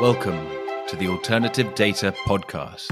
Welcome 0.00 0.46
to 0.86 0.94
the 0.94 1.08
Alternative 1.08 1.74
Data 1.74 2.14
Podcast. 2.24 2.86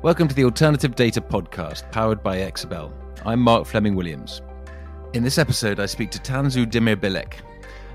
Welcome 0.00 0.26
to 0.26 0.34
the 0.34 0.44
Alternative 0.44 0.94
Data 0.94 1.20
Podcast, 1.20 1.92
powered 1.92 2.22
by 2.22 2.38
Exabel. 2.38 2.94
I'm 3.26 3.40
Mark 3.40 3.66
Fleming 3.66 3.94
Williams. 3.94 4.40
In 5.12 5.22
this 5.22 5.36
episode, 5.36 5.80
I 5.80 5.84
speak 5.84 6.10
to 6.12 6.18
Tansu 6.18 6.64
Demirbilek, 6.64 7.34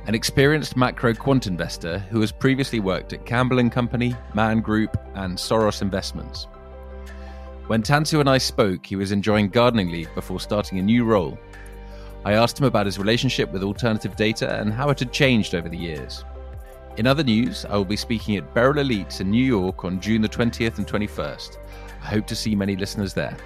an 0.05 0.13
experienced 0.13 0.77
macro 0.77 1.15
quant 1.15 1.47
investor 1.47 1.97
who 1.97 2.21
has 2.21 2.31
previously 2.31 2.79
worked 2.79 3.13
at 3.13 3.25
Campbell 3.25 3.57
and 3.57 3.71
Company, 3.71 4.15
Man 4.35 4.61
Group, 4.61 4.95
and 5.15 5.35
Soros 5.35 5.81
Investments. 5.81 6.45
When 7.65 7.81
Tansu 7.81 8.19
and 8.19 8.29
I 8.29 8.37
spoke, 8.37 8.85
he 8.85 8.95
was 8.95 9.11
enjoying 9.11 9.49
gardening 9.49 9.91
leave 9.91 10.13
before 10.13 10.39
starting 10.39 10.77
a 10.77 10.83
new 10.83 11.03
role. 11.03 11.39
I 12.25 12.33
asked 12.33 12.59
him 12.59 12.65
about 12.65 12.85
his 12.85 12.99
relationship 12.99 13.49
with 13.51 13.63
alternative 13.63 14.15
data 14.15 14.59
and 14.59 14.73
how 14.73 14.89
it 14.89 14.99
had 14.99 15.13
changed 15.13 15.55
over 15.55 15.69
the 15.69 15.77
years. 15.77 16.25
In 16.97 17.07
other 17.07 17.23
news, 17.23 17.63
I 17.65 17.77
will 17.77 17.85
be 17.85 17.95
speaking 17.95 18.35
at 18.35 18.53
Beryl 18.53 18.83
Elites 18.83 19.21
in 19.21 19.31
New 19.31 19.43
York 19.43 19.85
on 19.85 20.01
June 20.01 20.21
the 20.21 20.27
20th 20.27 20.79
and 20.79 20.87
21st. 20.87 21.57
I 22.01 22.05
hope 22.05 22.27
to 22.27 22.35
see 22.35 22.55
many 22.55 22.75
listeners 22.75 23.13
there. 23.13 23.37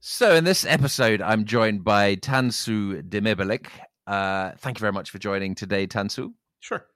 So, 0.00 0.34
in 0.34 0.44
this 0.44 0.64
episode, 0.64 1.22
I'm 1.22 1.44
joined 1.44 1.82
by 1.82 2.16
Tansu 2.16 3.02
Demirbilek. 3.08 3.66
Uh, 4.06 4.52
thank 4.58 4.78
you 4.78 4.80
very 4.80 4.92
much 4.92 5.10
for 5.10 5.18
joining 5.18 5.54
today, 5.54 5.86
Tansu. 5.86 6.32
Sure. 6.60 6.86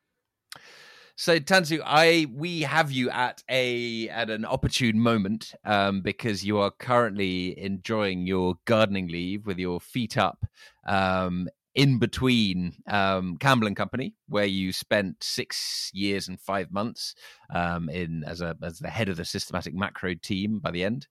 So 1.16 1.40
Tansu, 1.40 1.80
I 1.84 2.28
we 2.32 2.62
have 2.62 2.92
you 2.92 3.10
at 3.10 3.42
a 3.50 4.08
at 4.08 4.30
an 4.30 4.44
opportune 4.44 5.00
moment 5.00 5.52
um, 5.64 6.00
because 6.00 6.44
you 6.44 6.58
are 6.58 6.70
currently 6.70 7.58
enjoying 7.58 8.24
your 8.24 8.54
gardening 8.66 9.08
leave 9.08 9.44
with 9.44 9.58
your 9.58 9.80
feet 9.80 10.16
up 10.16 10.46
um, 10.86 11.48
in 11.74 11.98
between 11.98 12.76
um, 12.88 13.36
Campbell 13.38 13.66
and 13.66 13.76
Company, 13.76 14.14
where 14.28 14.46
you 14.46 14.72
spent 14.72 15.16
six 15.22 15.90
years 15.92 16.28
and 16.28 16.40
five 16.40 16.70
months 16.70 17.14
um, 17.54 17.88
in 17.88 18.24
as 18.24 18.40
a 18.40 18.56
as 18.62 18.78
the 18.78 18.88
head 18.90 19.08
of 19.08 19.16
the 19.16 19.24
systematic 19.24 19.74
macro 19.74 20.14
team 20.14 20.58
by 20.58 20.70
the 20.70 20.84
end, 20.84 21.06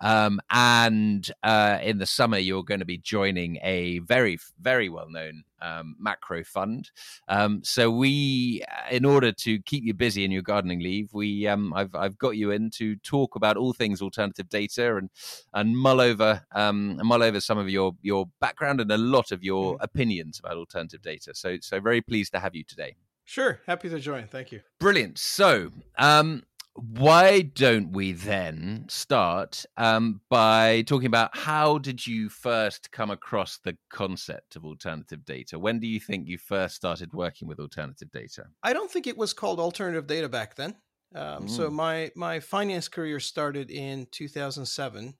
um, 0.00 0.40
and 0.50 1.30
uh, 1.42 1.78
in 1.82 1.98
the 1.98 2.06
summer 2.06 2.38
you're 2.38 2.64
going 2.64 2.80
to 2.80 2.86
be 2.86 2.98
joining 2.98 3.58
a 3.62 3.98
very 4.00 4.38
very 4.60 4.88
well 4.88 5.08
known 5.08 5.44
um, 5.62 5.96
macro 5.98 6.44
fund. 6.44 6.90
Um, 7.28 7.62
so 7.62 7.90
we, 7.90 8.62
uh, 8.68 8.94
in 8.94 9.04
order 9.04 9.32
to 9.32 9.58
keep 9.60 9.84
you 9.84 9.94
busy 9.94 10.24
in 10.24 10.30
your 10.30 10.42
gardening 10.42 10.80
leave, 10.80 11.10
we 11.12 11.46
um, 11.46 11.72
I've 11.72 11.94
I've 11.94 12.18
got 12.18 12.36
you 12.36 12.50
in 12.50 12.70
to 12.70 12.96
talk 12.96 13.36
about 13.36 13.56
all 13.56 13.72
things 13.72 14.02
alternative 14.02 14.48
data 14.48 14.96
and 14.96 15.10
and 15.54 15.76
mull 15.76 16.00
over 16.00 16.42
um, 16.54 17.00
mull 17.02 17.22
over 17.22 17.40
some 17.40 17.58
of 17.58 17.68
your 17.68 17.92
your 18.02 18.26
background 18.40 18.80
and 18.80 18.90
a 18.90 18.98
lot 18.98 19.30
of 19.32 19.42
your 19.42 19.74
mm-hmm. 19.74 19.84
opinions 19.84 20.38
about 20.38 20.56
alternative 20.56 21.02
data. 21.02 21.34
So 21.34 21.56
so 21.60 21.80
very 21.80 22.00
pleased 22.00 22.32
to 22.32 22.40
have 22.40 22.54
you 22.54 22.61
you 22.62 22.66
today. 22.66 22.96
Sure, 23.24 23.60
happy 23.66 23.88
to 23.88 23.98
join. 23.98 24.26
Thank 24.26 24.52
you. 24.52 24.60
Brilliant. 24.78 25.18
So, 25.18 25.70
um, 25.98 26.42
why 26.74 27.42
don't 27.42 27.92
we 27.92 28.12
then 28.12 28.86
start 28.88 29.66
um, 29.76 30.20
by 30.30 30.82
talking 30.82 31.06
about 31.06 31.36
how 31.36 31.78
did 31.78 32.06
you 32.06 32.30
first 32.30 32.90
come 32.92 33.10
across 33.10 33.58
the 33.58 33.76
concept 33.90 34.56
of 34.56 34.64
alternative 34.64 35.24
data? 35.24 35.58
When 35.58 35.80
do 35.80 35.86
you 35.86 36.00
think 36.00 36.28
you 36.28 36.38
first 36.38 36.74
started 36.74 37.12
working 37.12 37.46
with 37.46 37.60
alternative 37.60 38.10
data? 38.10 38.44
I 38.62 38.72
don't 38.72 38.90
think 38.90 39.06
it 39.06 39.18
was 39.18 39.34
called 39.34 39.60
alternative 39.60 40.06
data 40.06 40.28
back 40.28 40.56
then. 40.56 40.76
Um, 41.14 41.44
mm. 41.44 41.50
So 41.50 41.68
my 41.68 42.10
my 42.16 42.40
finance 42.40 42.88
career 42.88 43.20
started 43.20 43.70
in 43.70 44.06
2007, 44.10 45.14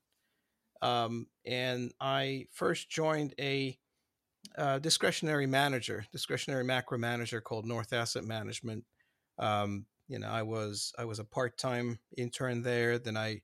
um, 0.80 1.26
and 1.44 1.92
I 2.00 2.46
first 2.52 2.88
joined 2.88 3.34
a 3.38 3.78
uh, 4.56 4.78
discretionary 4.78 5.46
manager, 5.46 6.04
discretionary 6.12 6.64
macro 6.64 6.98
manager 6.98 7.40
called 7.40 7.66
North 7.66 7.92
Asset 7.92 8.24
Management. 8.24 8.84
Um, 9.38 9.86
you 10.08 10.18
know, 10.18 10.28
I 10.28 10.42
was 10.42 10.92
I 10.98 11.04
was 11.04 11.18
a 11.18 11.24
part 11.24 11.56
time 11.58 11.98
intern 12.16 12.62
there. 12.62 12.98
Then 12.98 13.16
I 13.16 13.42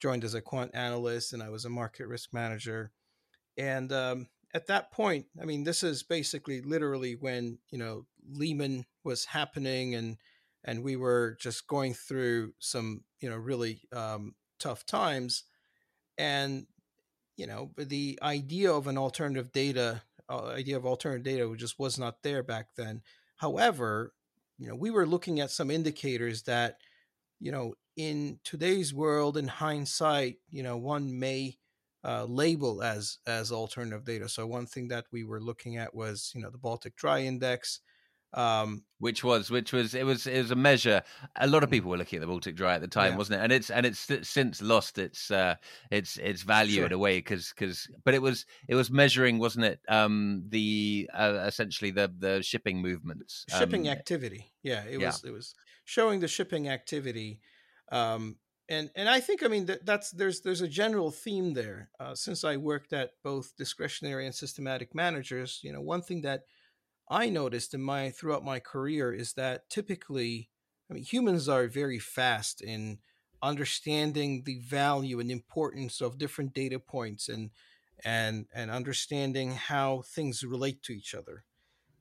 joined 0.00 0.24
as 0.24 0.34
a 0.34 0.40
quant 0.40 0.70
analyst, 0.74 1.32
and 1.32 1.42
I 1.42 1.48
was 1.50 1.64
a 1.64 1.70
market 1.70 2.06
risk 2.08 2.32
manager. 2.32 2.92
And 3.56 3.92
um, 3.92 4.26
at 4.54 4.66
that 4.66 4.90
point, 4.90 5.26
I 5.40 5.44
mean, 5.44 5.64
this 5.64 5.82
is 5.82 6.02
basically 6.02 6.60
literally 6.60 7.14
when 7.14 7.58
you 7.70 7.78
know 7.78 8.06
Lehman 8.28 8.84
was 9.04 9.24
happening, 9.24 9.94
and 9.94 10.16
and 10.64 10.82
we 10.82 10.96
were 10.96 11.36
just 11.40 11.66
going 11.66 11.94
through 11.94 12.52
some 12.58 13.04
you 13.20 13.30
know 13.30 13.36
really 13.36 13.82
um, 13.92 14.34
tough 14.58 14.84
times, 14.84 15.44
and 16.18 16.66
you 17.36 17.46
know 17.46 17.70
the 17.78 18.18
idea 18.22 18.72
of 18.72 18.86
an 18.86 18.98
alternative 18.98 19.52
data 19.52 20.02
idea 20.30 20.76
of 20.76 20.86
alternative 20.86 21.24
data 21.24 21.54
just 21.56 21.78
was 21.78 21.98
not 21.98 22.22
there 22.22 22.42
back 22.42 22.68
then. 22.76 23.02
However, 23.36 24.12
you 24.58 24.68
know, 24.68 24.76
we 24.76 24.90
were 24.90 25.06
looking 25.06 25.40
at 25.40 25.50
some 25.50 25.70
indicators 25.70 26.42
that, 26.42 26.76
you 27.40 27.50
know, 27.50 27.74
in 27.96 28.38
today's 28.44 28.94
world, 28.94 29.36
in 29.36 29.48
hindsight, 29.48 30.36
you 30.50 30.62
know, 30.62 30.76
one 30.76 31.18
may 31.18 31.56
uh, 32.04 32.24
label 32.24 32.82
as 32.82 33.18
as 33.26 33.52
alternative 33.52 34.04
data. 34.04 34.28
So 34.28 34.46
one 34.46 34.66
thing 34.66 34.88
that 34.88 35.06
we 35.12 35.24
were 35.24 35.40
looking 35.40 35.76
at 35.76 35.94
was, 35.94 36.32
you 36.34 36.42
know, 36.42 36.50
the 36.50 36.58
Baltic 36.58 36.96
Dry 36.96 37.22
Index, 37.22 37.80
um, 38.34 38.84
which 38.98 39.24
was 39.24 39.50
which 39.50 39.72
was 39.72 39.94
it 39.94 40.04
was 40.04 40.26
it 40.26 40.38
was 40.38 40.50
a 40.50 40.56
measure. 40.56 41.02
A 41.36 41.46
lot 41.46 41.62
of 41.62 41.68
mm. 41.68 41.72
people 41.72 41.90
were 41.90 41.96
looking 41.96 42.18
at 42.18 42.20
the 42.20 42.26
Baltic 42.26 42.54
Dry 42.54 42.74
at 42.74 42.80
the 42.80 42.88
time, 42.88 43.12
yeah. 43.12 43.18
wasn't 43.18 43.40
it? 43.40 43.44
And 43.44 43.52
it's 43.52 43.70
and 43.70 43.86
it's 43.86 44.08
since 44.28 44.62
lost 44.62 44.98
its 44.98 45.30
uh, 45.30 45.56
its 45.90 46.16
its 46.18 46.42
value 46.42 46.76
sure. 46.76 46.86
in 46.86 46.92
a 46.92 46.98
way 46.98 47.18
because 47.18 47.52
because 47.56 47.88
but 48.04 48.14
it 48.14 48.22
was 48.22 48.46
it 48.68 48.74
was 48.74 48.90
measuring, 48.90 49.38
wasn't 49.38 49.64
it? 49.64 49.80
Um, 49.88 50.44
the 50.48 51.10
uh, 51.12 51.44
essentially 51.46 51.90
the 51.90 52.12
the 52.16 52.42
shipping 52.42 52.80
movements, 52.80 53.44
shipping 53.58 53.88
um, 53.88 53.92
activity. 53.92 54.52
Yeah, 54.62 54.84
it 54.84 55.00
yeah. 55.00 55.08
was 55.08 55.24
it 55.24 55.30
was 55.32 55.54
showing 55.84 56.20
the 56.20 56.28
shipping 56.28 56.68
activity. 56.68 57.40
Um, 57.90 58.36
and 58.68 58.90
and 58.94 59.08
I 59.08 59.18
think 59.18 59.42
I 59.42 59.48
mean 59.48 59.66
that, 59.66 59.84
that's 59.84 60.12
there's 60.12 60.42
there's 60.42 60.60
a 60.60 60.68
general 60.68 61.10
theme 61.10 61.54
there. 61.54 61.90
Uh, 61.98 62.14
since 62.14 62.44
I 62.44 62.56
worked 62.56 62.92
at 62.92 63.10
both 63.24 63.56
discretionary 63.56 64.26
and 64.26 64.34
systematic 64.34 64.94
managers, 64.94 65.58
you 65.64 65.72
know, 65.72 65.80
one 65.80 66.02
thing 66.02 66.22
that 66.22 66.44
I 67.10 67.28
noticed 67.28 67.74
in 67.74 67.82
my 67.82 68.10
throughout 68.10 68.44
my 68.44 68.60
career 68.60 69.12
is 69.12 69.32
that 69.34 69.68
typically, 69.68 70.48
I 70.90 70.94
mean, 70.94 71.02
humans 71.02 71.48
are 71.48 71.66
very 71.66 71.98
fast 71.98 72.62
in 72.62 72.98
understanding 73.42 74.44
the 74.44 74.58
value 74.60 75.18
and 75.18 75.30
importance 75.30 76.00
of 76.00 76.18
different 76.18 76.54
data 76.54 76.78
points 76.78 77.28
and 77.28 77.50
and 78.04 78.46
and 78.54 78.70
understanding 78.70 79.52
how 79.52 80.02
things 80.02 80.44
relate 80.44 80.82
to 80.84 80.92
each 80.92 81.14
other. 81.14 81.44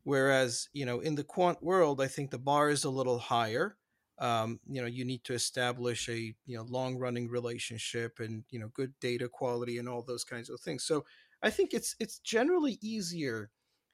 Whereas, 0.04 0.70
you 0.74 0.86
know, 0.86 1.00
in 1.00 1.16
the 1.16 1.24
quant 1.24 1.62
world, 1.64 2.02
I 2.02 2.08
think 2.08 2.32
the 2.32 2.38
bar 2.40 2.70
is 2.70 2.84
a 2.84 2.90
little 2.90 3.20
higher. 3.20 3.78
Um, 4.20 4.60
you 4.68 4.82
know, 4.82 4.88
you 4.88 5.06
need 5.06 5.24
to 5.26 5.34
establish 5.34 6.08
a 6.10 6.36
you 6.46 6.58
know 6.58 6.64
long 6.64 6.98
running 6.98 7.30
relationship 7.30 8.20
and 8.20 8.44
you 8.52 8.60
know 8.60 8.70
good 8.70 8.94
data 9.00 9.28
quality 9.30 9.78
and 9.80 9.90
all 9.90 10.04
those 10.04 10.24
kinds 10.24 10.50
of 10.50 10.60
things. 10.62 10.84
So 10.84 11.06
I 11.42 11.50
think 11.50 11.74
it's 11.74 11.96
it's 12.00 12.20
generally 12.20 12.78
easier 12.82 13.50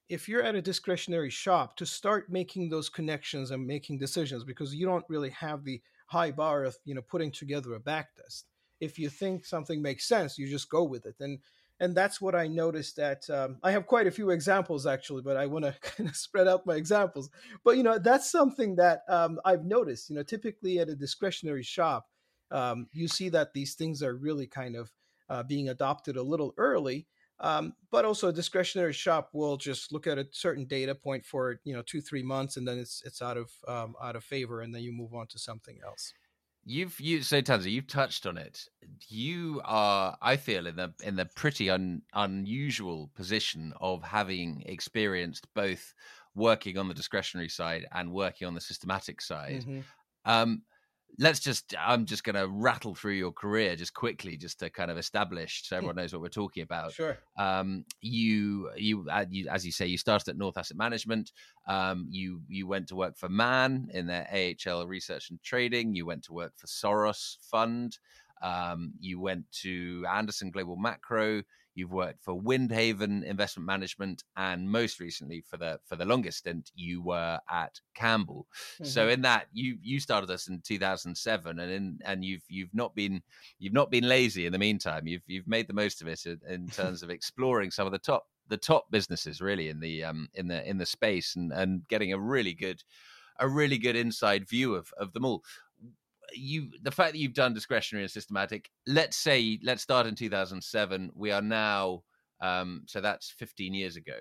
if 0.10 0.30
you're 0.30 0.44
at 0.44 0.56
a 0.56 0.62
discretionary 0.62 1.30
shop 1.30 1.78
to 1.78 1.86
start 1.86 2.30
making 2.30 2.70
those 2.70 2.90
connections 2.90 3.52
and 3.52 3.66
making 3.66 3.98
decisions 3.98 4.44
because 4.44 4.76
you 4.76 4.86
don't 4.86 5.06
really 5.10 5.32
have 5.32 5.64
the 5.64 5.82
high 6.08 6.32
bar 6.32 6.64
of 6.64 6.78
you 6.86 6.94
know 6.94 7.02
putting 7.02 7.32
together 7.32 7.74
a 7.74 7.80
backtest 7.80 8.44
if 8.80 9.00
you 9.00 9.10
think 9.10 9.46
something 9.46 9.82
makes 9.82 10.08
sense 10.08 10.38
you 10.38 10.48
just 10.48 10.70
go 10.70 10.84
with 10.84 11.06
it. 11.06 11.16
And 11.20 11.40
and 11.80 11.94
that's 11.94 12.22
what 12.22 12.36
i 12.36 12.48
noticed 12.48 12.96
that 12.96 13.30
um, 13.30 13.58
i 13.64 13.72
have 13.72 13.86
quite 13.86 14.08
a 14.08 14.12
few 14.12 14.30
examples 14.30 14.86
actually 14.86 15.22
but 15.22 15.36
i 15.36 15.46
want 15.46 15.66
to 15.66 15.76
kind 15.82 16.10
of 16.10 16.16
spread 16.16 16.48
out 16.48 16.66
my 16.66 16.76
examples. 16.76 17.30
But 17.64 17.78
you 17.78 17.84
know 17.84 17.98
that's 17.98 18.32
something 18.32 18.76
that 18.76 19.02
um, 19.10 19.40
i've 19.44 19.66
noticed 19.66 20.10
you 20.10 20.16
know 20.16 20.24
typically 20.24 20.80
at 20.80 20.90
a 20.90 20.96
discretionary 20.96 21.64
shop 21.64 22.08
um, 22.52 22.88
you 22.94 23.08
see 23.08 23.30
that 23.30 23.54
these 23.54 23.74
things 23.74 24.04
are 24.04 24.16
really 24.16 24.46
kind 24.46 24.76
of 24.76 24.92
uh, 25.30 25.42
being 25.42 25.70
adopted 25.70 26.16
a 26.16 26.22
little 26.22 26.54
early 26.58 27.08
um, 27.40 27.74
but 27.92 28.06
also 28.06 28.30
a 28.30 28.34
discretionary 28.34 28.94
shop 28.94 29.30
will 29.34 29.58
just 29.58 29.92
look 29.92 30.08
at 30.08 30.18
a 30.18 30.28
certain 30.32 30.66
data 30.66 30.96
point 30.96 31.26
for 31.26 31.60
you 31.64 31.74
know 31.74 31.82
two 31.82 32.02
three 32.02 32.24
months 32.24 32.58
and 32.58 32.68
then 32.68 32.78
it's 32.78 33.02
it's 33.06 33.22
out 33.22 33.38
of 33.38 33.52
um, 33.68 33.96
out 34.02 34.16
of 34.16 34.24
favor 34.24 34.62
and 34.62 34.74
then 34.74 34.82
you 34.82 34.92
move 34.92 35.14
on 35.14 35.28
to 35.28 35.40
something 35.40 35.78
else. 35.86 36.14
You've 36.68 37.00
you 37.00 37.22
so 37.22 37.42
Tansu, 37.42 37.72
you've 37.72 37.88
touched 37.88 38.26
on 38.26 38.38
it. 38.38 38.66
You 39.08 39.62
are, 39.66 40.18
I 40.20 40.36
feel, 40.36 40.66
in 40.66 40.76
the 40.76 40.94
in 41.04 41.16
the 41.16 41.26
pretty 41.36 41.70
un, 41.70 42.02
unusual 42.14 43.12
position 43.14 43.72
of 43.80 44.02
having 44.02 44.64
experienced 44.66 45.48
both 45.54 45.94
working 46.34 46.80
on 46.80 46.88
the 46.88 46.96
discretionary 46.96 47.50
side 47.50 47.86
and 47.92 48.12
working 48.12 48.48
on 48.48 48.56
the 48.56 48.62
systematic 48.62 49.22
side. 49.22 49.62
Mm-hmm. 49.62 49.80
Um, 50.26 50.64
let's 51.20 51.40
just 51.40 51.74
i'm 51.80 52.06
just 52.06 52.24
going 52.24 52.36
to 52.36 52.48
rattle 52.48 52.96
through 52.96 53.14
your 53.14 53.32
career 53.32 53.76
just 53.76 53.94
quickly 53.94 54.36
just 54.38 54.60
to 54.60 54.70
kind 54.70 54.92
of 54.92 54.98
establish 54.98 55.64
so 55.66 55.78
everyone 55.78 55.96
knows 55.96 56.14
what 56.14 56.22
we're 56.22 56.30
talking 56.30 56.64
about. 56.64 56.94
Sure. 56.94 57.18
Um, 57.38 57.86
you, 58.02 58.70
you, 58.76 59.08
uh, 59.10 59.26
you 59.30 59.48
as 59.50 59.66
you 59.66 59.72
say 59.72 59.86
you 59.88 59.98
started 59.98 60.30
at 60.30 60.38
north 60.38 60.58
asset 60.58 60.78
management. 60.78 61.32
Um, 61.68 62.08
you 62.10 62.42
you 62.48 62.68
went 62.68 62.88
to 62.90 62.96
work 62.96 63.18
for 63.18 63.30
man 63.30 63.88
in 63.94 64.08
their 64.08 64.28
ahl 64.32 64.88
research 64.88 65.30
and 65.30 65.42
trading. 65.42 65.96
You 65.96 66.06
went 66.06 66.24
to 66.26 66.34
work 66.34 66.54
for 66.58 66.68
soros 66.68 67.38
fund. 67.50 67.98
Um, 68.42 68.94
you 69.00 69.20
went 69.20 69.50
to 69.64 70.06
anderson 70.10 70.52
global 70.52 70.76
macro 70.76 71.42
You've 71.76 71.92
worked 71.92 72.24
for 72.24 72.42
Windhaven 72.42 73.24
Investment 73.24 73.68
Management, 73.68 74.24
and 74.38 74.70
most 74.70 75.00
recently, 75.00 75.44
for 75.48 75.58
the 75.58 75.80
for 75.86 75.96
the 75.96 76.06
longest 76.06 76.40
stint, 76.40 76.72
you 76.74 77.02
were 77.02 77.40
at 77.52 77.80
Campbell. 77.94 78.48
Mm-hmm. 78.76 78.86
So 78.86 79.10
in 79.10 79.22
that, 79.24 79.48
you 79.52 79.78
you 79.82 80.00
started 80.00 80.32
us 80.32 80.48
in 80.48 80.62
2007, 80.62 81.60
and 81.60 81.72
in 81.72 82.00
and 82.06 82.24
you've 82.24 82.44
you've 82.48 82.74
not 82.74 82.96
been 82.96 83.22
you've 83.60 83.74
not 83.74 83.92
been 83.92 84.08
lazy 84.08 84.46
in 84.46 84.54
the 84.54 84.60
meantime. 84.60 85.06
You've 85.06 85.24
you've 85.28 85.48
made 85.48 85.68
the 85.68 85.74
most 85.74 86.02
of 86.02 86.08
it 86.08 86.26
in, 86.26 86.40
in 86.48 86.68
terms 86.70 87.04
of 87.04 87.10
exploring 87.10 87.72
some 87.72 87.86
of 87.86 87.92
the 87.92 88.00
top 88.00 88.26
the 88.48 88.58
top 88.58 88.90
businesses 88.92 89.42
really 89.42 89.70
in 89.70 89.80
the 89.80 90.04
um 90.04 90.30
in 90.36 90.48
the 90.48 90.68
in 90.68 90.78
the 90.78 90.86
space 90.86 91.36
and 91.36 91.52
and 91.52 91.88
getting 91.88 92.14
a 92.14 92.20
really 92.20 92.54
good 92.54 92.84
a 93.40 93.48
really 93.48 93.78
good 93.78 93.96
inside 93.96 94.48
view 94.48 94.76
of 94.76 94.94
of 94.98 95.14
them 95.14 95.26
all 95.26 95.44
you 96.34 96.70
the 96.82 96.92
fact 96.92 97.14
that 97.14 97.20
you've 97.20 97.34
done 97.34 97.54
discretionary 97.54 98.04
and 98.04 98.12
systematic 98.12 98.70
let's 98.88 99.18
say 99.18 99.60
let's 99.64 99.82
start 99.84 100.08
in 100.08 100.16
2007 100.16 101.12
we 101.16 101.32
are 101.32 101.42
now 101.42 102.02
um 102.42 102.84
so 102.88 103.02
that's 103.02 103.32
15 103.32 103.74
years 103.74 103.96
ago. 103.96 104.18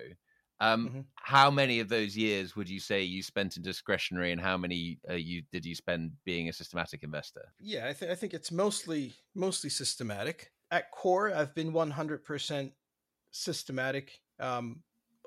Um 0.61 0.87
mm-hmm. 0.87 0.99
how 1.15 1.51
many 1.51 1.79
of 1.79 1.89
those 1.89 2.15
years 2.15 2.55
would 2.55 2.69
you 2.69 2.79
say 2.79 3.03
you 3.03 3.21
spent 3.21 3.57
in 3.57 3.63
discretionary 3.63 4.31
and 4.31 4.39
how 4.39 4.57
many 4.57 4.99
uh, 5.09 5.13
you 5.13 5.43
did 5.51 5.65
you 5.65 5.75
spend 5.75 6.11
being 6.23 6.49
a 6.49 6.53
systematic 6.53 7.03
investor? 7.03 7.43
Yeah 7.59 7.87
i, 7.89 7.93
th- 7.93 8.11
I 8.11 8.15
think 8.15 8.33
it's 8.33 8.51
mostly 8.51 9.13
mostly 9.33 9.69
systematic. 9.69 10.51
At 10.71 10.91
core 10.91 11.33
i've 11.33 11.53
been 11.53 11.73
100% 11.73 12.71
systematic 13.31 14.19
um 14.39 14.81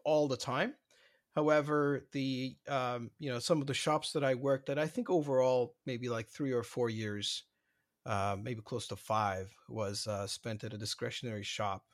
all 0.04 0.28
the 0.28 0.36
time 0.36 0.74
However, 1.38 2.04
the 2.10 2.56
um, 2.66 3.12
you 3.20 3.30
know 3.30 3.38
some 3.38 3.60
of 3.60 3.68
the 3.68 3.74
shops 3.74 4.10
that 4.14 4.24
I 4.24 4.34
worked 4.34 4.70
at, 4.70 4.76
I 4.76 4.88
think 4.88 5.08
overall 5.08 5.76
maybe 5.86 6.08
like 6.08 6.28
three 6.28 6.50
or 6.50 6.64
four 6.64 6.90
years, 6.90 7.44
uh, 8.04 8.36
maybe 8.42 8.60
close 8.60 8.88
to 8.88 8.96
five, 8.96 9.48
was 9.68 10.08
uh, 10.08 10.26
spent 10.26 10.64
at 10.64 10.74
a 10.74 10.78
discretionary 10.78 11.44
shop. 11.44 11.84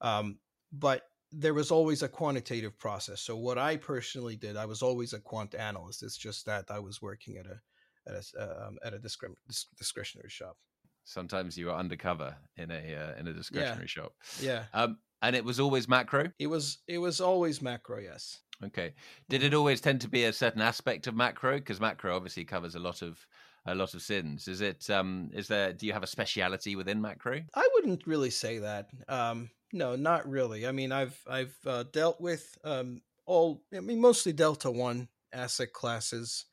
Um, 0.00 0.40
but 0.72 1.02
there 1.30 1.54
was 1.54 1.70
always 1.70 2.02
a 2.02 2.08
quantitative 2.08 2.76
process. 2.80 3.20
So 3.20 3.36
what 3.36 3.58
I 3.58 3.76
personally 3.76 4.34
did, 4.34 4.56
I 4.56 4.66
was 4.66 4.82
always 4.82 5.12
a 5.12 5.20
quant 5.20 5.54
analyst. 5.54 6.02
It's 6.02 6.16
just 6.16 6.46
that 6.46 6.64
I 6.68 6.80
was 6.80 7.00
working 7.00 7.36
at 7.36 7.46
a 7.46 7.60
at 8.08 8.24
a 8.36 8.66
um, 8.66 8.76
at 8.82 8.92
a 8.92 8.98
discre- 8.98 9.36
discretionary 9.78 10.30
shop. 10.30 10.56
Sometimes 11.04 11.56
you 11.56 11.66
were 11.66 11.76
undercover 11.76 12.34
in 12.56 12.72
a 12.72 12.96
uh, 12.96 13.20
in 13.20 13.28
a 13.28 13.32
discretionary 13.32 13.82
yeah. 13.82 14.02
shop. 14.02 14.12
Yeah. 14.40 14.64
Um, 14.74 14.98
and 15.22 15.36
it 15.36 15.44
was 15.44 15.60
always 15.60 15.88
macro. 15.88 16.32
It 16.40 16.48
was 16.48 16.78
it 16.88 16.98
was 16.98 17.20
always 17.20 17.62
macro. 17.62 18.00
Yes. 18.00 18.40
Okay. 18.64 18.92
Did 19.28 19.42
it 19.42 19.54
always 19.54 19.80
tend 19.80 20.00
to 20.02 20.08
be 20.08 20.24
a 20.24 20.32
certain 20.32 20.60
aspect 20.60 21.06
of 21.06 21.14
macro? 21.14 21.56
Because 21.56 21.80
macro 21.80 22.14
obviously 22.14 22.44
covers 22.44 22.74
a 22.74 22.78
lot 22.78 23.02
of 23.02 23.26
a 23.66 23.74
lot 23.74 23.94
of 23.94 24.02
sins. 24.02 24.48
Is 24.48 24.60
it? 24.60 24.88
Um, 24.90 25.30
is 25.32 25.48
there? 25.48 25.72
Do 25.72 25.86
you 25.86 25.92
have 25.92 26.02
a 26.02 26.08
speciality 26.08 26.76
within 26.76 27.00
macro? 27.00 27.40
I 27.54 27.68
wouldn't 27.74 28.06
really 28.06 28.30
say 28.30 28.58
that. 28.58 28.88
Um, 29.08 29.50
no, 29.72 29.96
not 29.96 30.28
really. 30.28 30.66
I 30.66 30.72
mean, 30.72 30.92
I've 30.92 31.18
I've 31.28 31.56
uh, 31.66 31.84
dealt 31.92 32.20
with 32.20 32.56
um, 32.64 33.00
all. 33.26 33.62
I 33.74 33.80
mean, 33.80 34.00
mostly 34.00 34.32
Delta 34.32 34.70
One 34.70 35.08
asset 35.32 35.72
classes, 35.72 36.46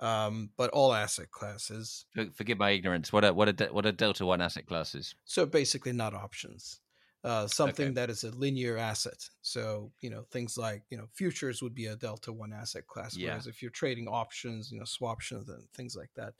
um, 0.00 0.50
but 0.56 0.70
all 0.70 0.92
asset 0.92 1.30
classes. 1.30 2.06
Forgive 2.34 2.58
my 2.58 2.70
ignorance. 2.70 3.12
What 3.12 3.24
are 3.24 3.32
what 3.32 3.48
are 3.48 3.72
what 3.72 3.86
are 3.86 3.92
Delta 3.92 4.26
One 4.26 4.42
asset 4.42 4.66
classes? 4.66 5.14
So 5.24 5.46
basically, 5.46 5.92
not 5.92 6.14
options 6.14 6.80
uh, 7.24 7.46
something 7.46 7.86
okay. 7.86 7.94
that 7.94 8.10
is 8.10 8.22
a 8.22 8.30
linear 8.32 8.76
asset. 8.76 9.28
So 9.40 9.90
you 10.02 10.10
know 10.10 10.24
things 10.30 10.58
like 10.58 10.82
you 10.90 10.98
know 10.98 11.06
futures 11.14 11.62
would 11.62 11.74
be 11.74 11.86
a 11.86 11.96
delta 11.96 12.32
one 12.32 12.52
asset 12.52 12.86
class, 12.86 13.16
yeah. 13.16 13.30
whereas 13.30 13.46
if 13.46 13.62
you're 13.62 13.70
trading 13.70 14.06
options, 14.06 14.70
you 14.70 14.78
know 14.78 14.84
swaptions 14.84 15.48
and 15.48 15.64
things 15.74 15.96
like 15.96 16.10
that, 16.16 16.34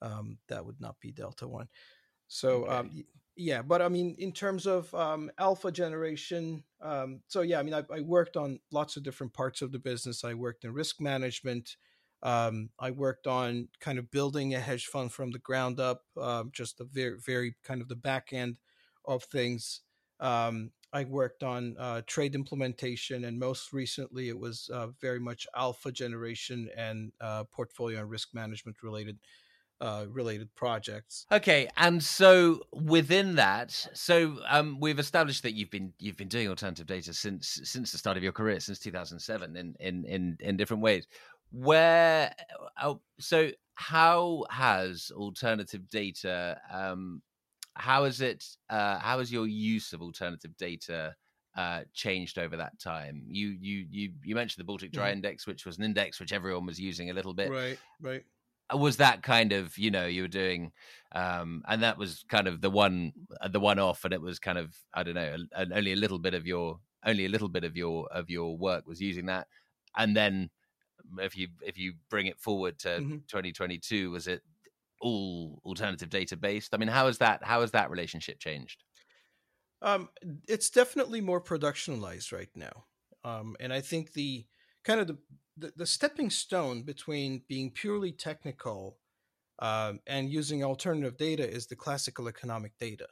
um, 0.00 0.38
that 0.48 0.64
would 0.64 0.80
not 0.80 0.98
be 1.00 1.12
delta 1.12 1.46
one. 1.46 1.68
So 2.28 2.64
okay. 2.64 2.72
um, 2.72 3.04
yeah, 3.36 3.60
but 3.60 3.82
I 3.82 3.88
mean 3.88 4.16
in 4.18 4.32
terms 4.32 4.66
of 4.66 4.92
um, 4.94 5.30
alpha 5.38 5.70
generation, 5.70 6.64
um, 6.80 7.20
so 7.28 7.42
yeah, 7.42 7.58
I 7.58 7.62
mean 7.62 7.74
I, 7.74 7.84
I, 7.94 8.00
worked 8.00 8.38
on 8.38 8.58
lots 8.70 8.96
of 8.96 9.02
different 9.02 9.34
parts 9.34 9.60
of 9.60 9.70
the 9.70 9.78
business. 9.78 10.24
I 10.24 10.32
worked 10.32 10.64
in 10.64 10.72
risk 10.72 10.98
management. 10.98 11.76
Um, 12.22 12.70
I 12.78 12.90
worked 12.90 13.26
on 13.26 13.68
kind 13.80 13.98
of 13.98 14.10
building 14.10 14.54
a 14.54 14.60
hedge 14.60 14.86
fund 14.86 15.12
from 15.12 15.32
the 15.32 15.40
ground 15.40 15.80
up, 15.80 16.04
um, 16.16 16.50
just 16.54 16.78
the 16.78 16.84
very, 16.84 17.18
very 17.18 17.56
kind 17.64 17.82
of 17.82 17.88
the 17.88 17.96
back 17.96 18.32
end 18.32 18.58
of 19.04 19.24
things. 19.24 19.80
Um, 20.22 20.70
I 20.94 21.04
worked 21.04 21.42
on 21.42 21.76
uh, 21.78 22.02
trade 22.06 22.34
implementation, 22.34 23.24
and 23.24 23.38
most 23.38 23.72
recently, 23.72 24.28
it 24.28 24.38
was 24.38 24.70
uh, 24.72 24.88
very 25.00 25.18
much 25.18 25.46
alpha 25.56 25.90
generation 25.90 26.68
and 26.76 27.12
uh, 27.20 27.44
portfolio 27.44 28.00
and 28.00 28.10
risk 28.10 28.34
management 28.34 28.82
related 28.82 29.18
uh, 29.80 30.06
related 30.08 30.54
projects. 30.54 31.26
Okay, 31.32 31.68
and 31.76 32.02
so 32.02 32.60
within 32.72 33.34
that, 33.34 33.72
so 33.94 34.38
um, 34.48 34.78
we've 34.80 35.00
established 35.00 35.42
that 35.42 35.54
you've 35.54 35.70
been 35.70 35.92
you've 35.98 36.16
been 36.16 36.28
doing 36.28 36.48
alternative 36.48 36.86
data 36.86 37.12
since 37.12 37.60
since 37.64 37.90
the 37.90 37.98
start 37.98 38.16
of 38.16 38.22
your 38.22 38.32
career, 38.32 38.60
since 38.60 38.78
2007, 38.78 39.56
in 39.56 39.74
in 39.80 40.04
in, 40.04 40.36
in 40.40 40.56
different 40.56 40.82
ways. 40.82 41.06
Where 41.50 42.34
oh, 42.80 43.00
so 43.18 43.50
how 43.74 44.44
has 44.50 45.10
alternative 45.14 45.88
data 45.90 46.60
um, 46.72 47.22
how 47.74 48.04
is 48.04 48.20
it? 48.20 48.44
Uh, 48.68 48.98
how 48.98 49.18
has 49.18 49.32
your 49.32 49.46
use 49.46 49.92
of 49.92 50.02
alternative 50.02 50.56
data 50.58 51.14
uh, 51.56 51.80
changed 51.92 52.38
over 52.38 52.56
that 52.56 52.78
time? 52.78 53.22
You 53.26 53.56
you 53.60 53.86
you 53.90 54.12
you 54.24 54.34
mentioned 54.34 54.60
the 54.60 54.66
Baltic 54.66 54.92
Dry 54.92 55.10
mm. 55.10 55.14
Index, 55.14 55.46
which 55.46 55.64
was 55.64 55.78
an 55.78 55.84
index 55.84 56.20
which 56.20 56.32
everyone 56.32 56.66
was 56.66 56.80
using 56.80 57.10
a 57.10 57.14
little 57.14 57.34
bit. 57.34 57.50
Right, 57.50 57.78
right. 58.00 58.24
Uh, 58.72 58.76
was 58.76 58.96
that 58.98 59.22
kind 59.22 59.52
of 59.52 59.76
you 59.78 59.90
know 59.90 60.06
you 60.06 60.22
were 60.22 60.28
doing, 60.28 60.72
um, 61.14 61.62
and 61.66 61.82
that 61.82 61.98
was 61.98 62.24
kind 62.28 62.46
of 62.46 62.60
the 62.60 62.70
one 62.70 63.12
uh, 63.40 63.48
the 63.48 63.60
one 63.60 63.78
off, 63.78 64.04
and 64.04 64.12
it 64.12 64.20
was 64.20 64.38
kind 64.38 64.58
of 64.58 64.74
I 64.94 65.02
don't 65.02 65.14
know, 65.14 65.36
only 65.56 65.92
a 65.92 65.96
little 65.96 66.18
bit 66.18 66.34
of 66.34 66.46
your 66.46 66.78
only 67.04 67.26
a 67.26 67.30
little 67.30 67.48
bit 67.48 67.64
of 67.64 67.76
your 67.76 68.06
of 68.12 68.30
your 68.30 68.56
work 68.56 68.86
was 68.86 69.00
using 69.00 69.26
that, 69.26 69.48
and 69.96 70.16
then 70.16 70.50
if 71.18 71.36
you 71.36 71.48
if 71.62 71.78
you 71.78 71.94
bring 72.10 72.26
it 72.26 72.38
forward 72.38 72.78
to 72.78 72.88
mm-hmm. 72.88 73.16
2022 73.28 74.10
was 74.10 74.26
it 74.26 74.42
all 75.02 75.60
alternative 75.64 76.08
data 76.08 76.36
based? 76.36 76.74
I 76.74 76.78
mean, 76.78 76.88
how 76.88 77.06
has 77.06 77.18
that 77.18 77.44
how 77.44 77.60
has 77.60 77.72
that 77.72 77.90
relationship 77.90 78.38
changed? 78.38 78.82
Um, 79.82 80.08
it's 80.48 80.70
definitely 80.70 81.20
more 81.20 81.40
productionalized 81.40 82.32
right 82.32 82.50
now, 82.54 82.84
um, 83.24 83.56
and 83.60 83.72
I 83.72 83.80
think 83.80 84.12
the 84.12 84.46
kind 84.84 85.00
of 85.00 85.08
the, 85.08 85.18
the, 85.56 85.72
the 85.76 85.86
stepping 85.86 86.30
stone 86.30 86.82
between 86.82 87.42
being 87.48 87.70
purely 87.70 88.12
technical 88.12 88.98
um, 89.58 90.00
and 90.06 90.30
using 90.30 90.64
alternative 90.64 91.16
data 91.16 91.48
is 91.48 91.66
the 91.66 91.76
classical 91.76 92.28
economic 92.28 92.78
data, 92.78 93.08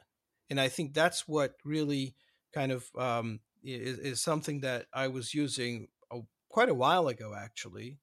and 0.49 0.59
I 0.59 0.69
think 0.69 0.93
that's 0.93 1.27
what 1.27 1.55
really 1.65 2.15
kind 2.53 2.71
of 2.71 2.89
um, 2.97 3.41
is, 3.63 3.99
is, 3.99 4.21
something 4.21 4.61
that 4.61 4.85
I 4.93 5.07
was 5.07 5.33
using 5.33 5.87
a, 6.11 6.19
quite 6.49 6.69
a 6.69 6.73
while 6.73 7.07
ago, 7.07 7.33
actually. 7.37 7.99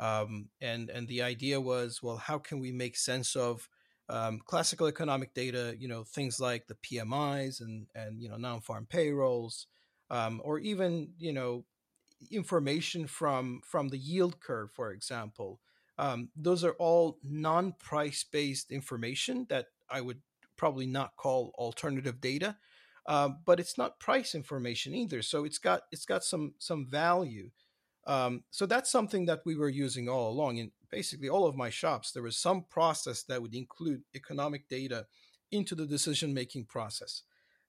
Um, 0.00 0.48
and 0.60 0.90
and 0.90 1.06
the 1.06 1.22
idea 1.22 1.60
was, 1.60 2.02
well, 2.02 2.16
how 2.16 2.38
can 2.38 2.58
we 2.58 2.72
make 2.72 2.96
sense 2.96 3.36
of 3.36 3.68
um, 4.08 4.40
classical 4.44 4.88
economic 4.88 5.34
data? 5.34 5.76
You 5.78 5.88
know, 5.88 6.04
things 6.04 6.40
like 6.40 6.66
the 6.66 6.74
PMIs 6.76 7.60
and 7.60 7.86
and 7.94 8.20
you 8.22 8.28
know 8.30 8.36
non-farm 8.36 8.86
payrolls, 8.88 9.66
um, 10.10 10.40
or 10.42 10.58
even 10.58 11.10
you 11.18 11.34
know 11.34 11.64
information 12.30 13.06
from 13.06 13.60
from 13.64 13.88
the 13.88 13.98
yield 13.98 14.40
curve, 14.40 14.70
for 14.72 14.92
example. 14.92 15.60
Um, 15.98 16.30
those 16.34 16.64
are 16.64 16.72
all 16.78 17.18
non-price 17.22 18.24
based 18.24 18.70
information 18.70 19.46
that 19.50 19.66
I 19.90 20.00
would 20.00 20.22
probably 20.56 20.86
not 20.86 21.16
call 21.16 21.52
alternative 21.58 22.20
data, 22.22 22.56
uh, 23.06 23.30
but 23.44 23.60
it's 23.60 23.76
not 23.76 23.98
price 24.00 24.34
information 24.34 24.94
either. 24.94 25.22
So 25.22 25.44
it's 25.44 25.58
got 25.58 25.82
it's 25.92 26.06
got 26.06 26.24
some 26.24 26.54
some 26.58 26.86
value. 26.86 27.50
Um, 28.06 28.44
so 28.50 28.66
that's 28.66 28.90
something 28.90 29.26
that 29.26 29.40
we 29.44 29.56
were 29.56 29.68
using 29.68 30.08
all 30.08 30.30
along. 30.30 30.58
In 30.58 30.70
basically 30.90 31.28
all 31.28 31.46
of 31.46 31.56
my 31.56 31.70
shops, 31.70 32.12
there 32.12 32.22
was 32.22 32.36
some 32.36 32.64
process 32.70 33.22
that 33.24 33.42
would 33.42 33.54
include 33.54 34.02
economic 34.14 34.68
data 34.68 35.06
into 35.52 35.74
the 35.74 35.86
decision 35.86 36.32
making 36.32 36.64
process. 36.64 37.22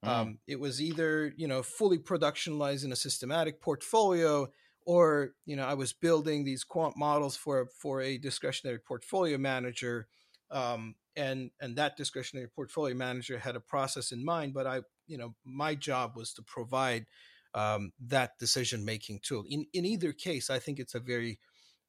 Mm. 0.04 0.08
Um, 0.08 0.40
it 0.48 0.60
was 0.60 0.82
either 0.82 1.34
you 1.36 1.48
know 1.48 1.62
fully 1.62 1.98
productionalized 1.98 2.84
in 2.86 2.92
a 2.92 2.96
systematic 2.96 3.62
portfolio, 3.62 4.50
or 4.86 5.34
you 5.46 5.56
know 5.56 5.66
I 5.66 5.76
was 5.76 5.94
building 5.94 6.44
these 6.44 6.64
quant 6.64 6.98
models 6.98 7.36
for 7.36 7.68
for 7.78 8.02
a 8.02 8.18
discretionary 8.18 8.80
portfolio 8.80 9.38
manager, 9.38 10.08
um, 10.50 10.96
and 11.16 11.52
and 11.60 11.76
that 11.76 11.98
discretionary 11.98 12.48
portfolio 12.48 12.96
manager 12.96 13.38
had 13.38 13.56
a 13.56 13.60
process 13.60 14.12
in 14.12 14.26
mind. 14.26 14.54
But 14.54 14.66
I 14.66 14.82
you 15.08 15.18
know 15.18 15.36
my 15.46 15.76
job 15.76 16.16
was 16.16 16.34
to 16.34 16.42
provide 16.42 17.06
um, 17.54 17.92
that 18.08 18.38
decision 18.40 18.86
making 18.86 19.20
tool. 19.22 19.44
In 19.50 19.66
in 19.74 19.86
either 19.86 20.14
case, 20.14 20.50
I 20.50 20.60
think 20.60 20.80
it's 20.80 20.96
a 20.96 21.00
very 21.00 21.40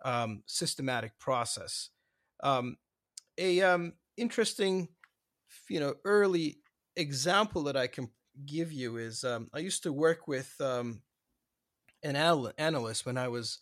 um, 0.05 0.43
systematic 0.47 1.19
process. 1.19 1.91
Um, 2.43 2.77
a 3.39 3.61
um, 3.63 3.95
interesting, 4.17 4.89
you 5.69 5.81
know, 5.81 5.95
early 6.05 6.59
example 6.97 7.65
that 7.65 7.77
I 7.77 7.87
can 7.87 8.11
give 8.47 8.73
you 8.73 8.97
is 8.97 9.25
um, 9.25 9.49
I 9.53 9.59
used 9.59 9.83
to 9.85 9.93
work 9.93 10.27
with 10.27 10.55
um, 10.61 11.03
an 12.03 12.17
anal- 12.17 12.53
analyst 12.59 13.07
when 13.07 13.17
I 13.17 13.29
was, 13.29 13.59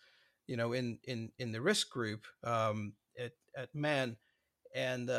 you 0.46 0.56
know, 0.56 0.72
in 0.72 0.98
in 1.04 1.30
in 1.38 1.52
the 1.52 1.60
risk 1.60 1.90
group 1.90 2.26
at 2.44 3.32
at 3.56 3.74
Man, 3.74 4.16
and 4.74 5.10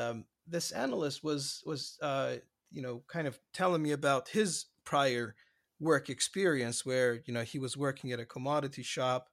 this 0.47 0.71
analyst 0.71 1.23
was 1.23 1.63
was 1.65 1.97
uh, 2.01 2.35
you 2.71 2.81
know 2.81 3.03
kind 3.07 3.27
of 3.27 3.39
telling 3.53 3.81
me 3.81 3.91
about 3.91 4.29
his 4.29 4.65
prior 4.83 5.35
work 5.81 6.09
experience 6.09 6.85
where 6.85 7.21
you 7.25 7.33
know 7.33 7.43
he 7.43 7.59
was 7.59 7.75
working 7.75 8.13
at 8.13 8.19
a 8.21 8.25
commodity 8.25 8.83
shop 8.83 9.29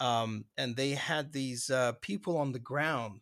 um, 0.00 0.46
and 0.56 0.76
they 0.76 0.90
had 0.90 1.32
these 1.32 1.70
uh, 1.70 1.92
people 2.00 2.38
on 2.38 2.52
the 2.52 2.58
ground 2.58 3.20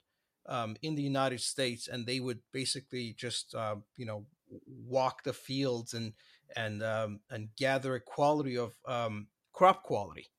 um, 0.48 0.76
in 0.82 0.94
the 0.94 1.02
United 1.02 1.40
States, 1.40 1.88
and 1.88 2.06
they 2.06 2.20
would 2.20 2.40
basically 2.52 3.14
just 3.18 3.54
uh, 3.54 3.76
you 3.96 4.06
know 4.06 4.24
walk 4.66 5.24
the 5.24 5.32
fields 5.32 5.94
and 5.94 6.12
and 6.56 6.82
um, 6.82 7.20
and 7.30 7.48
gather 7.56 7.94
a 7.94 8.00
quality 8.00 8.56
of 8.56 8.74
um, 8.86 9.26
crop 9.52 9.82
quality. 9.82 10.30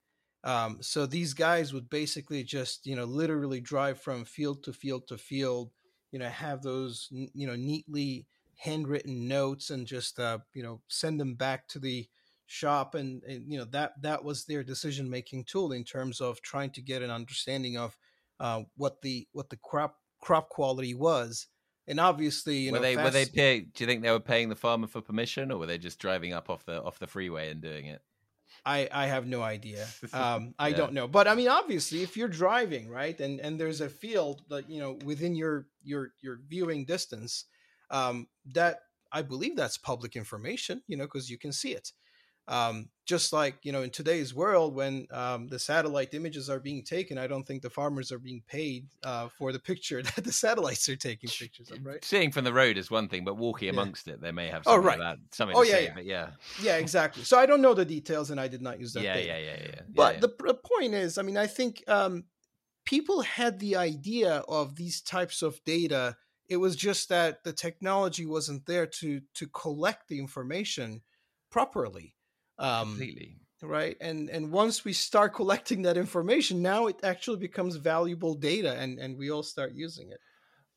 Um, 0.45 0.77
so 0.81 1.05
these 1.05 1.33
guys 1.33 1.73
would 1.73 1.89
basically 1.89 2.43
just 2.43 2.85
you 2.87 2.95
know 2.95 3.05
literally 3.05 3.59
drive 3.59 3.99
from 4.01 4.25
field 4.25 4.63
to 4.63 4.73
field 4.73 5.07
to 5.09 5.17
field, 5.17 5.71
you 6.11 6.19
know, 6.19 6.29
have 6.29 6.61
those 6.61 7.07
you 7.11 7.47
know 7.47 7.55
neatly 7.55 8.25
handwritten 8.55 9.27
notes 9.27 9.69
and 9.69 9.85
just 9.85 10.19
uh, 10.19 10.39
you 10.53 10.63
know 10.63 10.81
send 10.87 11.19
them 11.19 11.35
back 11.35 11.67
to 11.67 11.79
the 11.79 12.07
shop 12.51 12.95
and, 12.95 13.21
and 13.23 13.43
you 13.47 13.59
know 13.59 13.65
that 13.65 13.93
that 14.01 14.23
was 14.23 14.45
their 14.45 14.63
decision 14.63 15.07
making 15.07 15.43
tool 15.43 15.71
in 15.71 15.83
terms 15.83 16.19
of 16.19 16.41
trying 16.41 16.71
to 16.71 16.81
get 16.81 17.03
an 17.03 17.11
understanding 17.11 17.77
of 17.77 17.95
uh, 18.39 18.63
what 18.75 19.01
the 19.03 19.27
what 19.33 19.51
the 19.51 19.57
crop 19.57 19.97
crop 20.19 20.49
quality 20.49 20.95
was 20.95 21.45
and 21.87 21.99
obviously 21.99 22.57
you 22.57 22.71
were 22.71 22.79
know 22.79 22.81
they 22.81 22.95
fast... 22.95 23.05
were 23.05 23.11
they 23.11 23.25
pay, 23.25 23.59
do 23.59 23.83
you 23.83 23.85
think 23.85 24.01
they 24.01 24.09
were 24.09 24.19
paying 24.19 24.49
the 24.49 24.55
farmer 24.55 24.87
for 24.87 24.99
permission 24.99 25.51
or 25.51 25.59
were 25.59 25.67
they 25.67 25.77
just 25.77 25.99
driving 25.99 26.33
up 26.33 26.49
off 26.49 26.65
the 26.65 26.81
off 26.81 26.97
the 26.97 27.05
freeway 27.05 27.51
and 27.51 27.61
doing 27.61 27.85
it 27.85 28.01
I, 28.65 28.89
I 28.91 29.05
have 29.05 29.25
no 29.25 29.41
idea. 29.41 29.87
Um, 30.11 30.53
I 30.59 30.69
yeah. 30.69 30.75
don't 30.75 30.93
know, 30.93 31.07
but 31.07 31.29
I 31.29 31.35
mean, 31.35 31.47
obviously, 31.47 32.01
if 32.01 32.17
you're 32.17 32.27
driving 32.27 32.89
right, 32.89 33.17
and 33.19 33.39
and 33.39 33.57
there's 33.57 33.79
a 33.79 33.87
field 33.87 34.41
that 34.49 34.69
you 34.69 34.81
know 34.81 34.97
within 35.05 35.33
your 35.33 35.67
your 35.81 36.09
your 36.21 36.39
viewing 36.45 36.83
distance, 36.83 37.45
um, 37.89 38.27
that 38.47 38.79
I 39.13 39.21
believe 39.21 39.55
that's 39.55 39.77
public 39.77 40.17
information, 40.17 40.81
you 40.87 40.97
know, 40.97 41.05
because 41.05 41.29
you 41.29 41.37
can 41.37 41.53
see 41.53 41.71
it. 41.71 41.93
Um, 42.49 42.89
just 43.05 43.31
like 43.31 43.57
you 43.61 43.71
know, 43.71 43.83
in 43.83 43.91
today's 43.91 44.33
world, 44.33 44.75
when 44.75 45.07
um, 45.11 45.47
the 45.47 45.59
satellite 45.59 46.13
images 46.13 46.49
are 46.49 46.59
being 46.59 46.83
taken, 46.83 47.17
I 47.17 47.27
don't 47.27 47.45
think 47.45 47.61
the 47.61 47.69
farmers 47.69 48.11
are 48.11 48.19
being 48.19 48.41
paid 48.47 48.87
uh, 49.03 49.29
for 49.29 49.51
the 49.51 49.59
picture 49.71 50.01
that 50.01 50.23
the 50.23 50.31
satellites 50.31 50.89
are 50.89 50.95
taking 50.95 51.29
pictures 51.29 51.71
of. 51.71 51.85
Right? 51.85 52.03
Seeing 52.03 52.31
from 52.31 52.43
the 52.43 52.53
road 52.53 52.77
is 52.77 52.91
one 52.91 53.07
thing, 53.07 53.23
but 53.23 53.37
walking 53.37 53.69
amongst 53.69 54.07
yeah. 54.07 54.15
it, 54.15 54.21
they 54.21 54.31
may 54.31 54.47
have 54.47 54.63
oh, 54.65 54.73
something 54.73 54.83
oh, 54.83 54.87
right. 54.87 54.99
like 54.99 55.17
that, 55.17 55.35
something 55.35 55.57
oh, 55.57 55.63
to 55.63 55.69
yeah, 55.69 55.75
say. 55.75 55.83
Yeah. 55.85 55.93
But 55.95 56.05
yeah, 56.05 56.29
yeah, 56.61 56.77
exactly. 56.77 57.23
So 57.23 57.37
I 57.37 57.45
don't 57.45 57.61
know 57.61 57.73
the 57.73 57.85
details, 57.85 58.31
and 58.31 58.39
I 58.39 58.47
did 58.47 58.61
not 58.61 58.79
use 58.79 58.93
that. 58.93 59.03
Yeah, 59.03 59.13
data. 59.13 59.27
yeah, 59.27 59.37
yeah, 59.37 59.67
yeah. 59.67 59.81
But 59.89 60.15
yeah, 60.15 60.19
The, 60.21 60.33
the 60.45 60.53
point 60.55 60.93
is, 60.95 61.17
I 61.17 61.21
mean, 61.21 61.37
I 61.37 61.47
think 61.47 61.83
um, 61.87 62.25
people 62.85 63.21
had 63.21 63.59
the 63.59 63.75
idea 63.75 64.43
of 64.47 64.75
these 64.75 65.01
types 65.01 65.43
of 65.43 65.63
data. 65.65 66.15
It 66.47 66.57
was 66.57 66.75
just 66.75 67.09
that 67.09 67.43
the 67.43 67.53
technology 67.53 68.25
wasn't 68.25 68.65
there 68.65 68.87
to 68.87 69.21
to 69.35 69.47
collect 69.47 70.09
the 70.09 70.19
information 70.19 71.01
properly 71.51 72.15
um, 72.59 72.89
Completely. 72.89 73.35
Right. 73.61 73.97
And 73.99 74.29
and 74.29 74.51
once 74.51 74.85
we 74.85 74.93
start 74.93 75.33
collecting 75.39 75.81
that 75.83 75.97
information, 75.97 76.61
now 76.61 76.87
it 76.87 76.99
actually 77.03 77.37
becomes 77.37 77.75
valuable 77.75 78.33
data 78.35 78.73
and, 78.75 78.99
and 78.99 79.17
we 79.17 79.31
all 79.31 79.43
start 79.43 79.73
using 79.73 80.11
it. 80.11 80.19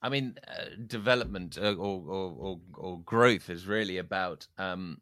I 0.05 0.09
mean, 0.09 0.35
uh, 0.49 0.65
development 0.89 1.57
uh, 1.57 1.75
or, 1.75 2.03
or, 2.09 2.35
or, 2.37 2.61
or, 2.75 3.01
growth 3.03 3.49
is 3.49 3.69
really 3.69 3.99
about 3.99 4.49
um, 4.59 5.01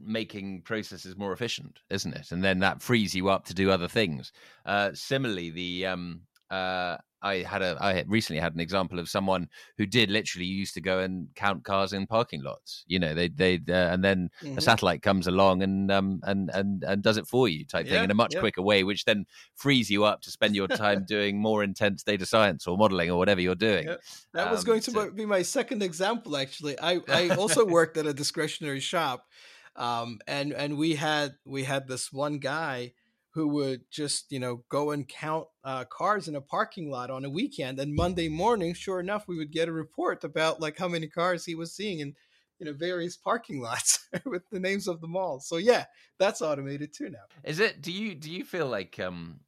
making 0.00 0.62
processes 0.62 1.16
more 1.16 1.32
efficient, 1.32 1.80
isn't 1.90 2.14
it? 2.14 2.30
And 2.30 2.44
then 2.44 2.60
that 2.60 2.80
frees 2.80 3.12
you 3.12 3.28
up 3.28 3.44
to 3.46 3.54
do 3.54 3.72
other 3.72 3.88
things. 3.88 4.30
Uh, 4.64 4.90
similarly, 4.94 5.50
the 5.50 5.86
um, 5.86 6.20
uh, 6.48 6.98
I 7.26 7.42
had 7.42 7.62
a 7.62 7.76
I 7.80 8.04
recently 8.06 8.40
had 8.40 8.54
an 8.54 8.60
example 8.60 8.98
of 8.98 9.08
someone 9.08 9.48
who 9.76 9.86
did 9.86 10.10
literally 10.10 10.46
used 10.46 10.74
to 10.74 10.80
go 10.80 11.00
and 11.00 11.28
count 11.34 11.64
cars 11.64 11.92
in 11.92 12.06
parking 12.06 12.42
lots. 12.42 12.84
You 12.86 12.98
know, 12.98 13.14
they 13.14 13.28
they 13.28 13.54
uh, 13.68 13.92
and 13.92 14.04
then 14.04 14.30
mm-hmm. 14.42 14.58
a 14.58 14.60
satellite 14.60 15.02
comes 15.02 15.26
along 15.26 15.62
and 15.62 15.90
um 15.90 16.20
and 16.22 16.50
and 16.54 16.84
and 16.84 17.02
does 17.02 17.16
it 17.16 17.26
for 17.26 17.48
you 17.48 17.64
type 17.64 17.86
yeah, 17.86 17.92
thing 17.92 18.04
in 18.04 18.10
a 18.10 18.14
much 18.14 18.34
yeah. 18.34 18.40
quicker 18.40 18.62
way, 18.62 18.84
which 18.84 19.04
then 19.04 19.26
frees 19.56 19.90
you 19.90 20.04
up 20.04 20.22
to 20.22 20.30
spend 20.30 20.54
your 20.54 20.68
time 20.68 21.04
doing 21.08 21.38
more 21.38 21.64
intense 21.64 22.02
data 22.02 22.24
science 22.24 22.66
or 22.66 22.78
modeling 22.78 23.10
or 23.10 23.18
whatever 23.18 23.40
you're 23.40 23.54
doing. 23.54 23.88
Yeah. 23.88 23.96
That 24.32 24.46
um, 24.46 24.52
was 24.52 24.64
going 24.64 24.80
to 24.82 24.90
so... 24.90 25.10
be 25.10 25.26
my 25.26 25.42
second 25.42 25.82
example. 25.82 26.36
Actually, 26.36 26.78
I 26.80 27.00
I 27.08 27.30
also 27.30 27.64
worked 27.78 27.96
at 27.96 28.06
a 28.06 28.14
discretionary 28.14 28.80
shop, 28.80 29.26
um 29.74 30.20
and 30.26 30.52
and 30.52 30.78
we 30.78 30.94
had 30.94 31.34
we 31.44 31.64
had 31.64 31.88
this 31.88 32.12
one 32.12 32.38
guy 32.38 32.92
who 33.36 33.46
would 33.46 33.82
just 33.90 34.32
you 34.32 34.40
know 34.40 34.64
go 34.70 34.90
and 34.90 35.06
count 35.06 35.46
uh, 35.62 35.84
cars 35.84 36.26
in 36.26 36.34
a 36.34 36.40
parking 36.40 36.90
lot 36.90 37.10
on 37.10 37.22
a 37.24 37.30
weekend 37.30 37.78
and 37.78 37.94
monday 37.94 38.28
morning 38.28 38.72
sure 38.72 38.98
enough 38.98 39.28
we 39.28 39.36
would 39.36 39.52
get 39.52 39.68
a 39.68 39.72
report 39.72 40.24
about 40.24 40.58
like 40.58 40.78
how 40.78 40.88
many 40.88 41.06
cars 41.06 41.44
he 41.44 41.54
was 41.54 41.72
seeing 41.72 42.00
in 42.00 42.14
you 42.58 42.64
know 42.64 42.72
various 42.72 43.14
parking 43.14 43.60
lots 43.68 44.08
with 44.24 44.42
the 44.50 44.58
names 44.58 44.88
of 44.88 45.00
the 45.02 45.08
all 45.14 45.38
so 45.38 45.58
yeah 45.58 45.84
that's 46.18 46.40
automated 46.40 46.92
too 46.92 47.10
now 47.10 47.26
is 47.44 47.60
it 47.60 47.82
do 47.82 47.92
you 47.92 48.14
do 48.14 48.30
you 48.30 48.42
feel 48.42 48.66
like 48.66 48.98
um 48.98 49.38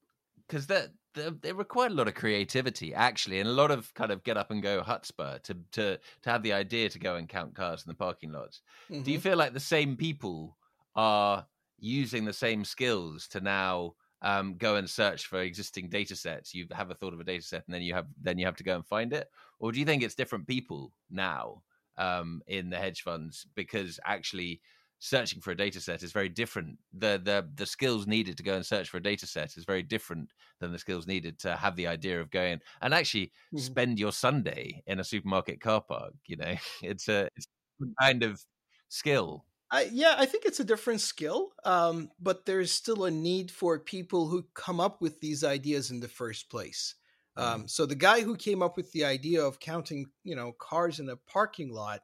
because 0.46 0.66
that 0.66 0.90
they 1.14 1.52
require 1.52 1.88
a 1.88 1.92
lot 1.92 2.06
of 2.06 2.14
creativity 2.14 2.94
actually 2.94 3.40
and 3.40 3.48
a 3.48 3.52
lot 3.52 3.70
of 3.70 3.92
kind 3.94 4.12
of 4.12 4.22
get 4.22 4.36
up 4.36 4.50
and 4.50 4.62
go 4.62 4.82
chutzpah 4.82 5.42
to 5.42 5.56
to 5.72 5.98
to 6.22 6.30
have 6.30 6.42
the 6.42 6.52
idea 6.52 6.90
to 6.90 6.98
go 6.98 7.16
and 7.16 7.28
count 7.28 7.54
cars 7.54 7.84
in 7.86 7.90
the 7.90 7.96
parking 7.96 8.32
lots 8.32 8.60
mm-hmm. 8.90 9.02
do 9.02 9.10
you 9.10 9.18
mm-hmm. 9.18 9.28
feel 9.28 9.38
like 9.38 9.54
the 9.54 9.60
same 9.60 9.96
people 9.96 10.56
are 10.94 11.46
using 11.78 12.24
the 12.24 12.32
same 12.32 12.64
skills 12.64 13.28
to 13.28 13.40
now 13.40 13.94
um, 14.22 14.56
go 14.56 14.76
and 14.76 14.88
search 14.88 15.26
for 15.26 15.40
existing 15.40 15.88
data 15.88 16.16
sets. 16.16 16.54
You 16.54 16.66
have 16.72 16.90
a 16.90 16.94
thought 16.94 17.14
of 17.14 17.20
a 17.20 17.24
data 17.24 17.44
set 17.44 17.64
and 17.66 17.74
then 17.74 17.82
you 17.82 17.94
have 17.94 18.06
then 18.20 18.38
you 18.38 18.46
have 18.46 18.56
to 18.56 18.64
go 18.64 18.74
and 18.74 18.86
find 18.86 19.12
it? 19.12 19.28
Or 19.58 19.72
do 19.72 19.78
you 19.78 19.86
think 19.86 20.02
it's 20.02 20.14
different 20.14 20.46
people 20.46 20.92
now 21.10 21.62
um, 21.96 22.42
in 22.46 22.70
the 22.70 22.76
hedge 22.76 23.02
funds? 23.02 23.46
Because 23.54 24.00
actually 24.04 24.60
searching 25.00 25.40
for 25.40 25.52
a 25.52 25.56
data 25.56 25.80
set 25.80 26.02
is 26.02 26.12
very 26.12 26.28
different. 26.28 26.78
The 26.92 27.20
the 27.22 27.48
the 27.54 27.66
skills 27.66 28.06
needed 28.06 28.36
to 28.38 28.42
go 28.42 28.54
and 28.54 28.66
search 28.66 28.88
for 28.88 28.96
a 28.96 29.02
data 29.02 29.26
set 29.26 29.56
is 29.56 29.64
very 29.64 29.82
different 29.82 30.30
than 30.60 30.72
the 30.72 30.78
skills 30.78 31.06
needed 31.06 31.38
to 31.40 31.56
have 31.56 31.76
the 31.76 31.86
idea 31.86 32.20
of 32.20 32.30
going 32.30 32.60
and 32.82 32.92
actually 32.92 33.26
mm-hmm. 33.26 33.58
spend 33.58 33.98
your 33.98 34.10
sunday 34.10 34.82
in 34.88 34.98
a 34.98 35.04
supermarket 35.04 35.60
car 35.60 35.80
park 35.80 36.14
you 36.26 36.36
know? 36.36 36.56
It's 36.82 37.08
a 37.08 37.28
it's 37.36 37.46
a 37.80 38.04
kind 38.04 38.24
of 38.24 38.44
skill 38.88 39.44
I, 39.70 39.88
yeah, 39.92 40.14
I 40.16 40.24
think 40.26 40.44
it's 40.46 40.60
a 40.60 40.64
different 40.64 41.00
skill, 41.00 41.52
um, 41.64 42.10
but 42.20 42.46
there's 42.46 42.72
still 42.72 43.04
a 43.04 43.10
need 43.10 43.50
for 43.50 43.78
people 43.78 44.28
who 44.28 44.46
come 44.54 44.80
up 44.80 45.02
with 45.02 45.20
these 45.20 45.44
ideas 45.44 45.90
in 45.90 46.00
the 46.00 46.08
first 46.08 46.48
place. 46.48 46.94
Um, 47.36 47.64
mm. 47.64 47.70
So 47.70 47.84
the 47.84 47.94
guy 47.94 48.22
who 48.22 48.34
came 48.34 48.62
up 48.62 48.76
with 48.76 48.90
the 48.92 49.04
idea 49.04 49.44
of 49.44 49.60
counting, 49.60 50.06
you 50.24 50.36
know, 50.36 50.52
cars 50.52 51.00
in 51.00 51.08
a 51.10 51.16
parking 51.16 51.70
lot, 51.70 52.00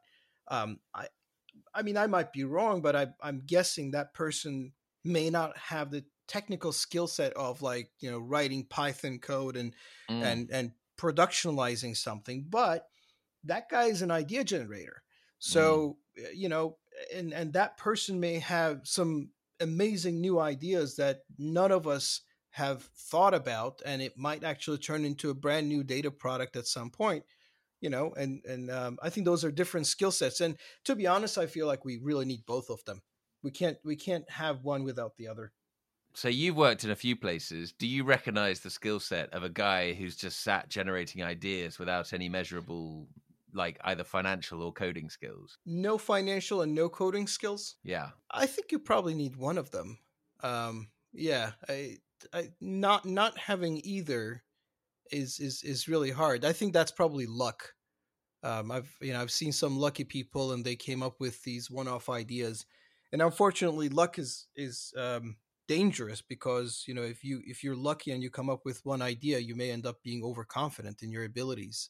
um, 0.47 0.79
I, 0.93 1.07
I 1.73 1.81
mean, 1.81 1.97
I 1.97 2.07
might 2.07 2.31
be 2.31 2.43
wrong, 2.43 2.81
but 2.81 2.95
I, 2.95 3.07
I'm 3.21 3.41
guessing 3.45 3.91
that 3.91 4.13
person 4.13 4.71
may 5.03 5.29
not 5.29 5.57
have 5.57 5.91
the 5.91 6.05
technical 6.27 6.71
skill 6.71 7.07
set 7.07 7.33
of 7.33 7.61
like, 7.61 7.89
you 7.99 8.09
know, 8.11 8.19
writing 8.19 8.65
Python 8.65 9.19
code 9.19 9.57
and 9.57 9.73
mm. 10.09 10.23
and 10.23 10.49
and 10.51 10.71
productionalizing 10.97 11.97
something, 11.97 12.45
but 12.49 12.87
that 13.43 13.69
guy 13.69 13.85
is 13.85 14.01
an 14.01 14.11
idea 14.11 14.43
generator. 14.43 15.03
Mm. 15.03 15.43
So 15.51 15.97
mm. 16.17 16.25
you 16.33 16.49
know, 16.49 16.77
and 17.13 17.33
and 17.33 17.53
that 17.53 17.77
person 17.77 18.19
may 18.19 18.39
have 18.39 18.81
some 18.83 19.29
amazing 19.59 20.21
new 20.21 20.39
ideas 20.39 20.95
that 20.95 21.21
none 21.37 21.71
of 21.71 21.87
us 21.87 22.21
have 22.51 22.83
thought 22.83 23.33
about 23.33 23.81
and 23.85 24.01
it 24.01 24.17
might 24.17 24.43
actually 24.43 24.77
turn 24.77 25.05
into 25.05 25.29
a 25.29 25.33
brand 25.33 25.67
new 25.67 25.83
data 25.83 26.11
product 26.11 26.55
at 26.55 26.67
some 26.67 26.89
point 26.89 27.23
you 27.81 27.89
know 27.89 28.13
and 28.17 28.43
and 28.45 28.69
um, 28.71 28.97
i 29.01 29.09
think 29.09 29.25
those 29.25 29.43
are 29.43 29.51
different 29.51 29.87
skill 29.87 30.11
sets 30.11 30.41
and 30.41 30.57
to 30.83 30.95
be 30.95 31.07
honest 31.07 31.37
i 31.37 31.45
feel 31.45 31.67
like 31.67 31.85
we 31.85 31.97
really 31.97 32.25
need 32.25 32.45
both 32.45 32.69
of 32.69 32.83
them. 32.85 33.01
We 33.45 33.51
can't 33.51 33.77
we 33.85 33.95
can't 33.95 34.27
have 34.31 34.63
one 34.63 34.83
without 34.83 35.17
the 35.17 35.27
other. 35.27 35.53
So 36.15 36.29
you've 36.29 36.55
worked 36.55 36.83
in 36.83 36.89
a 36.89 36.95
few 36.95 37.15
places. 37.15 37.73
Do 37.73 37.85
you 37.85 38.03
recognize 38.03 38.61
the 38.61 38.71
skill 38.71 38.99
set 38.99 39.31
of 39.35 39.43
a 39.43 39.49
guy 39.49 39.93
who's 39.93 40.15
just 40.15 40.41
sat 40.41 40.67
generating 40.67 41.21
ideas 41.21 41.77
without 41.77 42.11
any 42.11 42.27
measurable 42.27 43.07
like 43.55 43.79
either 43.83 44.03
financial 44.03 44.61
or 44.61 44.71
coding 44.71 45.09
skills? 45.09 45.57
No 45.65 45.97
financial 45.97 46.61
and 46.61 46.75
no 46.75 46.89
coding 46.89 47.27
skills. 47.27 47.75
Yeah, 47.83 48.09
I 48.29 48.45
think 48.45 48.71
you 48.71 48.79
probably 48.79 49.13
need 49.13 49.35
one 49.35 49.57
of 49.57 49.71
them. 49.71 49.99
Um, 50.41 50.89
yeah, 51.13 51.51
I, 51.67 51.97
I 52.33 52.49
not 52.59 53.05
not 53.05 53.37
having 53.37 53.81
either 53.83 54.43
is 55.11 55.39
is 55.39 55.63
is 55.63 55.87
really 55.87 56.11
hard. 56.11 56.45
I 56.45 56.53
think 56.53 56.73
that's 56.73 56.91
probably 56.91 57.25
luck. 57.25 57.73
Um, 58.43 58.71
I've 58.71 58.95
you 59.01 59.13
know 59.13 59.21
I've 59.21 59.31
seen 59.31 59.51
some 59.51 59.77
lucky 59.77 60.03
people 60.03 60.51
and 60.51 60.63
they 60.63 60.75
came 60.75 61.01
up 61.01 61.19
with 61.19 61.41
these 61.43 61.71
one-off 61.71 62.09
ideas, 62.09 62.65
and 63.11 63.21
unfortunately, 63.21 63.89
luck 63.89 64.19
is 64.19 64.47
is 64.55 64.93
um, 64.97 65.37
dangerous 65.67 66.21
because 66.21 66.83
you 66.87 66.93
know 66.93 67.03
if 67.03 67.23
you 67.23 67.41
if 67.45 67.63
you're 67.63 67.75
lucky 67.75 68.11
and 68.11 68.21
you 68.21 68.29
come 68.29 68.49
up 68.49 68.65
with 68.65 68.85
one 68.85 69.01
idea, 69.01 69.39
you 69.39 69.55
may 69.55 69.71
end 69.71 69.85
up 69.85 70.03
being 70.03 70.23
overconfident 70.23 71.01
in 71.01 71.11
your 71.11 71.23
abilities 71.23 71.89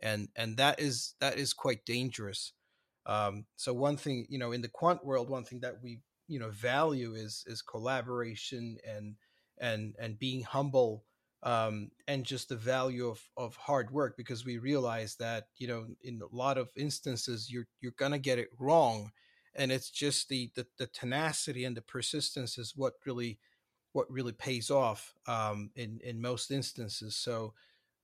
and 0.00 0.28
and 0.36 0.56
that 0.56 0.80
is 0.80 1.14
that 1.20 1.38
is 1.38 1.52
quite 1.52 1.84
dangerous. 1.84 2.52
Um, 3.06 3.44
so 3.56 3.72
one 3.74 3.96
thing, 3.96 4.26
you 4.28 4.38
know, 4.38 4.52
in 4.52 4.62
the 4.62 4.68
quant 4.68 5.04
world, 5.04 5.28
one 5.28 5.44
thing 5.44 5.60
that 5.60 5.76
we 5.82 6.00
you 6.28 6.38
know 6.38 6.50
value 6.50 7.14
is 7.14 7.44
is 7.46 7.62
collaboration 7.62 8.78
and 8.86 9.16
and 9.58 9.94
and 9.98 10.18
being 10.18 10.42
humble 10.42 11.04
um, 11.42 11.90
and 12.08 12.24
just 12.24 12.48
the 12.48 12.56
value 12.56 13.08
of 13.08 13.20
of 13.36 13.56
hard 13.56 13.90
work 13.90 14.16
because 14.16 14.44
we 14.44 14.58
realize 14.58 15.16
that 15.16 15.48
you 15.56 15.68
know 15.68 15.86
in 16.02 16.20
a 16.22 16.36
lot 16.36 16.56
of 16.58 16.70
instances 16.76 17.50
you're 17.50 17.66
you're 17.80 17.92
gonna 17.98 18.18
get 18.18 18.38
it 18.38 18.48
wrong 18.58 19.10
and 19.54 19.70
it's 19.70 19.90
just 19.90 20.28
the 20.28 20.50
the, 20.54 20.66
the 20.78 20.86
tenacity 20.86 21.64
and 21.64 21.76
the 21.76 21.82
persistence 21.82 22.56
is 22.58 22.72
what 22.74 22.94
really 23.04 23.38
what 23.92 24.10
really 24.10 24.32
pays 24.32 24.70
off 24.70 25.14
um, 25.26 25.70
in 25.76 26.00
in 26.02 26.20
most 26.20 26.50
instances 26.50 27.16
so 27.16 27.52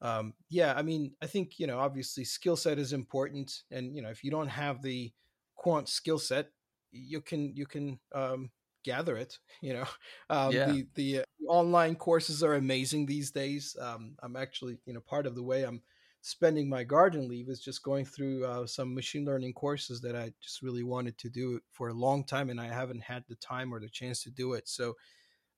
um, 0.02 0.33
yeah 0.49 0.75
i 0.76 0.83
mean 0.83 1.12
i 1.23 1.26
think 1.26 1.59
you 1.59 1.66
know 1.66 1.78
obviously 1.78 2.25
skill 2.25 2.57
set 2.57 2.78
is 2.78 2.92
important 2.92 3.62
and 3.71 3.95
you 3.95 4.02
know 4.02 4.09
if 4.11 4.25
you 4.25 4.30
don't 4.30 4.49
have 4.49 4.83
the 4.83 5.12
quant 5.57 5.88
skill 5.88 6.19
set 6.19 6.50
you 6.92 7.21
can 7.21 7.54
you 7.54 7.66
can 7.66 7.99
um, 8.14 8.50
gather 8.85 9.16
it 9.16 9.38
you 9.61 9.75
know? 9.75 9.87
Um, 10.28 10.52
yeah. 10.52 10.66
the 10.66 10.87
the, 10.95 11.19
uh, 11.21 11.25
online 11.49 11.97
courses 11.97 12.42
are 12.42 12.54
amazing 12.54 13.07
these 13.07 13.30
days. 13.30 13.76
Um, 13.80 14.16
i'm 14.23 14.37
actually 14.37 14.78
you 14.87 14.95
know 14.95 15.00
part 15.00 15.26
of 15.26 15.35
the 15.35 15.42
way 15.42 15.64
i'm 15.64 15.83
spending 16.23 16.69
my 16.69 16.85
garden 16.85 17.28
leave 17.28 17.49
is 17.49 17.61
just 17.61 17.83
going 17.83 18.04
through 18.04 18.45
uh, 18.45 18.66
some 18.66 18.95
machine 18.95 19.25
learning 19.25 19.54
courses 19.54 20.02
that 20.02 20.14
i 20.14 20.30
just 20.42 20.61
really 20.61 20.83
wanted 20.83 21.16
to 21.16 21.30
do 21.30 21.59
for 21.71 21.88
a 21.88 21.95
long 21.95 22.25
time 22.25 22.50
and 22.50 22.61
i 22.61 22.66
haven't 22.66 23.02
had 23.02 23.25
the 23.28 23.37
time 23.37 23.73
or 23.73 23.80
the 23.80 23.88
chance 23.88 24.23
to 24.23 24.30
do 24.30 24.52
it. 24.52 24.69
So 24.69 24.95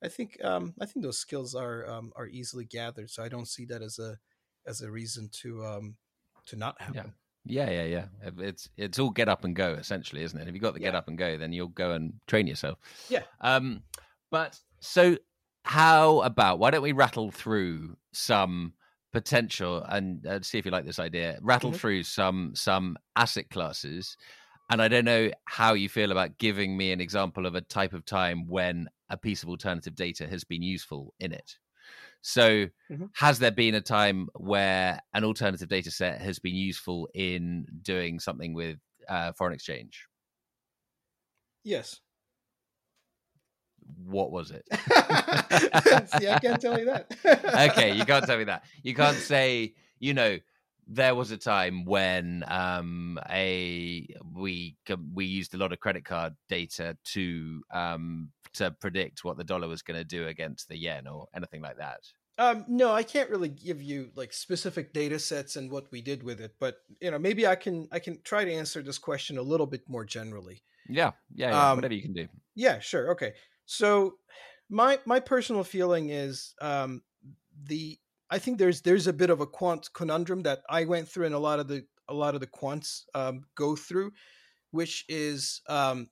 i 0.02 0.08
think 0.08 0.42
um, 0.44 0.74
i 0.80 0.86
think 0.86 1.04
those 1.04 1.18
skills 1.18 1.54
are 1.54 1.88
um, 1.88 2.12
are 2.16 2.26
easily 2.28 2.64
gathered 2.64 3.10
so 3.10 3.22
i 3.22 3.28
don't 3.28 3.48
see 3.48 3.64
that 3.66 3.82
as 3.82 3.98
a 3.98 4.18
as 4.66 4.82
a 4.82 4.90
reason 4.90 5.28
to 5.42 5.64
um, 5.64 5.96
to 6.46 6.56
not 6.56 6.80
have 6.80 6.94
yeah. 6.94 7.04
yeah, 7.44 7.70
yeah, 7.70 7.84
yeah. 7.84 8.30
It's 8.38 8.68
it's 8.76 8.98
all 8.98 9.10
get 9.10 9.28
up 9.28 9.44
and 9.44 9.54
go 9.54 9.74
essentially, 9.74 10.22
isn't 10.22 10.38
it? 10.38 10.48
If 10.48 10.54
you've 10.54 10.62
got 10.62 10.74
the 10.74 10.80
yeah. 10.80 10.88
get 10.88 10.94
up 10.94 11.08
and 11.08 11.18
go, 11.18 11.36
then 11.38 11.52
you'll 11.52 11.68
go 11.68 11.92
and 11.92 12.14
train 12.26 12.46
yourself. 12.46 12.78
Yeah. 13.08 13.22
Um, 13.40 13.82
but 14.30 14.58
so 14.80 15.16
how 15.64 16.20
about 16.20 16.58
why 16.58 16.70
don't 16.70 16.82
we 16.82 16.92
rattle 16.92 17.30
through 17.30 17.96
some 18.12 18.74
potential 19.12 19.84
and 19.88 20.26
uh, 20.26 20.40
see 20.42 20.58
if 20.58 20.64
you 20.64 20.70
like 20.70 20.86
this 20.86 20.98
idea? 20.98 21.38
Rattle 21.42 21.70
mm-hmm. 21.70 21.78
through 21.78 22.02
some 22.04 22.52
some 22.54 22.96
asset 23.16 23.50
classes, 23.50 24.16
and 24.70 24.82
I 24.82 24.88
don't 24.88 25.04
know 25.04 25.30
how 25.44 25.74
you 25.74 25.88
feel 25.88 26.12
about 26.12 26.38
giving 26.38 26.76
me 26.76 26.92
an 26.92 27.00
example 27.00 27.46
of 27.46 27.54
a 27.54 27.60
type 27.60 27.92
of 27.92 28.04
time 28.04 28.48
when 28.48 28.88
a 29.08 29.16
piece 29.16 29.42
of 29.42 29.48
alternative 29.48 29.94
data 29.94 30.26
has 30.26 30.44
been 30.44 30.62
useful 30.62 31.14
in 31.20 31.32
it. 31.32 31.58
So, 32.22 32.66
mm-hmm. 32.90 33.06
has 33.14 33.40
there 33.40 33.50
been 33.50 33.74
a 33.74 33.80
time 33.80 34.28
where 34.34 35.00
an 35.12 35.24
alternative 35.24 35.68
data 35.68 35.90
set 35.90 36.20
has 36.20 36.38
been 36.38 36.54
useful 36.54 37.08
in 37.14 37.66
doing 37.82 38.20
something 38.20 38.54
with 38.54 38.78
uh, 39.08 39.32
foreign 39.32 39.54
exchange? 39.54 40.06
Yes. 41.64 42.00
What 44.04 44.30
was 44.30 44.52
it? 44.52 44.64
See, 44.72 46.28
I 46.28 46.38
can't 46.40 46.60
tell 46.60 46.78
you 46.78 46.86
that. 46.86 47.12
okay, 47.72 47.92
you 47.92 48.04
can't 48.04 48.24
tell 48.24 48.38
me 48.38 48.44
that. 48.52 48.64
You 48.84 48.94
can't 48.94 49.16
say, 49.16 49.74
you 49.98 50.14
know, 50.14 50.38
there 50.86 51.14
was 51.14 51.30
a 51.30 51.36
time 51.36 51.84
when 51.84 52.44
um, 52.48 53.18
a 53.30 54.06
we 54.34 54.76
we 55.14 55.24
used 55.24 55.54
a 55.54 55.58
lot 55.58 55.72
of 55.72 55.80
credit 55.80 56.04
card 56.04 56.34
data 56.48 56.96
to 57.04 57.62
um, 57.72 58.30
to 58.54 58.70
predict 58.70 59.24
what 59.24 59.36
the 59.36 59.44
dollar 59.44 59.68
was 59.68 59.82
going 59.82 59.98
to 59.98 60.04
do 60.04 60.26
against 60.26 60.68
the 60.68 60.76
yen 60.76 61.06
or 61.06 61.28
anything 61.34 61.62
like 61.62 61.78
that. 61.78 62.00
Um, 62.38 62.64
no, 62.66 62.92
I 62.92 63.02
can't 63.02 63.30
really 63.30 63.48
give 63.48 63.82
you 63.82 64.10
like 64.16 64.32
specific 64.32 64.92
data 64.92 65.18
sets 65.18 65.56
and 65.56 65.70
what 65.70 65.90
we 65.92 66.00
did 66.00 66.22
with 66.22 66.40
it, 66.40 66.54
but 66.58 66.78
you 67.00 67.10
know, 67.10 67.18
maybe 67.18 67.46
I 67.46 67.54
can 67.54 67.88
I 67.92 67.98
can 67.98 68.20
try 68.22 68.44
to 68.44 68.52
answer 68.52 68.82
this 68.82 68.98
question 68.98 69.38
a 69.38 69.42
little 69.42 69.66
bit 69.66 69.88
more 69.88 70.04
generally. 70.04 70.62
Yeah, 70.88 71.12
yeah, 71.34 71.50
yeah 71.50 71.70
um, 71.70 71.76
whatever 71.76 71.94
you 71.94 72.02
can 72.02 72.14
do. 72.14 72.28
Yeah, 72.54 72.80
sure. 72.80 73.12
Okay, 73.12 73.34
so 73.66 74.14
my 74.68 74.98
my 75.04 75.20
personal 75.20 75.62
feeling 75.62 76.08
is 76.08 76.54
um, 76.60 77.02
the 77.64 77.98
I 78.32 78.38
think 78.38 78.56
there's 78.56 78.80
there's 78.80 79.06
a 79.06 79.12
bit 79.12 79.28
of 79.28 79.42
a 79.42 79.46
quant 79.46 79.92
conundrum 79.92 80.42
that 80.44 80.62
I 80.70 80.86
went 80.86 81.06
through 81.06 81.26
and 81.26 81.34
a 81.34 81.38
lot 81.38 81.60
of 81.60 81.68
the 81.68 81.84
a 82.08 82.14
lot 82.14 82.34
of 82.34 82.40
the 82.40 82.46
quants 82.46 83.02
um, 83.14 83.42
go 83.56 83.76
through, 83.76 84.12
which 84.70 85.04
is 85.06 85.60
um, 85.68 86.08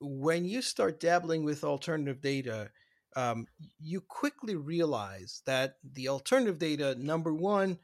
when 0.00 0.44
you 0.44 0.62
start 0.62 1.00
dabbling 1.00 1.44
with 1.44 1.64
alternative 1.64 2.20
data, 2.20 2.70
um, 3.16 3.46
you 3.80 4.00
quickly 4.00 4.54
realize 4.54 5.42
that 5.46 5.74
the 5.82 6.06
alternative 6.06 6.60
data 6.60 6.94
number 6.96 7.34
one 7.34 7.78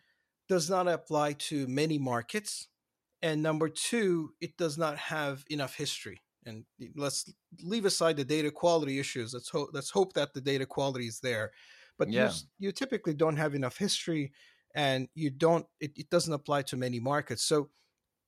does 0.49 0.71
not 0.71 0.87
apply 0.87 1.33
to 1.33 1.67
many 1.67 1.99
markets, 1.99 2.69
and 3.23 3.43
number 3.43 3.69
two, 3.69 4.31
it 4.41 4.57
does 4.57 4.79
not 4.79 4.99
have 4.99 5.45
enough 5.51 5.75
history. 5.75 6.23
And 6.47 6.65
let's 6.95 7.29
leave 7.61 7.87
aside 7.87 8.19
the 8.19 8.25
data 8.25 8.53
quality 8.53 9.01
issues. 9.01 9.35
Let's 9.35 9.49
hope 9.49 9.71
let's 9.73 9.91
hope 9.91 10.13
that 10.13 10.33
the 10.33 10.41
data 10.41 10.65
quality 10.65 11.09
is 11.09 11.19
there 11.19 11.51
but 11.99 12.11
yeah. 12.11 12.31
you, 12.59 12.67
you 12.67 12.73
typically 12.73 13.15
don't 13.15 13.37
have 13.37 13.55
enough 13.55 13.77
history 13.77 14.33
and 14.75 15.09
you 15.15 15.31
don't 15.31 15.67
it, 15.81 15.93
it 15.97 16.11
doesn't 16.11 16.33
apply 16.33 16.63
to 16.63 16.77
many 16.77 16.99
markets 16.99 17.45
so 17.45 17.69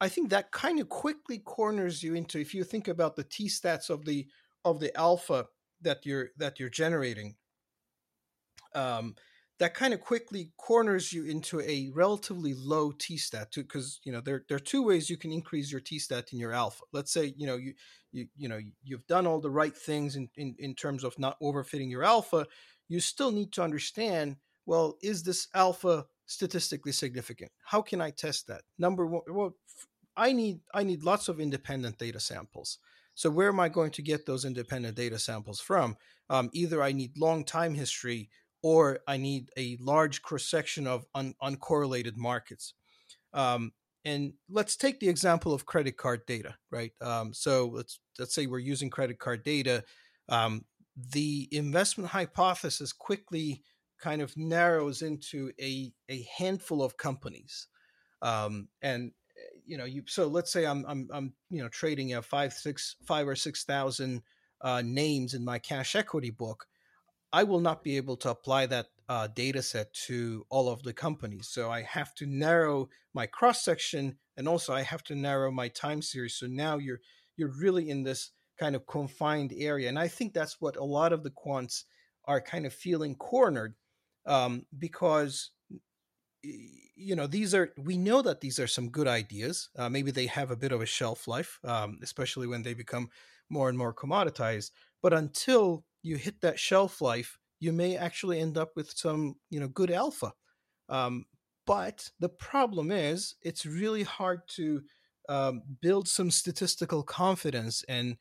i 0.01 0.09
think 0.09 0.31
that 0.31 0.51
kind 0.53 0.81
of 0.81 0.89
quickly 0.89 1.39
corners 1.39 2.03
you 2.03 2.15
into 2.15 2.39
if 2.39 2.55
you 2.55 2.65
think 2.65 2.89
about 2.89 3.17
the 3.17 3.25
t 3.25 3.49
stats 3.49 3.91
of 3.91 4.05
the 4.05 4.27
of 4.65 4.81
the 4.81 4.97
alpha 4.97 5.47
that 5.83 6.05
you're 6.05 6.29
that 6.37 6.59
you're 6.59 6.69
generating 6.69 7.35
um, 8.75 9.15
that 9.59 9.73
kind 9.73 9.95
of 9.95 10.01
quickly 10.01 10.51
corners 10.59 11.13
you 11.13 11.25
into 11.25 11.61
a 11.61 11.91
relatively 11.95 12.55
low 12.55 12.93
t 12.93 13.17
stat 13.17 13.49
because 13.55 14.01
you 14.05 14.13
know 14.13 14.21
there, 14.21 14.45
there 14.49 14.57
are 14.57 14.61
two 14.61 14.83
ways 14.83 15.09
you 15.09 15.17
can 15.17 15.33
increase 15.33 15.73
your 15.73 15.81
t 15.81 15.99
stat 15.99 16.33
in 16.33 16.39
your 16.39 16.53
alpha 16.53 16.85
let's 16.93 17.13
say 17.13 17.33
you 17.37 17.47
know 17.47 17.57
you 17.57 17.73
you 18.13 18.27
you 18.37 18.49
know 18.49 18.61
you've 18.83 19.07
done 19.07 19.27
all 19.27 19.41
the 19.41 19.51
right 19.51 19.77
things 19.77 20.17
in, 20.17 20.29
in 20.37 20.55
in 20.59 20.75
terms 20.75 21.05
of 21.05 21.19
not 21.19 21.41
overfitting 21.41 21.91
your 21.91 22.05
alpha 22.05 22.47
you 22.89 23.01
still 23.01 23.31
need 23.31 23.53
to 23.53 23.63
understand 23.63 24.37
well, 24.67 24.97
is 25.01 25.23
this 25.23 25.47
alpha 25.55 26.07
statistically 26.27 26.93
significant? 26.93 27.53
How 27.65 27.81
can 27.81 28.01
I 28.01 28.11
test 28.11 28.49
that? 28.49 28.63
Number 28.79 29.07
one, 29.07 29.23
well, 29.29 29.57
I 30.17 30.33
need 30.33 30.61
I 30.75 30.83
need 30.83 31.05
lots 31.05 31.29
of 31.29 31.41
independent 31.41 31.99
data 31.99 32.21
samples. 32.21 32.79
So 33.15 33.31
where 33.31 33.49
am 33.49 33.61
I 33.61 33.69
going 33.69 33.93
to 33.93 34.03
get 34.03 34.27
those 34.27 34.45
independent 34.45 34.97
data 34.97 35.19
samples 35.19 35.61
from? 35.61 35.97
Um, 36.29 36.51
either 36.53 36.83
I 36.83 36.93
need 36.93 37.17
long 37.17 37.45
time 37.45 37.75
history 37.75 38.29
or 38.63 39.01
I 39.07 39.17
need 39.17 39.51
a 39.57 39.79
large 39.81 40.23
cross 40.23 40.45
section 40.45 40.87
of 40.87 41.07
un- 41.15 41.35
uncorrelated 41.43 42.17
markets. 42.17 42.75
Um, 43.33 43.73
and 44.05 44.35
let's 44.49 44.77
take 44.77 45.01
the 45.01 45.09
example 45.09 45.55
of 45.55 45.67
credit 45.67 45.97
card 45.97 46.27
data, 46.27 46.57
right? 46.71 46.93
Um, 47.01 47.33
so 47.33 47.71
let's 47.73 48.01
let's 48.19 48.35
say 48.35 48.47
we're 48.47 48.59
using 48.59 48.91
credit 48.91 49.19
card 49.19 49.45
data. 49.45 49.85
The 50.97 51.49
investment 51.53 52.11
hypothesis 52.11 52.93
quickly 52.93 53.63
kind 54.01 54.23
of 54.23 54.37
narrows 54.37 55.03
into 55.03 55.53
a, 55.61 55.93
a 56.09 56.27
handful 56.39 56.83
of 56.83 56.97
companies. 56.97 57.69
Um, 58.23 58.69
and 58.83 59.13
eh, 59.37 59.59
you 59.65 59.79
know, 59.79 59.85
you 59.85 60.03
so 60.07 60.27
let's 60.27 60.53
say 60.53 60.67
I'm 60.67 60.85
I'm 60.87 61.09
I'm 61.13 61.33
you 61.51 61.63
know 61.63 61.69
trading 61.69 62.15
a 62.15 62.23
five 62.23 62.53
six 62.53 62.97
five 63.05 63.29
or 63.29 63.37
six 63.37 63.65
thousand 63.65 64.23
uh, 64.61 64.83
names 64.85 65.35
in 65.35 65.45
my 65.45 65.59
cash 65.59 65.95
equity 65.95 66.31
book. 66.31 66.67
I 67.33 67.43
will 67.43 67.61
not 67.61 67.83
be 67.83 67.97
able 67.97 68.17
to 68.19 68.31
apply 68.31 68.67
that 68.67 68.87
uh, 69.09 69.29
data 69.29 69.63
set 69.63 69.93
to 69.93 70.47
all 70.49 70.69
of 70.69 70.83
the 70.83 70.93
companies. 70.93 71.49
So 71.49 71.71
I 71.71 71.83
have 71.83 72.15
to 72.17 72.27
narrow 72.27 72.89
my 73.15 73.27
cross 73.27 73.65
section, 73.65 74.17
and 74.37 74.49
also 74.49 74.73
I 74.73 74.83
have 74.83 75.03
to 75.05 75.15
narrow 75.15 75.51
my 75.51 75.69
time 75.69 76.03
series. 76.03 76.35
So 76.35 76.47
now 76.47 76.79
you're 76.79 77.01
you're 77.37 77.53
really 77.59 77.91
in 77.91 78.03
this 78.05 78.31
kind 78.59 78.75
of 78.75 78.87
confined 78.87 79.53
area. 79.57 79.89
And 79.89 79.99
I 79.99 80.09
think 80.09 80.33
that's 80.33 80.61
what 80.61 80.77
a 80.77 80.85
lot 80.85 81.13
of 81.13 81.23
the 81.23 81.31
quants 81.31 81.85
are 82.25 82.41
kind 82.41 82.67
of 82.67 82.73
feeling 82.73 83.15
cornered 83.15 83.75
um, 84.27 84.67
because 84.79 85.51
you 86.43 87.17
know 87.17 87.27
these 87.27 87.55
are 87.55 87.73
we 87.77 87.99
know 87.99 88.23
that 88.23 88.41
these 88.41 88.59
are 88.59 88.67
some 88.67 88.91
good 88.91 89.09
ideas 89.09 89.69
uh, 89.77 89.89
maybe 89.89 90.11
they 90.11 90.27
have 90.27 90.51
a 90.51 90.57
bit 90.57 90.73
of 90.73 90.81
a 90.81 90.87
shelf 90.87 91.27
life 91.27 91.59
um, 91.65 91.99
especially 92.03 92.47
when 92.47 92.63
they 92.63 92.75
become 92.75 93.09
more 93.49 93.69
and 93.69 93.77
more 93.77 93.93
commoditized 93.93 94.71
but 95.03 95.13
until 95.13 95.85
you 96.03 96.17
hit 96.17 96.41
that 96.41 96.59
shelf 96.59 97.01
life 97.01 97.39
you 97.59 97.73
may 97.73 97.97
actually 97.97 98.41
end 98.41 98.57
up 98.57 98.71
with 98.77 98.91
some 98.93 99.35
you 99.51 99.59
know 99.59 99.69
good 99.69 99.91
alpha 99.91 100.33
um, 100.89 101.25
but 101.67 102.11
the 102.21 102.29
problem 102.29 102.93
is 102.93 103.35
it's 103.43 103.67
really 103.67 104.05
hard 104.05 104.41
to 104.49 104.83
um, 105.29 105.63
build 105.81 106.07
some 106.07 106.31
statistical 106.31 107.03
confidence 107.03 107.85
and 107.89 108.17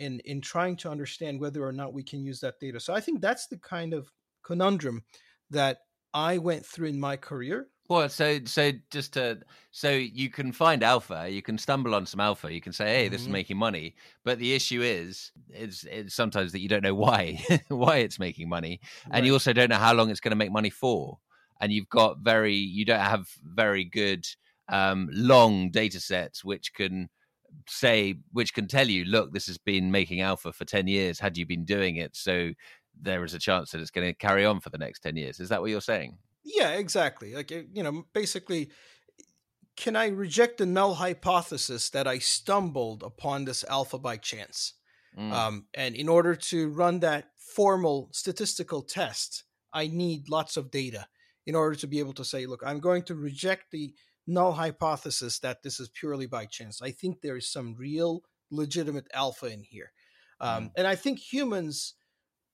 in 0.00 0.20
in 0.20 0.40
trying 0.40 0.76
to 0.76 0.90
understand 0.90 1.40
whether 1.40 1.64
or 1.64 1.72
not 1.72 1.92
we 1.92 2.02
can 2.02 2.24
use 2.24 2.40
that 2.40 2.58
data. 2.58 2.80
So 2.80 2.94
I 2.94 3.00
think 3.00 3.20
that's 3.20 3.46
the 3.46 3.58
kind 3.58 3.94
of 3.94 4.10
conundrum 4.42 5.04
that 5.50 5.78
I 6.12 6.38
went 6.38 6.66
through 6.66 6.88
in 6.88 6.98
my 6.98 7.16
career. 7.16 7.68
Well, 7.88 8.08
so 8.08 8.38
so 8.44 8.70
just 8.90 9.14
to 9.14 9.40
so 9.72 9.90
you 9.90 10.30
can 10.30 10.52
find 10.52 10.82
alpha, 10.82 11.28
you 11.28 11.42
can 11.42 11.58
stumble 11.58 11.94
on 11.94 12.06
some 12.06 12.20
alpha, 12.20 12.52
you 12.52 12.60
can 12.60 12.72
say, 12.72 12.86
"Hey, 12.86 13.08
this 13.08 13.22
mm-hmm. 13.22 13.30
is 13.30 13.32
making 13.32 13.56
money," 13.56 13.96
but 14.24 14.38
the 14.38 14.54
issue 14.54 14.80
is, 14.80 15.32
is, 15.52 15.84
it's 15.90 16.14
sometimes 16.14 16.52
that 16.52 16.60
you 16.60 16.68
don't 16.68 16.84
know 16.84 16.94
why 16.94 17.44
why 17.68 17.96
it's 17.98 18.18
making 18.18 18.48
money, 18.48 18.80
and 19.06 19.14
right. 19.14 19.24
you 19.24 19.32
also 19.32 19.52
don't 19.52 19.70
know 19.70 19.76
how 19.76 19.92
long 19.92 20.08
it's 20.08 20.20
going 20.20 20.30
to 20.30 20.36
make 20.36 20.52
money 20.52 20.70
for, 20.70 21.18
and 21.60 21.72
you've 21.72 21.88
got 21.88 22.18
very 22.20 22.54
you 22.54 22.84
don't 22.84 23.00
have 23.00 23.28
very 23.42 23.84
good 23.84 24.24
um, 24.68 25.08
long 25.12 25.70
data 25.70 25.98
sets 25.98 26.44
which 26.44 26.72
can 26.74 27.08
say 27.68 28.16
which 28.32 28.54
can 28.54 28.66
tell 28.66 28.88
you 28.88 29.04
look 29.04 29.32
this 29.32 29.46
has 29.46 29.58
been 29.58 29.90
making 29.90 30.20
alpha 30.20 30.52
for 30.52 30.64
10 30.64 30.86
years. 30.86 31.18
Had 31.18 31.36
you 31.36 31.46
been 31.46 31.64
doing 31.64 31.96
it 31.96 32.16
so 32.16 32.50
there 33.00 33.24
is 33.24 33.34
a 33.34 33.38
chance 33.38 33.70
that 33.70 33.80
it's 33.80 33.90
going 33.90 34.06
to 34.06 34.14
carry 34.14 34.44
on 34.44 34.60
for 34.60 34.70
the 34.70 34.78
next 34.78 35.00
10 35.00 35.16
years. 35.16 35.40
Is 35.40 35.48
that 35.48 35.60
what 35.60 35.70
you're 35.70 35.80
saying? 35.80 36.18
Yeah 36.44 36.70
exactly. 36.72 37.34
Like 37.34 37.50
you 37.50 37.82
know 37.82 38.04
basically 38.12 38.70
can 39.76 39.96
i 39.96 40.08
reject 40.08 40.58
the 40.58 40.66
null 40.66 40.94
hypothesis 40.94 41.90
that 41.90 42.06
i 42.06 42.18
stumbled 42.18 43.02
upon 43.02 43.44
this 43.44 43.64
alpha 43.64 43.98
by 43.98 44.16
chance? 44.16 44.74
Mm. 45.18 45.32
um, 45.32 45.66
and 45.74 45.96
in 45.96 46.08
order 46.08 46.36
to 46.36 46.68
run 46.68 47.00
that 47.00 47.30
formal 47.36 48.10
statistical 48.12 48.80
test 48.80 49.42
i 49.72 49.88
need 49.88 50.28
lots 50.28 50.56
of 50.56 50.70
data 50.70 51.08
in 51.46 51.56
order 51.56 51.74
to 51.74 51.88
be 51.88 51.98
able 51.98 52.12
to 52.12 52.24
say 52.24 52.46
look 52.46 52.62
i'm 52.64 52.78
going 52.78 53.02
to 53.02 53.16
reject 53.16 53.72
the 53.72 53.92
null 54.30 54.52
hypothesis 54.52 55.38
that 55.40 55.62
this 55.62 55.80
is 55.80 55.88
purely 55.88 56.26
by 56.26 56.46
chance. 56.46 56.80
I 56.80 56.92
think 56.92 57.20
there 57.20 57.36
is 57.36 57.50
some 57.50 57.74
real 57.76 58.22
legitimate 58.50 59.08
alpha 59.12 59.46
in 59.46 59.62
here. 59.62 59.92
Um, 60.40 60.66
mm. 60.66 60.70
And 60.76 60.86
I 60.86 60.94
think 60.94 61.18
humans, 61.18 61.94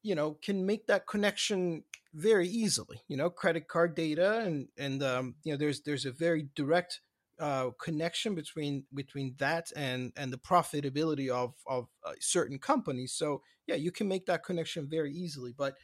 you 0.02 0.14
know, 0.14 0.38
can 0.42 0.66
make 0.66 0.86
that 0.86 1.06
connection 1.06 1.84
very 2.14 2.48
easily. 2.48 3.02
You 3.08 3.16
know, 3.16 3.30
credit 3.30 3.68
card 3.68 3.94
data 3.94 4.40
and 4.40 4.68
and 4.78 5.02
um, 5.02 5.34
you 5.44 5.52
know, 5.52 5.58
there's 5.58 5.82
there's 5.82 6.06
a 6.06 6.12
very 6.12 6.48
direct 6.54 7.00
uh, 7.38 7.70
connection 7.78 8.34
between 8.34 8.84
between 8.94 9.34
that 9.38 9.70
and 9.76 10.12
and 10.16 10.32
the 10.32 10.38
profitability 10.38 11.28
of 11.28 11.54
of 11.66 11.88
uh, 12.04 12.12
certain 12.20 12.58
companies. 12.58 13.12
So 13.12 13.42
yeah, 13.66 13.76
you 13.76 13.92
can 13.92 14.08
make 14.08 14.26
that 14.26 14.44
connection 14.44 14.88
very 14.88 15.12
easily. 15.12 15.52
But 15.56 15.74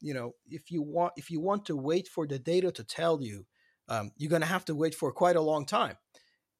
you 0.00 0.14
know, 0.14 0.34
if 0.46 0.70
you 0.70 0.82
want 0.82 1.14
if 1.16 1.30
you 1.30 1.40
want 1.40 1.64
to 1.66 1.76
wait 1.76 2.06
for 2.06 2.26
the 2.26 2.38
data 2.38 2.70
to 2.72 2.84
tell 2.84 3.22
you 3.22 3.46
um, 3.88 4.10
you're 4.16 4.30
going 4.30 4.42
to 4.42 4.48
have 4.48 4.64
to 4.66 4.74
wait 4.74 4.94
for 4.94 5.12
quite 5.12 5.36
a 5.36 5.40
long 5.40 5.64
time, 5.64 5.96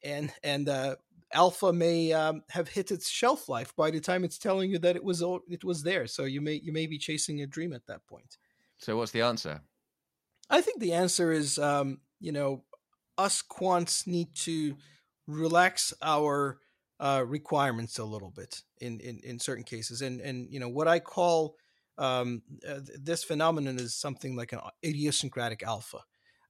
and 0.02 0.32
and 0.42 0.68
uh, 0.68 0.96
alpha 1.32 1.72
may 1.72 2.12
um, 2.12 2.42
have 2.50 2.68
hit 2.68 2.90
its 2.90 3.08
shelf 3.08 3.48
life 3.48 3.74
by 3.76 3.90
the 3.90 4.00
time 4.00 4.24
it's 4.24 4.38
telling 4.38 4.70
you 4.70 4.78
that 4.78 4.96
it 4.96 5.04
was 5.04 5.22
it 5.48 5.64
was 5.64 5.82
there. 5.82 6.06
So 6.06 6.24
you 6.24 6.40
may 6.40 6.54
you 6.54 6.72
may 6.72 6.86
be 6.86 6.98
chasing 6.98 7.42
a 7.42 7.46
dream 7.46 7.72
at 7.72 7.86
that 7.86 8.06
point. 8.06 8.38
So 8.78 8.96
what's 8.96 9.12
the 9.12 9.22
answer? 9.22 9.60
I 10.50 10.60
think 10.60 10.80
the 10.80 10.94
answer 10.94 11.32
is 11.32 11.58
um, 11.58 11.98
you 12.20 12.32
know 12.32 12.64
us 13.16 13.42
quants 13.42 14.06
need 14.06 14.34
to 14.34 14.76
relax 15.26 15.92
our 16.00 16.58
uh, 17.00 17.24
requirements 17.26 17.98
a 17.98 18.04
little 18.04 18.30
bit 18.30 18.62
in, 18.80 19.00
in 19.00 19.20
in 19.22 19.38
certain 19.38 19.64
cases, 19.64 20.02
and 20.02 20.20
and 20.20 20.48
you 20.50 20.60
know 20.60 20.68
what 20.68 20.88
I 20.88 21.00
call 21.00 21.56
um, 21.98 22.42
uh, 22.66 22.80
this 23.00 23.24
phenomenon 23.24 23.78
is 23.78 23.94
something 23.94 24.36
like 24.36 24.52
an 24.52 24.60
idiosyncratic 24.84 25.62
alpha 25.62 25.98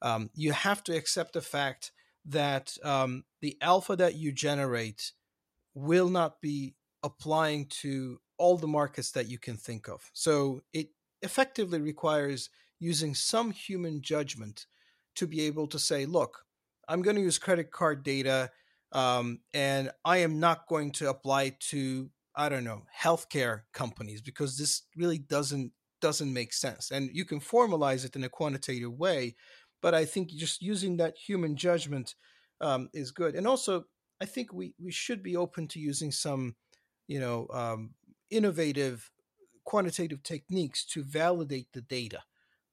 um, 0.02 0.30
you 0.34 0.52
have 0.52 0.82
to 0.84 0.96
accept 0.96 1.32
the 1.32 1.40
fact 1.40 1.92
that 2.24 2.76
um, 2.84 3.24
the 3.40 3.56
alpha 3.60 3.96
that 3.96 4.14
you 4.14 4.32
generate 4.32 5.12
will 5.74 6.08
not 6.08 6.40
be 6.40 6.74
applying 7.02 7.66
to 7.66 8.20
all 8.36 8.56
the 8.56 8.66
markets 8.66 9.12
that 9.12 9.28
you 9.28 9.38
can 9.38 9.56
think 9.56 9.88
of. 9.88 10.10
So 10.12 10.60
it 10.72 10.88
effectively 11.22 11.80
requires 11.80 12.50
using 12.78 13.14
some 13.14 13.50
human 13.50 14.02
judgment 14.02 14.66
to 15.16 15.26
be 15.26 15.42
able 15.42 15.66
to 15.68 15.78
say, 15.78 16.06
look, 16.06 16.44
I'm 16.88 17.02
going 17.02 17.16
to 17.16 17.22
use 17.22 17.38
credit 17.38 17.70
card 17.70 18.02
data 18.02 18.50
um, 18.92 19.40
and 19.52 19.90
I 20.04 20.18
am 20.18 20.40
not 20.40 20.66
going 20.68 20.92
to 20.92 21.10
apply 21.10 21.56
to, 21.70 22.10
I 22.34 22.48
don't 22.48 22.64
know, 22.64 22.84
healthcare 22.96 23.62
companies 23.72 24.22
because 24.22 24.56
this 24.56 24.82
really 24.96 25.18
doesn't 25.18 25.72
doesn't 26.00 26.32
make 26.32 26.52
sense. 26.52 26.92
And 26.92 27.10
you 27.12 27.24
can 27.24 27.40
formalize 27.40 28.04
it 28.04 28.14
in 28.14 28.22
a 28.22 28.28
quantitative 28.28 28.92
way, 28.96 29.34
but 29.80 29.94
I 29.94 30.04
think 30.04 30.30
just 30.30 30.62
using 30.62 30.96
that 30.96 31.16
human 31.16 31.56
judgment 31.56 32.14
um, 32.60 32.88
is 32.92 33.10
good. 33.10 33.34
And 33.34 33.46
also, 33.46 33.84
I 34.20 34.24
think 34.24 34.52
we 34.52 34.74
we 34.82 34.90
should 34.90 35.22
be 35.22 35.36
open 35.36 35.68
to 35.68 35.80
using 35.80 36.12
some, 36.12 36.56
you 37.06 37.20
know, 37.20 37.46
um, 37.52 37.94
innovative 38.30 39.10
quantitative 39.64 40.22
techniques 40.22 40.84
to 40.86 41.02
validate 41.02 41.68
the 41.72 41.82
data. 41.82 42.22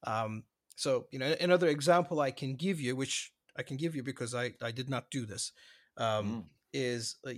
Um, 0.07 0.43
so, 0.75 1.07
you 1.11 1.19
know, 1.19 1.35
another 1.39 1.67
example 1.67 2.19
I 2.19 2.31
can 2.31 2.55
give 2.55 2.79
you, 2.79 2.95
which 2.95 3.33
I 3.57 3.63
can 3.63 3.77
give 3.77 3.95
you 3.95 4.03
because 4.03 4.33
I 4.33 4.53
I 4.61 4.71
did 4.71 4.89
not 4.89 5.11
do 5.11 5.25
this, 5.25 5.51
um, 5.97 6.25
mm. 6.25 6.43
is 6.73 7.17
uh, 7.27 7.31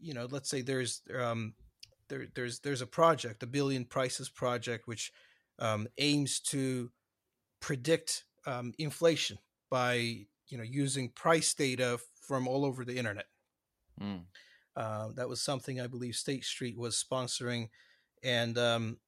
you 0.00 0.14
know, 0.14 0.26
let's 0.30 0.48
say 0.48 0.62
there's 0.62 1.02
um, 1.18 1.54
there 2.08 2.26
there's 2.34 2.60
there's 2.60 2.82
a 2.82 2.86
project, 2.86 3.42
a 3.42 3.46
billion 3.46 3.84
prices 3.84 4.28
project, 4.28 4.86
which 4.86 5.12
um, 5.58 5.88
aims 5.98 6.40
to 6.40 6.90
predict 7.60 8.24
um, 8.46 8.72
inflation 8.78 9.38
by 9.70 10.26
you 10.48 10.58
know 10.58 10.64
using 10.64 11.10
price 11.10 11.54
data 11.54 11.98
from 12.26 12.48
all 12.48 12.64
over 12.64 12.84
the 12.84 12.96
internet. 12.96 13.26
Mm. 14.00 14.24
Uh, 14.76 15.08
that 15.16 15.28
was 15.28 15.40
something 15.42 15.80
I 15.80 15.86
believe 15.86 16.14
State 16.14 16.44
Street 16.44 16.78
was 16.78 17.02
sponsoring, 17.02 17.68
and 18.22 18.56
um, 18.56 18.98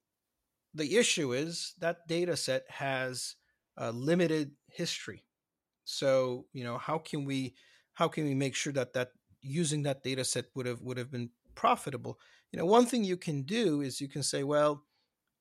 the 0.75 0.97
issue 0.97 1.33
is 1.33 1.75
that 1.79 2.07
data 2.09 2.37
set 2.37 2.64
has 2.68 3.37
a 3.77 3.92
limited 3.92 4.53
history. 4.68 5.25
So 5.85 6.47
you 6.53 6.64
know 6.64 6.79
how 6.79 6.99
can 6.99 7.25
we 7.25 7.55
how 7.95 8.09
can 8.09 8.25
we 8.25 8.35
make 8.35 8.55
sure 8.55 8.73
that 8.73 8.92
that 8.95 9.11
using 9.40 9.83
that 9.83 10.03
data 10.03 10.25
set 10.25 10.47
would 10.55 10.66
have 10.66 10.81
would 10.83 10.97
have 10.97 11.11
been 11.11 11.31
profitable? 11.55 12.18
You 12.53 12.59
know, 12.59 12.66
one 12.66 12.87
thing 12.87 13.05
you 13.05 13.16
can 13.16 13.42
do 13.42 13.81
is 13.81 14.01
you 14.01 14.09
can 14.09 14.23
say, 14.23 14.42
well, 14.42 14.85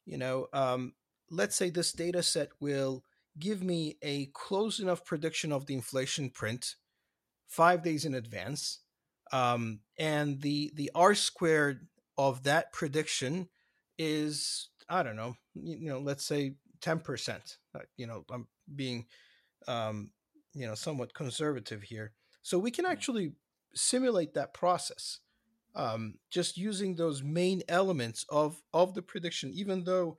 you 0.06 0.18
know, 0.18 0.48
um, 0.54 0.94
let's 1.30 1.56
say 1.56 1.70
this 1.70 1.92
data 1.92 2.24
set 2.24 2.50
will 2.60 3.04
give 3.40 3.64
me 3.64 3.98
a 4.02 4.28
close 4.34 4.80
enough 4.80 5.06
prediction 5.06 5.52
of 5.52 5.66
the 5.66 5.74
inflation 5.74 6.30
print 6.30 6.76
five 7.48 7.84
days 7.84 8.06
in 8.06 8.14
advance. 8.16 8.80
Um, 9.32 9.80
and 9.98 10.42
the 10.42 10.72
the 10.76 10.92
r 10.94 11.16
squared 11.16 11.88
of 12.18 12.44
that 12.44 12.74
prediction 12.74 13.48
is 13.98 14.70
I 14.90 15.04
don't 15.04 15.16
know, 15.16 15.36
you, 15.56 15.90
know, 15.90 16.00
let's 16.00 16.26
say 16.26 16.56
ten 16.82 17.00
percent. 17.00 17.58
Uh, 17.74 17.80
you 17.98 18.08
know, 18.08 18.26
I'm 18.30 18.48
being, 18.76 19.06
um, 19.68 20.12
you 20.54 20.68
know, 20.68 20.76
somewhat 20.76 21.14
conservative 21.14 21.84
here. 21.84 22.12
So 22.42 22.60
we 22.60 22.72
can 22.72 22.86
actually 22.86 23.34
simulate 23.74 24.34
that 24.34 24.54
process, 24.54 25.20
um, 25.76 26.16
just 26.30 26.58
using 26.58 26.96
those 26.96 27.24
main 27.24 27.62
elements 27.70 28.26
of 28.30 28.62
of 28.74 28.94
the 28.94 29.02
prediction, 29.02 29.52
even 29.54 29.86
though 29.86 30.18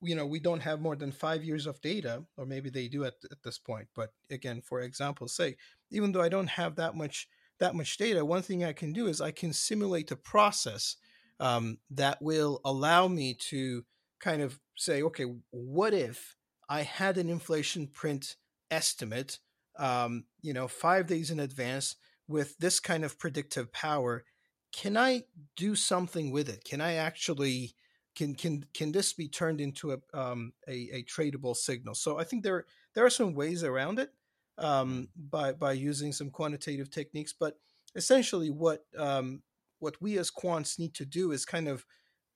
you 0.00 0.14
know 0.14 0.26
we 0.26 0.38
don't 0.38 0.60
have 0.60 0.80
more 0.80 0.96
than 0.96 1.12
five 1.12 1.42
years 1.44 1.66
of 1.66 1.80
data 1.80 2.22
or 2.36 2.46
maybe 2.46 2.70
they 2.70 2.88
do 2.88 3.04
at, 3.04 3.14
at 3.30 3.42
this 3.42 3.58
point 3.58 3.88
but 3.94 4.12
again 4.30 4.60
for 4.60 4.80
example's 4.80 5.34
sake 5.34 5.58
even 5.90 6.12
though 6.12 6.22
i 6.22 6.28
don't 6.28 6.48
have 6.48 6.76
that 6.76 6.94
much 6.94 7.28
that 7.58 7.74
much 7.74 7.96
data 7.96 8.24
one 8.24 8.42
thing 8.42 8.64
i 8.64 8.72
can 8.72 8.92
do 8.92 9.06
is 9.06 9.20
i 9.20 9.30
can 9.30 9.52
simulate 9.52 10.10
a 10.10 10.16
process 10.16 10.96
um, 11.40 11.78
that 11.88 12.20
will 12.20 12.60
allow 12.64 13.06
me 13.06 13.32
to 13.32 13.84
kind 14.20 14.42
of 14.42 14.58
say 14.76 15.02
okay 15.02 15.24
what 15.50 15.94
if 15.94 16.36
i 16.68 16.82
had 16.82 17.16
an 17.18 17.28
inflation 17.28 17.86
print 17.86 18.36
estimate 18.70 19.38
um, 19.78 20.24
you 20.42 20.52
know 20.52 20.68
five 20.68 21.06
days 21.06 21.30
in 21.30 21.40
advance 21.40 21.96
with 22.28 22.58
this 22.58 22.78
kind 22.78 23.04
of 23.04 23.18
predictive 23.18 23.72
power? 23.72 24.24
Can 24.72 24.96
i 24.96 25.22
do 25.56 25.74
something 25.74 26.30
with 26.30 26.48
it? 26.48 26.62
Can 26.64 26.80
i 26.80 26.94
actually 26.94 27.74
can 28.18 28.34
can 28.34 28.64
can 28.74 28.90
this 28.90 29.12
be 29.12 29.28
turned 29.28 29.60
into 29.60 29.92
a 29.92 29.98
um, 30.12 30.52
a, 30.66 30.88
a, 30.92 31.04
tradable 31.04 31.56
signal? 31.56 31.94
So 31.94 32.18
I 32.18 32.24
think 32.24 32.42
there 32.42 32.64
there 32.94 33.06
are 33.06 33.10
some 33.10 33.32
ways 33.34 33.62
around 33.62 34.00
it 34.00 34.10
um, 34.58 35.08
by 35.16 35.52
by 35.52 35.72
using 35.72 36.12
some 36.12 36.30
quantitative 36.30 36.90
techniques, 36.90 37.32
but 37.32 37.54
essentially 37.94 38.50
what 38.50 38.84
um, 38.98 39.42
what 39.78 40.02
we 40.02 40.18
as 40.18 40.32
quants 40.32 40.80
need 40.80 40.94
to 40.94 41.06
do 41.06 41.30
is 41.30 41.44
kind 41.44 41.68
of 41.68 41.86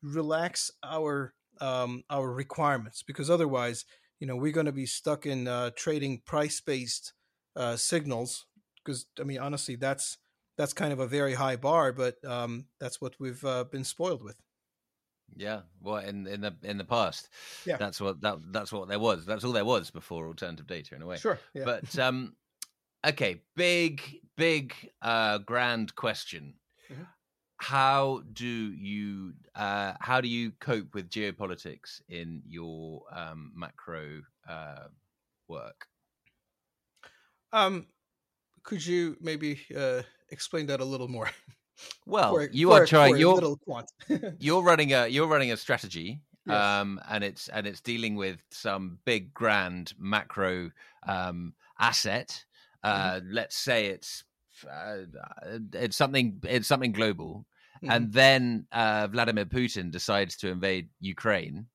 relax 0.02 0.70
our 0.84 1.34
um, 1.60 2.04
our 2.08 2.32
requirements 2.32 3.02
because 3.02 3.28
otherwise, 3.28 3.84
you 4.20 4.26
know, 4.28 4.36
we're 4.36 4.52
going 4.52 4.66
to 4.66 4.72
be 4.72 4.86
stuck 4.86 5.26
in 5.26 5.48
uh, 5.48 5.70
trading 5.74 6.22
price 6.24 6.60
based 6.60 7.12
uh, 7.56 7.74
signals. 7.74 8.46
Because 8.84 9.06
I 9.18 9.24
mean, 9.24 9.40
honestly, 9.40 9.74
that's 9.74 10.18
that's 10.56 10.72
kind 10.72 10.92
of 10.92 11.00
a 11.00 11.08
very 11.08 11.34
high 11.34 11.56
bar, 11.56 11.92
but 11.92 12.24
um, 12.24 12.66
that's 12.78 13.00
what 13.00 13.14
we've 13.18 13.44
uh, 13.44 13.64
been 13.64 13.84
spoiled 13.84 14.22
with. 14.22 14.36
Yeah, 15.36 15.60
well, 15.80 15.96
in 15.96 16.26
in 16.26 16.40
the 16.40 16.54
in 16.62 16.78
the 16.78 16.84
past, 16.84 17.28
yeah, 17.66 17.76
that's 17.76 18.00
what 18.00 18.20
that 18.20 18.38
that's 18.52 18.72
what 18.72 18.88
there 18.88 18.98
was. 18.98 19.24
That's 19.24 19.44
all 19.44 19.52
there 19.52 19.64
was 19.64 19.90
before 19.90 20.26
alternative 20.26 20.66
data, 20.66 20.94
in 20.94 21.02
a 21.02 21.06
way. 21.06 21.16
Sure, 21.16 21.38
yeah. 21.54 21.64
But 21.64 21.98
um, 21.98 22.34
okay, 23.06 23.42
big 23.56 24.02
big 24.36 24.74
uh, 25.00 25.38
grand 25.38 25.94
question. 25.94 26.54
Mm-hmm. 26.90 27.02
How 27.56 28.22
do 28.32 28.46
you 28.46 29.34
uh, 29.54 29.94
how 30.00 30.20
do 30.20 30.28
you 30.28 30.52
cope 30.60 30.94
with 30.94 31.08
geopolitics 31.08 32.00
in 32.08 32.42
your 32.46 33.02
um, 33.12 33.52
macro 33.54 34.22
uh, 34.48 34.88
work? 35.48 35.86
Um, 37.52 37.86
could 38.62 38.84
you 38.84 39.16
maybe 39.20 39.60
uh, 39.76 40.02
explain 40.30 40.66
that 40.66 40.80
a 40.80 40.84
little 40.84 41.08
more? 41.08 41.30
Well, 42.06 42.34
for, 42.34 42.48
you 42.50 42.68
for, 42.68 42.82
are 42.82 42.86
trying. 42.86 43.16
You're 43.16 43.56
you're 44.38 44.62
running 44.70 44.92
a 44.92 45.06
you're 45.06 45.26
running 45.26 45.52
a 45.52 45.56
strategy, 45.56 46.20
yes. 46.46 46.56
um, 46.56 47.00
and 47.08 47.24
it's 47.24 47.48
and 47.48 47.66
it's 47.66 47.80
dealing 47.80 48.16
with 48.16 48.38
some 48.50 48.98
big 49.04 49.32
grand 49.34 49.94
macro 49.98 50.70
um, 51.06 51.54
asset. 51.78 52.44
Uh, 52.82 53.14
mm-hmm. 53.14 53.32
Let's 53.32 53.56
say 53.56 53.86
it's 53.86 54.24
uh, 54.70 54.98
it's 55.72 55.96
something 55.96 56.40
it's 56.44 56.68
something 56.68 56.92
global, 56.92 57.46
mm-hmm. 57.82 57.90
and 57.90 58.12
then 58.12 58.66
uh, 58.72 59.08
Vladimir 59.08 59.46
Putin 59.46 59.90
decides 59.90 60.36
to 60.38 60.48
invade 60.48 60.88
Ukraine. 61.00 61.66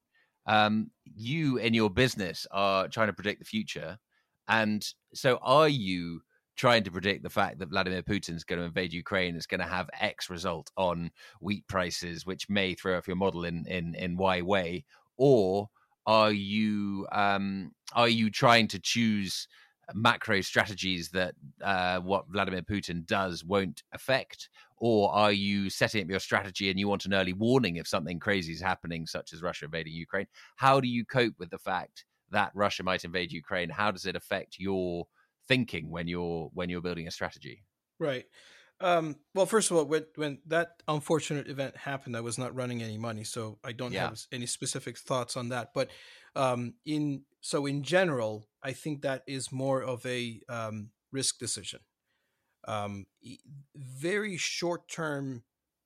Um, 0.46 0.92
you 1.04 1.58
in 1.58 1.74
your 1.74 1.90
business 1.90 2.48
are 2.52 2.88
trying 2.88 3.08
to 3.08 3.14
predict 3.14 3.40
the 3.40 3.46
future, 3.46 3.98
and 4.48 4.86
so 5.14 5.40
are 5.42 5.70
you 5.70 6.22
trying 6.58 6.84
to 6.84 6.92
predict 6.92 7.24
the 7.24 7.30
fact 7.30 7.60
that 7.60 7.70
Vladimir 7.70 8.02
Putin's 8.02 8.44
going 8.44 8.60
to 8.60 8.66
invade 8.66 8.92
Ukraine 8.92 9.36
is 9.36 9.46
going 9.46 9.62
to 9.62 9.68
have 9.68 9.90
X 10.00 10.30
result 10.30 10.72
on 10.76 11.12
wheat 11.40 11.66
prices, 11.68 12.26
which 12.26 12.50
may 12.50 12.74
throw 12.74 12.98
off 12.98 13.08
your 13.08 13.16
model 13.16 13.46
in 13.46 13.66
in 13.68 13.96
in 13.96 14.18
Y 14.18 14.42
way, 14.42 14.84
or 15.18 15.70
are 16.06 16.32
you 16.32 17.08
um, 17.12 17.72
are 17.94 18.10
you 18.10 18.30
trying 18.30 18.68
to 18.70 18.80
choose 18.80 19.48
macro 19.94 20.42
strategies 20.42 21.10
that 21.10 21.34
uh, 21.64 22.00
what 22.00 22.26
Vladimir 22.30 22.62
Putin 22.62 23.06
does 23.06 23.46
won't 23.46 23.84
affect, 23.94 24.50
or 24.78 25.14
are 25.14 25.32
you 25.32 25.70
setting 25.70 26.04
up 26.04 26.10
your 26.10 26.20
strategy 26.20 26.70
and 26.70 26.80
you 26.80 26.88
want 26.88 27.06
an 27.06 27.14
early 27.14 27.34
warning 27.34 27.78
if 27.78 27.88
something 27.88 28.20
crazy 28.20 28.52
is 28.52 28.62
happening, 28.62 29.06
such 29.06 29.32
as 29.34 29.42
Russia 29.42 29.66
invading 29.66 29.94
Ukraine? 29.94 30.28
How 30.56 30.80
do 30.80 30.88
you 30.88 31.06
cope 31.06 31.36
with 31.38 31.52
the 31.52 31.58
fact 31.58 32.06
that 32.32 32.52
Russia 32.54 32.84
might 32.84 33.06
invade 33.06 33.32
Ukraine? 33.32 33.70
How 33.70 33.92
does 33.92 34.06
it 34.06 34.16
affect 34.16 34.60
your 34.60 35.08
thinking 35.48 35.90
when 35.90 36.08
you're 36.08 36.50
when 36.54 36.70
you're 36.70 36.82
building 36.82 37.08
a 37.08 37.12
strategy? 37.12 37.64
Right. 38.00 38.26
Um, 38.80 39.16
well, 39.34 39.48
first 39.48 39.72
of 39.72 39.78
all, 39.78 39.86
when, 39.86 40.06
when 40.16 40.40
that 40.46 40.84
unfortunate 40.88 41.48
event 41.48 41.76
happened, 41.76 42.16
I 42.16 42.22
was 42.22 42.38
not 42.38 42.56
running 42.56 42.84
any 42.84 42.98
money, 42.98 43.24
so 43.24 43.58
I 43.64 43.72
don't 43.72 43.92
yeah. 43.92 44.10
have 44.10 44.22
any 44.32 44.46
specific 44.46 45.00
thoughts 45.00 45.36
on 45.36 45.50
that. 45.50 45.70
But 45.74 45.90
um, 46.36 46.76
in 46.86 47.24
so 47.42 47.66
in 47.66 47.84
general, 47.84 48.48
I 48.62 48.74
think 48.74 49.02
that 49.02 49.24
is 49.28 49.52
more 49.52 49.82
of 49.82 50.06
a 50.06 50.42
um, 50.48 50.92
risk 51.12 51.40
decision. 51.40 51.80
Um, 52.68 53.06
very 53.76 54.38
short 54.38 54.90
term, 54.90 55.44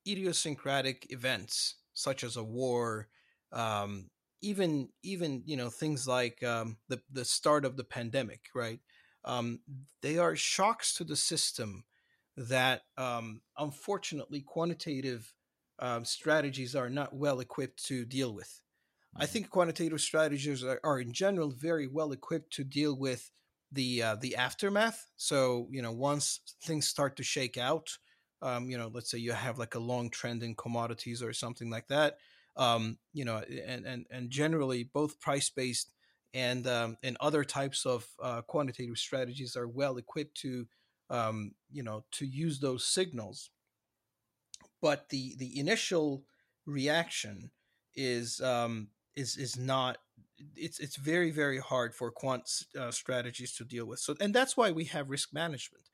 idiosyncratic 0.08 1.08
events 1.12 1.76
such 1.93 2.24
as 2.24 2.36
a 2.36 2.43
war, 2.43 3.08
um, 3.54 4.10
even 4.41 4.89
even 5.04 5.43
you 5.45 5.56
know 5.56 5.69
things 5.69 6.08
like 6.08 6.43
um, 6.43 6.78
the 6.89 7.02
the 7.12 7.24
start 7.24 7.63
of 7.63 7.78
the 7.78 7.84
pandemic, 7.84 8.41
right? 8.54 8.80
Um, 9.23 9.60
they 10.01 10.17
are 10.17 10.36
shocks 10.36 10.95
to 10.95 11.03
the 11.03 11.15
system 11.15 11.84
that 12.38 12.81
um, 12.97 13.41
unfortunately 13.57 14.41
quantitative 14.41 15.34
um, 15.79 16.05
strategies 16.05 16.75
are 16.75 16.89
not 16.89 17.13
well 17.13 17.39
equipped 17.39 17.86
to 17.86 18.05
deal 18.05 18.34
with. 18.34 18.62
I 19.15 19.23
mm-hmm. 19.23 19.34
think 19.34 19.49
quantitative 19.49 19.99
strategies 19.99 20.63
are, 20.63 20.79
are, 20.84 20.99
in 20.99 21.12
general 21.12 21.51
very 21.51 21.88
well 21.88 22.12
equipped 22.12 22.53
to 22.53 22.63
deal 22.63 22.95
with 22.95 23.31
the 23.71 24.03
uh, 24.03 24.15
the 24.15 24.36
aftermath. 24.36 25.07
So 25.17 25.67
you 25.71 25.81
know, 25.81 25.91
once 25.91 26.39
things 26.63 26.88
start 26.88 27.17
to 27.17 27.23
shake 27.23 27.57
out, 27.57 27.97
um, 28.41 28.69
you 28.69 28.77
know, 28.77 28.89
let's 28.93 29.12
say 29.12 29.17
you 29.17 29.34
have 29.34 29.57
like 29.57 29.75
a 29.75 29.79
long 29.79 30.10
trend 30.10 30.43
in 30.43 30.55
commodities 30.55 31.21
or 31.21 31.34
something 31.34 31.69
like 31.69 31.88
that. 31.88 32.17
Um, 32.55 32.97
you 33.13 33.25
know, 33.25 33.38
and 33.38 33.86
and 33.86 34.05
and 34.10 34.29
generally 34.29 34.84
both 34.84 35.19
price 35.19 35.49
based 35.49 35.91
and 36.34 36.67
um, 36.67 36.98
and 37.04 37.17
other 37.20 37.44
types 37.44 37.86
of 37.86 38.08
uh, 38.22 38.41
quantitative 38.41 38.98
strategies 38.98 39.56
are 39.56 39.67
well 39.67 39.98
equipped 39.98 40.38
to 40.41 40.67
um, 41.10 41.54
you 41.70 41.84
know 41.84 42.04
to 42.12 42.26
use 42.26 42.60
those 42.60 42.86
signals. 42.86 43.50
But 44.82 45.10
the 45.10 45.36
the 45.38 45.60
initial 45.60 46.24
reaction 46.65 47.52
is 47.96 48.41
um, 48.41 48.89
is 49.15 49.38
is 49.38 49.58
not 49.58 49.98
it's 50.56 50.80
it's 50.80 50.96
very 50.96 51.32
very 51.32 51.60
hard 51.60 51.94
for 51.94 52.12
quant 52.12 52.50
uh, 52.80 52.91
strategies 52.91 53.54
to 53.56 53.65
deal 53.65 53.86
with. 53.86 54.00
So 54.00 54.15
and 54.20 54.34
that's 54.34 54.56
why 54.58 54.72
we 54.72 54.86
have 54.86 55.10
risk 55.10 55.34
management 55.34 55.86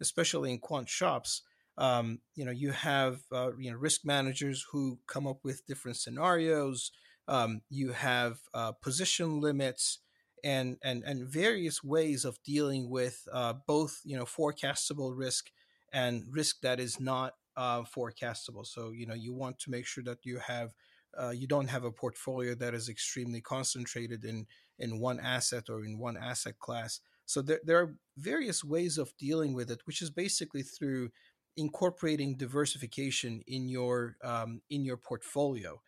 especially 0.00 0.52
in 0.52 0.58
quant 0.58 0.88
shops. 0.88 1.42
Um, 1.78 2.20
you 2.34 2.44
know 2.44 2.52
you 2.52 2.70
have 2.72 3.20
uh, 3.30 3.50
you 3.58 3.70
know 3.70 3.76
risk 3.76 4.04
managers 4.04 4.64
who 4.72 4.98
come 5.06 5.26
up 5.26 5.40
with 5.44 5.66
different 5.66 5.98
scenarios 5.98 6.90
um, 7.28 7.62
you 7.68 7.92
have 7.92 8.38
uh, 8.54 8.72
position 8.72 9.40
limits 9.40 10.00
and 10.44 10.76
and 10.82 11.02
and 11.04 11.26
various 11.26 11.82
ways 11.82 12.24
of 12.24 12.42
dealing 12.44 12.88
with 12.90 13.26
uh, 13.32 13.54
both 13.66 14.00
you 14.04 14.16
know 14.16 14.24
forecastable 14.24 15.12
risk 15.16 15.50
and 15.92 16.24
risk 16.30 16.60
that 16.60 16.78
is 16.78 17.00
not 17.00 17.34
uh, 17.56 17.82
forecastable. 17.82 18.66
So 18.66 18.90
you 18.90 19.06
know 19.06 19.14
you 19.14 19.34
want 19.34 19.58
to 19.60 19.70
make 19.70 19.86
sure 19.86 20.04
that 20.04 20.18
you 20.24 20.38
have 20.38 20.74
uh, 21.20 21.30
you 21.30 21.46
don't 21.46 21.68
have 21.68 21.84
a 21.84 21.90
portfolio 21.90 22.54
that 22.54 22.74
is 22.74 22.88
extremely 22.88 23.40
concentrated 23.40 24.24
in 24.24 24.46
in 24.78 25.00
one 25.00 25.18
asset 25.18 25.64
or 25.68 25.84
in 25.84 25.98
one 25.98 26.16
asset 26.16 26.58
class. 26.58 27.00
So 27.24 27.42
there, 27.42 27.60
there 27.64 27.78
are 27.78 27.96
various 28.16 28.62
ways 28.62 28.98
of 28.98 29.16
dealing 29.18 29.52
with 29.52 29.70
it, 29.70 29.80
which 29.84 30.00
is 30.00 30.10
basically 30.10 30.62
through 30.62 31.10
incorporating 31.56 32.36
diversification 32.36 33.42
in 33.46 33.68
your 33.68 34.16
um, 34.22 34.60
in 34.70 34.84
your 34.84 34.96
portfolio. 34.96 35.80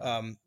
Mm-hmm. 0.00 0.08
Um, 0.08 0.38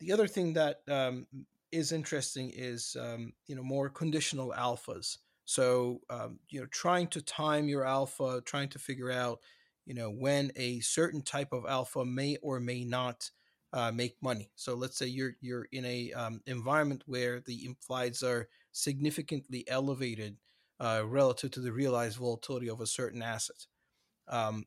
the 0.00 0.12
other 0.12 0.26
thing 0.26 0.52
that 0.54 0.80
um, 0.88 1.26
is 1.72 1.92
interesting 1.92 2.52
is 2.54 2.96
um, 3.00 3.32
you 3.46 3.56
know 3.56 3.62
more 3.62 3.88
conditional 3.88 4.54
alphas. 4.56 5.18
So 5.44 6.00
um, 6.10 6.38
you 6.48 6.60
know 6.60 6.66
trying 6.66 7.08
to 7.08 7.22
time 7.22 7.68
your 7.68 7.84
alpha, 7.84 8.42
trying 8.44 8.68
to 8.70 8.78
figure 8.78 9.10
out 9.10 9.40
you 9.86 9.94
know 9.94 10.10
when 10.10 10.52
a 10.56 10.80
certain 10.80 11.22
type 11.22 11.52
of 11.52 11.66
alpha 11.66 12.04
may 12.04 12.36
or 12.42 12.60
may 12.60 12.84
not 12.84 13.30
uh, 13.72 13.90
make 13.90 14.16
money. 14.22 14.50
So 14.54 14.74
let's 14.74 14.96
say 14.96 15.06
you're 15.06 15.36
you're 15.40 15.66
in 15.72 15.84
a 15.84 16.12
um, 16.12 16.40
environment 16.46 17.02
where 17.06 17.40
the 17.40 17.68
implieds 17.68 18.22
are 18.22 18.48
significantly 18.72 19.64
elevated 19.68 20.36
uh, 20.80 21.02
relative 21.04 21.50
to 21.52 21.60
the 21.60 21.72
realized 21.72 22.18
volatility 22.18 22.68
of 22.68 22.80
a 22.80 22.86
certain 22.86 23.22
asset. 23.22 23.66
Um, 24.28 24.64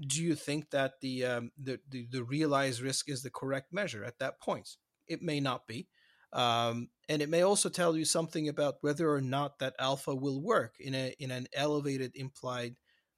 do 0.00 0.22
you 0.22 0.34
think 0.34 0.70
that 0.70 1.00
the, 1.00 1.24
um, 1.24 1.52
the, 1.56 1.78
the 1.88 2.06
the 2.10 2.24
realized 2.24 2.80
risk 2.80 3.08
is 3.08 3.22
the 3.22 3.30
correct 3.30 3.72
measure 3.72 4.04
at 4.04 4.18
that 4.18 4.40
point? 4.40 4.76
It 5.06 5.22
may 5.22 5.40
not 5.40 5.66
be. 5.66 5.88
Um, 6.32 6.88
and 7.08 7.22
it 7.22 7.28
may 7.28 7.42
also 7.42 7.68
tell 7.68 7.96
you 7.96 8.04
something 8.04 8.48
about 8.48 8.78
whether 8.80 9.08
or 9.10 9.20
not 9.20 9.60
that 9.60 9.74
alpha 9.78 10.14
will 10.14 10.42
work 10.42 10.74
in 10.80 10.94
a 10.94 11.14
in 11.20 11.30
an 11.30 11.46
elevated 11.54 12.12
implied 12.16 12.74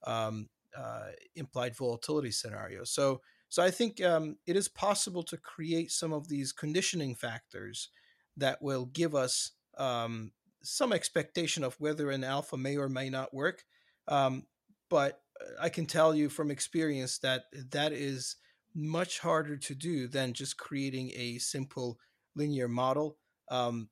um, 0.07 0.49
uh, 0.77 1.09
implied 1.35 1.75
volatility 1.75 2.31
scenario. 2.31 2.85
So 2.85 3.23
so 3.49 3.63
I 3.63 3.71
think 3.71 4.03
um, 4.03 4.37
it 4.47 4.57
is 4.57 4.69
possible 4.69 5.23
to 5.25 5.39
create 5.39 5.91
some 5.91 6.13
of 6.13 6.29
these 6.29 6.53
conditioning 6.53 7.15
factors 7.15 7.89
that 8.37 8.61
will 8.61 8.87
give 8.87 9.15
us 9.15 9.53
um, 9.79 10.33
some 10.63 10.93
expectation 10.93 11.65
of 11.65 11.75
whether 11.79 12.11
an 12.11 12.25
alpha 12.25 12.57
may 12.57 12.77
or 12.77 12.89
may 12.89 13.09
not 13.09 13.33
work. 13.33 13.65
Um, 14.09 14.45
but 14.91 15.21
I 15.61 15.69
can 15.69 15.87
tell 15.87 16.15
you 16.15 16.29
from 16.29 16.51
experience 16.51 17.19
that 17.19 17.45
that 17.71 17.93
is 17.93 18.37
much 18.75 19.21
harder 19.21 19.57
to 19.57 19.75
do 19.75 20.07
than 20.07 20.33
just 20.33 20.59
creating 20.59 21.11
a 21.15 21.39
simple 21.39 21.99
linear 22.35 22.69
model. 22.69 23.17
Um, 23.51 23.89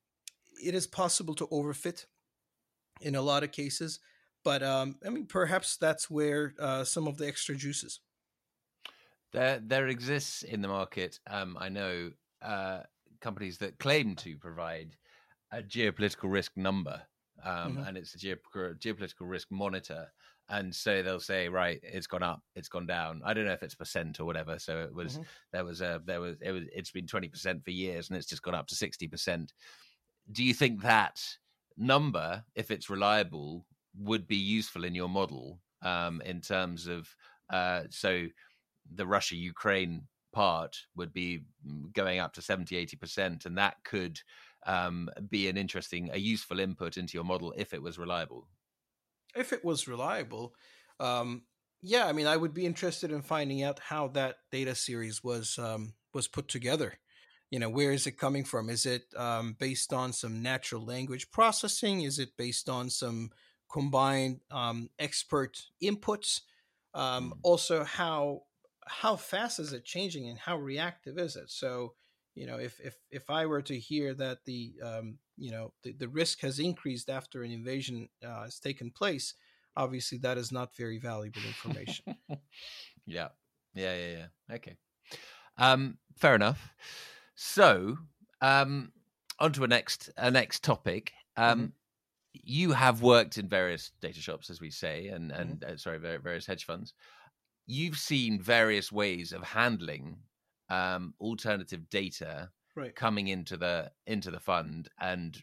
it 0.63 0.75
is 0.75 0.87
possible 0.87 1.33
to 1.35 1.47
overfit 1.47 2.05
in 3.01 3.15
a 3.15 3.21
lot 3.21 3.43
of 3.43 3.51
cases, 3.51 3.99
but 4.43 4.61
um, 4.63 4.97
I 5.05 5.09
mean, 5.09 5.25
perhaps 5.25 5.77
that's 5.77 6.09
where 6.09 6.53
uh, 6.59 6.83
some 6.83 7.07
of 7.07 7.17
the 7.17 7.27
extra 7.27 7.55
juices. 7.55 7.99
There, 9.33 9.59
there 9.61 9.87
exists 9.87 10.43
in 10.43 10.61
the 10.61 10.67
market. 10.67 11.19
Um, 11.27 11.57
I 11.59 11.69
know 11.69 12.11
uh, 12.41 12.81
companies 13.19 13.57
that 13.57 13.79
claim 13.79 14.15
to 14.17 14.37
provide 14.37 14.95
a 15.51 15.61
geopolitical 15.61 16.31
risk 16.31 16.51
number, 16.55 17.01
um, 17.43 17.77
mm-hmm. 17.77 17.87
and 17.87 17.97
it's 17.97 18.15
a 18.15 18.17
geopolitical 18.17 19.21
risk 19.21 19.47
monitor 19.51 20.11
and 20.49 20.73
so 20.73 21.01
they'll 21.01 21.19
say 21.19 21.49
right 21.49 21.79
it's 21.81 22.07
gone 22.07 22.23
up 22.23 22.41
it's 22.55 22.69
gone 22.69 22.85
down. 22.85 23.21
I 23.25 23.33
don't 23.33 23.45
know 23.45 23.53
if 23.53 23.63
it's 23.63 23.75
percent 23.75 24.19
or 24.19 24.25
whatever 24.25 24.59
so 24.59 24.79
it 24.79 24.93
was 24.93 25.13
mm-hmm. 25.13 25.23
there 25.51 25.65
was 25.65 25.81
a 25.81 26.01
there 26.05 26.21
was 26.21 26.37
it 26.41 26.51
was 26.51 26.63
it's 26.73 26.91
been 26.91 27.07
20% 27.07 27.63
for 27.63 27.71
years 27.71 28.09
and 28.09 28.17
it's 28.17 28.27
just 28.27 28.43
gone 28.43 28.55
up 28.55 28.67
to 28.67 28.75
60% 28.75 29.49
do 30.31 30.43
you 30.43 30.53
think 30.53 30.81
that 30.81 31.21
number 31.77 32.43
if 32.55 32.71
it's 32.71 32.89
reliable 32.89 33.65
would 33.97 34.27
be 34.27 34.35
useful 34.35 34.83
in 34.83 34.95
your 34.95 35.09
model 35.09 35.59
um, 35.81 36.21
in 36.25 36.41
terms 36.41 36.87
of 36.87 37.07
uh, 37.51 37.83
so 37.89 38.25
the 38.93 39.05
russia 39.05 39.35
ukraine 39.35 40.03
part 40.31 40.75
would 40.95 41.13
be 41.13 41.41
going 41.93 42.19
up 42.19 42.33
to 42.33 42.41
70 42.41 42.85
80% 42.85 43.45
and 43.45 43.57
that 43.57 43.77
could 43.83 44.19
um, 44.67 45.09
be 45.29 45.47
an 45.47 45.57
interesting 45.57 46.09
a 46.13 46.17
useful 46.17 46.59
input 46.59 46.97
into 46.97 47.15
your 47.15 47.23
model 47.23 47.53
if 47.57 47.73
it 47.73 47.81
was 47.81 47.97
reliable 47.97 48.47
if 49.35 49.53
it 49.53 49.63
was 49.63 49.87
reliable, 49.87 50.53
um, 50.99 51.43
yeah, 51.81 52.07
I 52.07 52.13
mean, 52.13 52.27
I 52.27 52.37
would 52.37 52.53
be 52.53 52.65
interested 52.65 53.11
in 53.11 53.21
finding 53.21 53.61
out 53.61 53.79
how 53.79 54.07
that 54.09 54.37
data 54.51 54.73
series 54.73 55.23
was 55.23 55.59
um, 55.59 55.93
was 56.13 56.27
put 56.27 56.47
together. 56.47 56.93
You 57.51 57.59
know, 57.59 57.69
where 57.69 57.91
is 57.91 58.07
it 58.07 58.17
coming 58.17 58.43
from? 58.43 58.69
Is 58.69 58.85
it 58.85 59.03
um, 59.15 59.55
based 59.59 59.93
on 59.93 60.11
some 60.11 60.41
natural 60.41 60.83
language 60.83 61.29
processing? 61.31 62.01
Is 62.01 62.17
it 62.17 62.37
based 62.37 62.69
on 62.69 62.89
some 62.89 63.29
combined 63.71 64.39
um, 64.49 64.89
expert 64.97 65.61
inputs? 65.83 66.41
Um, 66.93 67.31
mm. 67.31 67.37
also, 67.43 67.83
how 67.83 68.43
how 68.87 69.15
fast 69.15 69.59
is 69.59 69.73
it 69.73 69.85
changing 69.85 70.27
and 70.27 70.39
how 70.39 70.57
reactive 70.57 71.19
is 71.19 71.35
it? 71.35 71.51
So, 71.51 71.93
you 72.33 72.47
know, 72.47 72.57
if 72.57 72.79
if 72.79 72.95
if 73.11 73.29
I 73.29 73.45
were 73.45 73.61
to 73.63 73.77
hear 73.77 74.13
that 74.15 74.39
the 74.45 74.73
um, 74.83 75.19
you 75.37 75.51
know 75.51 75.73
the, 75.83 75.91
the 75.93 76.07
risk 76.07 76.41
has 76.41 76.59
increased 76.59 77.09
after 77.09 77.43
an 77.43 77.51
invasion 77.51 78.09
uh, 78.25 78.43
has 78.43 78.59
taken 78.59 78.91
place 78.91 79.33
obviously 79.77 80.17
that 80.19 80.37
is 80.37 80.51
not 80.51 80.75
very 80.75 80.99
valuable 80.99 81.41
information. 81.45 82.15
Yeah. 83.07 83.27
Yeah 83.75 83.95
yeah 83.95 84.17
yeah. 84.17 84.55
Okay. 84.55 84.77
Um 85.59 85.99
fair 86.17 86.33
enough. 86.33 86.73
So 87.35 87.97
um 88.41 88.91
on 89.37 89.51
to 89.51 89.63
a 89.63 89.67
next 89.67 90.09
a 90.17 90.31
next 90.31 90.63
topic. 90.63 91.11
Um 91.37 91.59
mm-hmm. 91.59 91.65
you 92.33 92.71
have 92.71 93.03
worked 93.03 93.37
in 93.37 93.47
various 93.47 93.91
data 94.01 94.19
shops 94.19 94.49
as 94.49 94.59
we 94.59 94.71
say 94.71 95.09
and 95.09 95.31
and 95.31 95.59
mm-hmm. 95.59 95.73
uh, 95.73 95.77
sorry 95.77 95.99
various 95.99 96.47
hedge 96.47 96.65
funds. 96.65 96.95
You've 97.67 97.99
seen 97.99 98.41
various 98.41 98.91
ways 98.91 99.31
of 99.33 99.43
handling 99.43 100.17
um 100.71 101.13
alternative 101.21 101.87
data 101.91 102.49
right. 102.75 102.95
coming 102.95 103.27
into 103.27 103.57
the 103.57 103.91
into 104.07 104.31
the 104.31 104.39
fund 104.39 104.89
and 104.99 105.41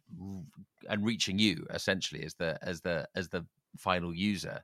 and 0.88 1.04
reaching 1.04 1.38
you 1.38 1.66
essentially 1.70 2.22
as 2.24 2.34
the 2.34 2.58
as 2.62 2.80
the 2.80 3.06
as 3.14 3.28
the 3.28 3.44
final 3.76 4.14
user. 4.14 4.62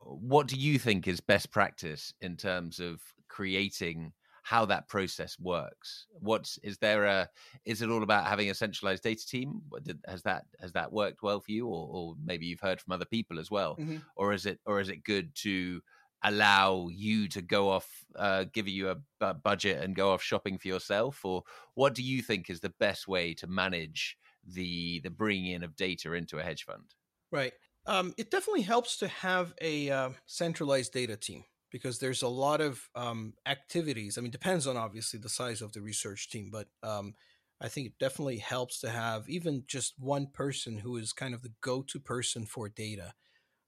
What 0.00 0.46
do 0.46 0.56
you 0.56 0.78
think 0.78 1.08
is 1.08 1.20
best 1.20 1.50
practice 1.50 2.12
in 2.20 2.36
terms 2.36 2.78
of 2.78 3.00
creating 3.28 4.12
how 4.42 4.64
that 4.66 4.88
process 4.88 5.36
works? 5.40 6.06
What's 6.20 6.58
is 6.62 6.78
there 6.78 7.04
a 7.04 7.28
is 7.64 7.82
it 7.82 7.90
all 7.90 8.04
about 8.04 8.26
having 8.26 8.48
a 8.48 8.54
centralized 8.54 9.02
data 9.02 9.26
team? 9.26 9.60
Has 10.06 10.22
that 10.22 10.44
has 10.60 10.72
that 10.72 10.92
worked 10.92 11.22
well 11.22 11.40
for 11.40 11.50
you? 11.50 11.66
Or, 11.66 11.88
or 11.90 12.14
maybe 12.24 12.46
you've 12.46 12.60
heard 12.60 12.80
from 12.80 12.92
other 12.92 13.04
people 13.04 13.40
as 13.40 13.50
well. 13.50 13.76
Mm-hmm. 13.76 13.96
or 14.14 14.32
is 14.32 14.46
it 14.46 14.60
or 14.64 14.80
is 14.80 14.88
it 14.88 15.02
good 15.02 15.34
to 15.36 15.80
allow 16.22 16.88
you 16.88 17.28
to 17.28 17.42
go 17.42 17.70
off, 17.70 18.04
uh, 18.16 18.44
give 18.52 18.68
you 18.68 18.90
a, 18.90 18.96
a 19.20 19.34
budget 19.34 19.82
and 19.82 19.94
go 19.94 20.12
off 20.12 20.22
shopping 20.22 20.58
for 20.58 20.68
yourself, 20.68 21.24
or 21.24 21.42
what 21.74 21.94
do 21.94 22.02
you 22.02 22.22
think 22.22 22.50
is 22.50 22.60
the 22.60 22.74
best 22.78 23.06
way 23.08 23.34
to 23.34 23.46
manage 23.46 24.16
the 24.44 25.00
the 25.00 25.10
bringing 25.10 25.52
in 25.52 25.62
of 25.64 25.76
data 25.76 26.12
into 26.12 26.38
a 26.38 26.42
hedge 26.42 26.64
fund? 26.64 26.94
Right. 27.30 27.52
Um, 27.86 28.14
it 28.18 28.30
definitely 28.30 28.62
helps 28.62 28.96
to 28.98 29.08
have 29.08 29.54
a 29.60 29.90
uh, 29.90 30.10
centralized 30.26 30.92
data 30.92 31.16
team 31.16 31.44
because 31.70 31.98
there's 31.98 32.22
a 32.22 32.28
lot 32.28 32.60
of 32.60 32.88
um, 32.94 33.34
activities. 33.44 34.18
I 34.18 34.20
mean, 34.20 34.30
depends 34.30 34.66
on 34.66 34.76
obviously 34.76 35.20
the 35.20 35.28
size 35.28 35.62
of 35.62 35.72
the 35.72 35.80
research 35.80 36.30
team, 36.30 36.50
but 36.50 36.68
um, 36.82 37.14
I 37.60 37.68
think 37.68 37.88
it 37.88 37.98
definitely 37.98 38.38
helps 38.38 38.80
to 38.80 38.90
have 38.90 39.28
even 39.28 39.64
just 39.66 39.94
one 39.98 40.28
person 40.28 40.78
who 40.78 40.96
is 40.96 41.12
kind 41.12 41.34
of 41.34 41.42
the 41.42 41.52
go-to 41.60 42.00
person 42.00 42.46
for 42.46 42.68
data. 42.68 43.14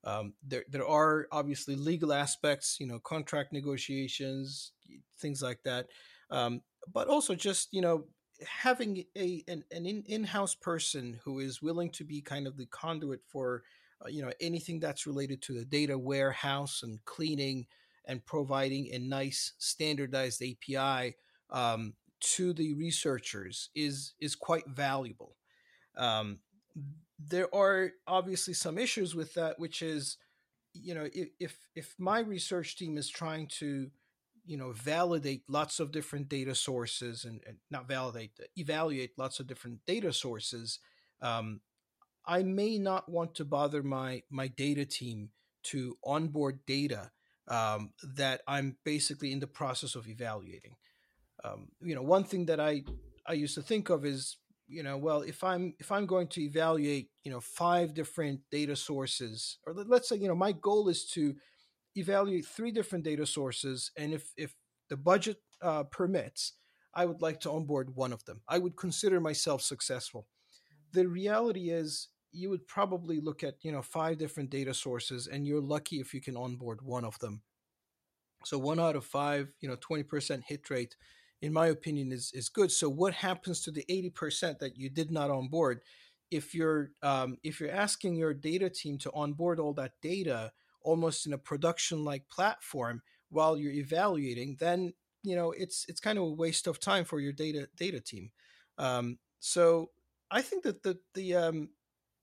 Um, 0.09 0.33
there, 0.43 0.65
there 0.71 0.87
are 0.87 1.29
obviously 1.31 1.77
legal 1.77 2.15
aspects, 2.15 2.79
you 2.81 2.87
know, 2.87 2.99
contract 2.99 3.53
negotiations, 3.53 4.73
things 5.21 5.43
like 5.43 5.63
that. 5.65 5.89
Um, 6.31 6.63
but 6.91 7.09
also 7.09 7.35
just, 7.35 7.69
you 7.73 7.83
know, 7.83 8.05
having 8.47 9.05
a 9.17 9.45
an, 9.49 9.65
an 9.71 9.85
in-house 10.07 10.55
person 10.55 11.19
who 11.25 11.41
is 11.41 11.61
willing 11.61 11.91
to 11.91 12.05
be 12.05 12.23
kind 12.23 12.47
of 12.47 12.57
the 12.57 12.65
conduit 12.67 13.21
for, 13.27 13.65
uh, 14.03 14.09
you 14.09 14.23
know, 14.23 14.33
anything 14.41 14.81
that's 14.81 15.07
related 15.07 15.43
to 15.43 15.53
the 15.53 15.65
data 15.67 15.99
warehouse 15.99 16.83
and 16.83 17.05
cleaning 17.05 17.67
and 18.07 18.25
providing 18.25 18.89
a 18.95 18.99
nice 18.99 19.53
standardized 19.59 20.43
API 20.43 21.17
um, 21.51 21.93
to 22.21 22.55
the 22.55 22.73
researchers 22.75 23.69
is 23.75 24.15
is 24.21 24.35
quite 24.35 24.67
valuable. 24.69 25.37
Um, 25.99 26.39
there 27.19 27.53
are 27.55 27.93
obviously 28.07 28.55
some 28.55 28.79
issues 28.79 29.15
with 29.15 29.35
that, 29.35 29.59
which 29.59 29.83
is, 29.83 30.17
you 30.73 30.95
know, 30.95 31.09
if 31.13 31.57
if 31.75 31.95
my 31.99 32.21
research 32.21 32.77
team 32.77 32.97
is 32.97 33.09
trying 33.09 33.49
to, 33.59 33.91
you 34.47 34.57
know, 34.57 34.73
validate 34.73 35.43
lots 35.49 35.81
of 35.81 35.91
different 35.91 36.29
data 36.29 36.55
sources 36.55 37.25
and, 37.25 37.41
and 37.47 37.57
not 37.71 37.89
validate, 37.89 38.33
evaluate 38.57 39.19
lots 39.19 39.41
of 39.41 39.47
different 39.47 39.85
data 39.87 40.13
sources, 40.13 40.79
um, 41.21 41.61
I 42.25 42.43
may 42.43 42.79
not 42.79 43.09
want 43.09 43.35
to 43.37 43.45
bother 43.45 43.83
my 43.83 44.23
my 44.31 44.49
data 44.49 44.85
team 44.85 45.31
to 45.65 45.97
onboard 46.05 46.65
data 46.67 47.11
um, 47.49 47.93
that 48.03 48.43
I'm 48.47 48.77
basically 48.85 49.33
in 49.33 49.41
the 49.41 49.47
process 49.47 49.97
of 49.97 50.09
evaluating. 50.09 50.77
Um, 51.43 51.69
you 51.81 51.95
know, 51.95 52.03
one 52.03 52.25
thing 52.25 52.47
that 52.47 52.61
I 52.61 52.85
I 53.27 53.33
used 53.33 53.55
to 53.57 53.63
think 53.63 53.91
of 53.91 54.05
is 54.05 54.37
you 54.69 54.83
know 54.83 54.97
well 54.97 55.23
if 55.23 55.43
i'm 55.43 55.75
if 55.79 55.91
i'm 55.91 56.07
going 56.07 56.27
to 56.29 56.43
evaluate 56.43 57.09
you 57.25 57.33
know 57.33 57.41
five 57.41 57.95
different 57.95 58.41
data 58.51 58.77
sources 58.77 59.59
or 59.67 59.73
let's 59.75 60.09
say 60.09 60.17
you 60.17 60.29
know 60.29 60.35
my 60.35 60.53
goal 60.53 60.89
is 60.89 61.07
to 61.07 61.35
evaluate 61.97 62.47
three 62.47 62.71
different 62.71 63.05
data 63.05 63.27
sources 63.27 63.91
and 63.97 64.13
if 64.13 64.33
if 64.37 64.55
the 64.91 64.97
budget 64.97 65.39
uh, 65.63 65.83
permits 65.85 66.53
i 66.95 67.05
would 67.05 67.23
like 67.23 67.41
to 67.41 67.51
onboard 67.51 67.95
one 67.95 68.13
of 68.13 68.25
them. 68.25 68.41
I 68.49 68.59
would 68.59 68.77
consider 68.77 69.21
myself 69.21 69.63
successful. 69.63 70.27
The 70.93 71.07
reality 71.07 71.71
is 71.71 72.09
you 72.33 72.51
would 72.51 72.67
probably 72.67 73.21
look 73.21 73.43
at 73.43 73.55
you 73.63 73.73
know 73.73 73.83
five 73.83 74.19
different 74.19 74.51
data 74.51 74.75
sources 74.75 75.27
and 75.27 75.47
you're 75.47 75.61
lucky 75.61 76.01
if 76.01 76.13
you 76.13 76.21
can 76.21 76.37
onboard 76.37 76.83
one 76.83 77.05
of 77.05 77.19
them. 77.21 77.43
So 78.45 78.59
one 78.59 78.81
out 78.81 78.97
of 78.97 79.05
five 79.05 79.49
you 79.61 79.69
know 79.69 79.77
20% 79.77 80.43
hit 80.45 80.69
rate 80.71 80.97
in 81.43 81.53
my 81.53 81.69
opinion, 81.69 82.13
is 82.13 82.33
is 82.35 82.49
good. 82.49 82.71
So 82.71 82.89
what 82.89 83.15
happens 83.15 83.63
to 83.63 83.71
the 83.71 83.85
eighty 83.89 84.11
percent 84.11 84.59
that 84.61 84.77
you 84.77 84.91
did 84.91 85.11
not 85.11 85.31
onboard? 85.31 85.81
If 86.31 86.55
you're 86.55 86.91
um, 87.03 87.39
if 87.43 87.61
you're 87.61 87.71
asking 87.71 88.17
your 88.17 88.35
data 88.35 88.69
team 88.71 88.99
to 88.99 89.13
onboard 89.13 89.61
all 89.61 89.73
that 89.75 89.93
data 90.03 90.53
almost 90.83 91.27
in 91.27 91.33
a 91.33 91.39
production 91.39 92.05
like 92.05 92.29
platform 92.29 93.03
while 93.31 93.57
you're 93.57 93.73
evaluating, 93.73 94.57
then 94.59 94.93
you 95.23 95.37
know 95.37 95.53
it's 95.53 95.87
it's 95.89 96.01
kind 96.01 96.19
of 96.19 96.25
a 96.25 96.33
waste 96.33 96.67
of 96.67 96.81
time 96.81 97.05
for 97.05 97.21
your 97.21 97.33
data 97.33 97.69
data 97.77 98.01
team. 98.01 98.31
Um, 98.77 99.19
so 99.41 99.91
I 100.31 100.43
think 100.43 100.65
that 100.65 100.83
the 100.83 100.99
the 101.15 101.35
um, 101.35 101.69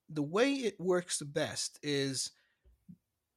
the 0.09 0.23
way 0.23 0.53
it 0.53 0.79
works 0.79 1.17
the 1.17 1.25
best 1.25 1.79
is 1.81 2.31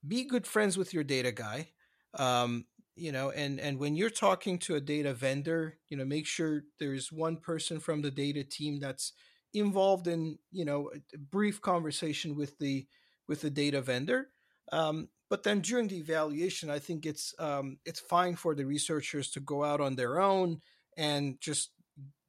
be 0.07 0.25
good 0.25 0.47
friends 0.47 0.77
with 0.77 0.93
your 0.95 1.05
data 1.05 1.33
guy. 1.33 1.69
Um, 2.14 2.67
you 2.99 3.13
know 3.13 3.31
and 3.31 3.61
and 3.61 3.79
when 3.79 3.97
you're 3.97 4.11
talking 4.11 4.59
to 4.59 4.75
a 4.75 4.81
data 4.81 5.15
vendor 5.15 5.79
you 5.89 5.97
know 5.97 6.05
make 6.05 6.27
sure 6.27 6.65
there's 6.79 7.13
one 7.13 7.37
person 7.37 7.81
from 7.81 8.03
the 8.03 8.11
data 8.11 8.45
team 8.45 8.81
that's 8.81 9.13
involved 9.55 10.07
in 10.07 10.39
you 10.51 10.65
know 10.65 10.91
a 11.15 11.19
brief 11.19 11.61
conversation 11.61 12.37
with 12.37 12.59
the 12.59 12.87
with 13.29 13.41
the 13.43 13.51
data 13.51 13.81
vendor. 13.81 14.29
Um, 14.73 15.09
but 15.31 15.43
then 15.43 15.61
during 15.61 15.89
the 15.89 15.99
evaluation 15.99 16.71
i 16.71 16.79
think 16.79 17.05
it's 17.07 17.35
um, 17.39 17.79
it's 17.85 18.01
fine 18.01 18.37
for 18.37 18.55
the 18.55 18.65
researchers 18.65 19.31
to 19.31 19.41
go 19.41 19.65
out 19.65 19.81
on 19.81 19.97
their 19.97 20.21
own 20.21 20.61
and 20.97 21.41
just 21.41 21.71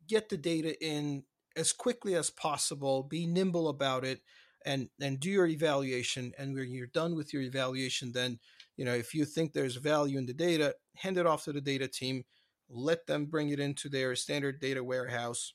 get 0.08 0.30
the 0.30 0.38
data 0.38 0.76
in 0.84 1.24
as 1.56 1.74
quickly 1.74 2.16
as 2.16 2.30
possible 2.30 3.04
be 3.04 3.26
nimble 3.26 3.68
about 3.68 4.06
it 4.06 4.22
and 4.66 4.90
and 5.02 5.20
do 5.20 5.30
your 5.30 5.48
evaluation. 5.48 6.34
And 6.38 6.54
when 6.54 6.72
you're 6.72 6.88
done 6.88 7.16
with 7.16 7.34
your 7.34 7.42
evaluation 7.42 8.12
then 8.14 8.40
you 8.80 8.86
know 8.86 8.94
if 8.94 9.14
you 9.14 9.26
think 9.26 9.52
there's 9.52 9.76
value 9.76 10.18
in 10.18 10.26
the 10.26 10.34
data 10.34 10.74
hand 10.96 11.18
it 11.18 11.28
off 11.28 11.44
to 11.44 11.52
the 11.52 11.62
data 11.62 11.88
team 11.88 12.24
let 12.70 13.06
them 13.08 13.26
bring 13.26 13.50
it 13.50 13.60
into 13.60 13.90
their 13.90 14.16
standard 14.16 14.60
data 14.60 14.84
warehouse 14.84 15.54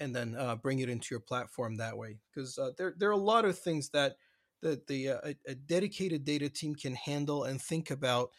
and 0.00 0.16
then 0.16 0.34
uh, 0.36 0.56
bring 0.56 0.78
it 0.80 0.88
into 0.88 1.08
your 1.10 1.20
platform 1.20 1.76
that 1.76 1.96
way. 1.96 2.18
Because 2.34 2.58
uh, 2.58 2.70
there, 2.76 2.94
there 2.96 3.10
are 3.10 3.12
a 3.12 3.16
lot 3.16 3.44
of 3.44 3.58
things 3.58 3.90
that 3.90 4.16
the, 4.62 4.80
the 4.88 5.10
uh, 5.10 5.32
a, 5.46 5.54
dedicated 5.54 6.24
data 6.24 6.48
team 6.48 6.74
can 6.74 6.94
handle 6.94 7.44
and 7.44 7.60
think 7.60 7.90
about 7.90 8.30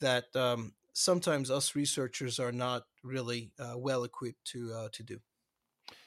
that 0.00 0.34
um, 0.34 0.72
sometimes 0.94 1.50
us 1.50 1.76
researchers 1.76 2.38
are 2.38 2.52
not 2.52 2.84
really 3.04 3.52
uh, 3.58 3.74
well 3.76 4.04
equipped 4.04 4.44
to 4.46 4.72
uh, 4.72 4.88
to 4.92 5.02
do. 5.02 5.20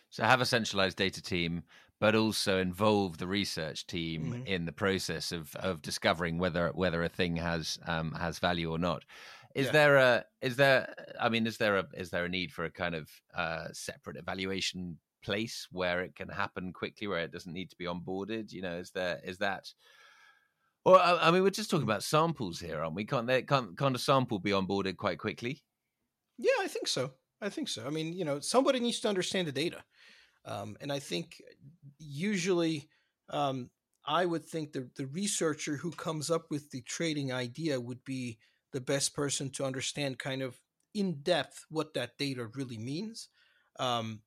So 0.09 0.23
have 0.23 0.41
a 0.41 0.45
centralized 0.45 0.97
data 0.97 1.21
team 1.23 1.63
but 2.03 2.15
also 2.15 2.59
involve 2.59 3.17
the 3.17 3.25
research 3.25 3.87
team 3.87 4.33
mm-hmm. 4.33 4.45
in 4.45 4.65
the 4.65 4.73
process 4.73 5.31
of 5.31 5.55
of 5.55 5.81
discovering 5.81 6.37
whether 6.37 6.69
whether 6.75 7.01
a 7.01 7.07
thing 7.07 7.37
has 7.37 7.79
um, 7.87 8.11
has 8.11 8.39
value 8.39 8.69
or 8.69 8.77
not. 8.77 9.05
Is 9.55 9.67
yeah. 9.67 9.71
there 9.71 9.95
a 9.95 10.25
is 10.41 10.57
there 10.57 10.93
I 11.17 11.29
mean 11.29 11.47
is 11.47 11.55
there 11.55 11.77
a 11.77 11.85
is 11.93 12.09
there 12.09 12.25
a 12.25 12.29
need 12.29 12.51
for 12.51 12.65
a 12.65 12.69
kind 12.69 12.93
of 12.93 13.09
uh, 13.33 13.67
separate 13.71 14.17
evaluation 14.17 14.97
place 15.23 15.69
where 15.71 16.01
it 16.01 16.13
can 16.13 16.27
happen 16.27 16.73
quickly 16.73 17.07
where 17.07 17.19
it 17.19 17.31
doesn't 17.31 17.53
need 17.53 17.69
to 17.69 17.77
be 17.77 17.85
onboarded? 17.85 18.51
You 18.51 18.63
know, 18.63 18.75
is 18.75 18.91
there 18.91 19.21
is 19.23 19.37
that 19.37 19.73
or 20.83 20.99
I 20.99 21.31
mean, 21.31 21.41
we're 21.41 21.51
just 21.51 21.69
talking 21.69 21.89
about 21.89 22.03
samples 22.03 22.59
here, 22.59 22.81
aren't 22.81 22.95
we? 22.95 23.05
Can't 23.05 23.27
they, 23.27 23.43
can't 23.43 23.77
can't 23.77 23.95
a 23.95 23.99
sample 23.99 24.39
be 24.39 24.51
onboarded 24.51 24.97
quite 24.97 25.19
quickly? 25.19 25.63
Yeah, 26.37 26.59
I 26.59 26.67
think 26.67 26.89
so. 26.89 27.13
I 27.41 27.47
think 27.47 27.69
so. 27.69 27.85
I 27.87 27.91
mean, 27.91 28.11
you 28.11 28.25
know, 28.25 28.41
somebody 28.41 28.81
needs 28.81 28.99
to 29.01 29.07
understand 29.07 29.47
the 29.47 29.53
data. 29.53 29.85
Um, 30.45 30.77
and 30.81 30.91
I 30.91 30.99
think 30.99 31.41
usually 31.99 32.89
um, 33.29 33.69
I 34.05 34.25
would 34.25 34.43
think 34.43 34.73
the, 34.73 34.89
the 34.95 35.07
researcher 35.07 35.77
who 35.77 35.91
comes 35.91 36.29
up 36.29 36.49
with 36.49 36.71
the 36.71 36.81
trading 36.81 37.31
idea 37.31 37.79
would 37.79 38.03
be 38.03 38.37
the 38.71 38.81
best 38.81 39.15
person 39.15 39.49
to 39.51 39.65
understand 39.65 40.19
kind 40.19 40.41
of 40.41 40.59
in 40.93 41.21
depth 41.21 41.65
what 41.69 41.93
that 41.93 42.17
data 42.17 42.47
really 42.55 42.77
means. 42.77 43.29
Um, 43.79 44.21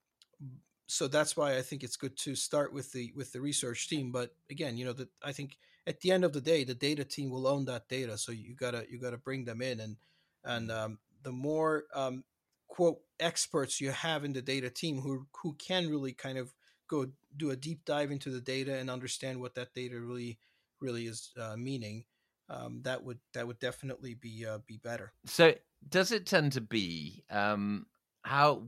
so 0.86 1.08
that's 1.08 1.36
why 1.36 1.56
I 1.56 1.62
think 1.62 1.82
it's 1.82 1.96
good 1.96 2.16
to 2.18 2.34
start 2.34 2.72
with 2.72 2.92
the 2.92 3.12
with 3.16 3.32
the 3.32 3.40
research 3.40 3.88
team. 3.88 4.12
But 4.12 4.34
again, 4.50 4.76
you 4.76 4.84
know, 4.84 4.92
that 4.94 5.08
I 5.22 5.32
think 5.32 5.58
at 5.86 6.00
the 6.00 6.12
end 6.12 6.24
of 6.24 6.32
the 6.32 6.40
day, 6.40 6.64
the 6.64 6.74
data 6.74 7.04
team 7.04 7.30
will 7.30 7.46
own 7.46 7.64
that 7.66 7.88
data. 7.88 8.16
So 8.16 8.32
you 8.32 8.54
gotta 8.54 8.84
you 8.88 8.98
gotta 8.98 9.18
bring 9.18 9.44
them 9.44 9.62
in, 9.62 9.80
and 9.80 9.96
and 10.44 10.70
um, 10.70 10.98
the 11.22 11.32
more 11.32 11.84
um, 11.94 12.24
quote 12.68 12.98
experts 13.20 13.80
you 13.80 13.90
have 13.90 14.24
in 14.24 14.32
the 14.32 14.42
data 14.42 14.70
team 14.70 15.00
who 15.00 15.26
who 15.42 15.54
can 15.54 15.88
really 15.88 16.12
kind 16.12 16.38
of 16.38 16.52
go 16.88 17.06
do 17.36 17.50
a 17.50 17.56
deep 17.56 17.84
dive 17.84 18.10
into 18.10 18.30
the 18.30 18.40
data 18.40 18.76
and 18.76 18.90
understand 18.90 19.40
what 19.40 19.54
that 19.54 19.74
data 19.74 19.98
really 20.00 20.38
really 20.80 21.06
is 21.06 21.32
uh, 21.40 21.56
meaning, 21.56 22.04
um, 22.48 22.80
that 22.82 23.02
would 23.02 23.18
that 23.34 23.46
would 23.46 23.58
definitely 23.58 24.14
be 24.14 24.46
uh, 24.46 24.58
be 24.66 24.78
better. 24.78 25.12
So 25.24 25.54
does 25.88 26.12
it 26.12 26.26
tend 26.26 26.52
to 26.52 26.60
be 26.60 27.24
um, 27.30 27.86
how 28.22 28.64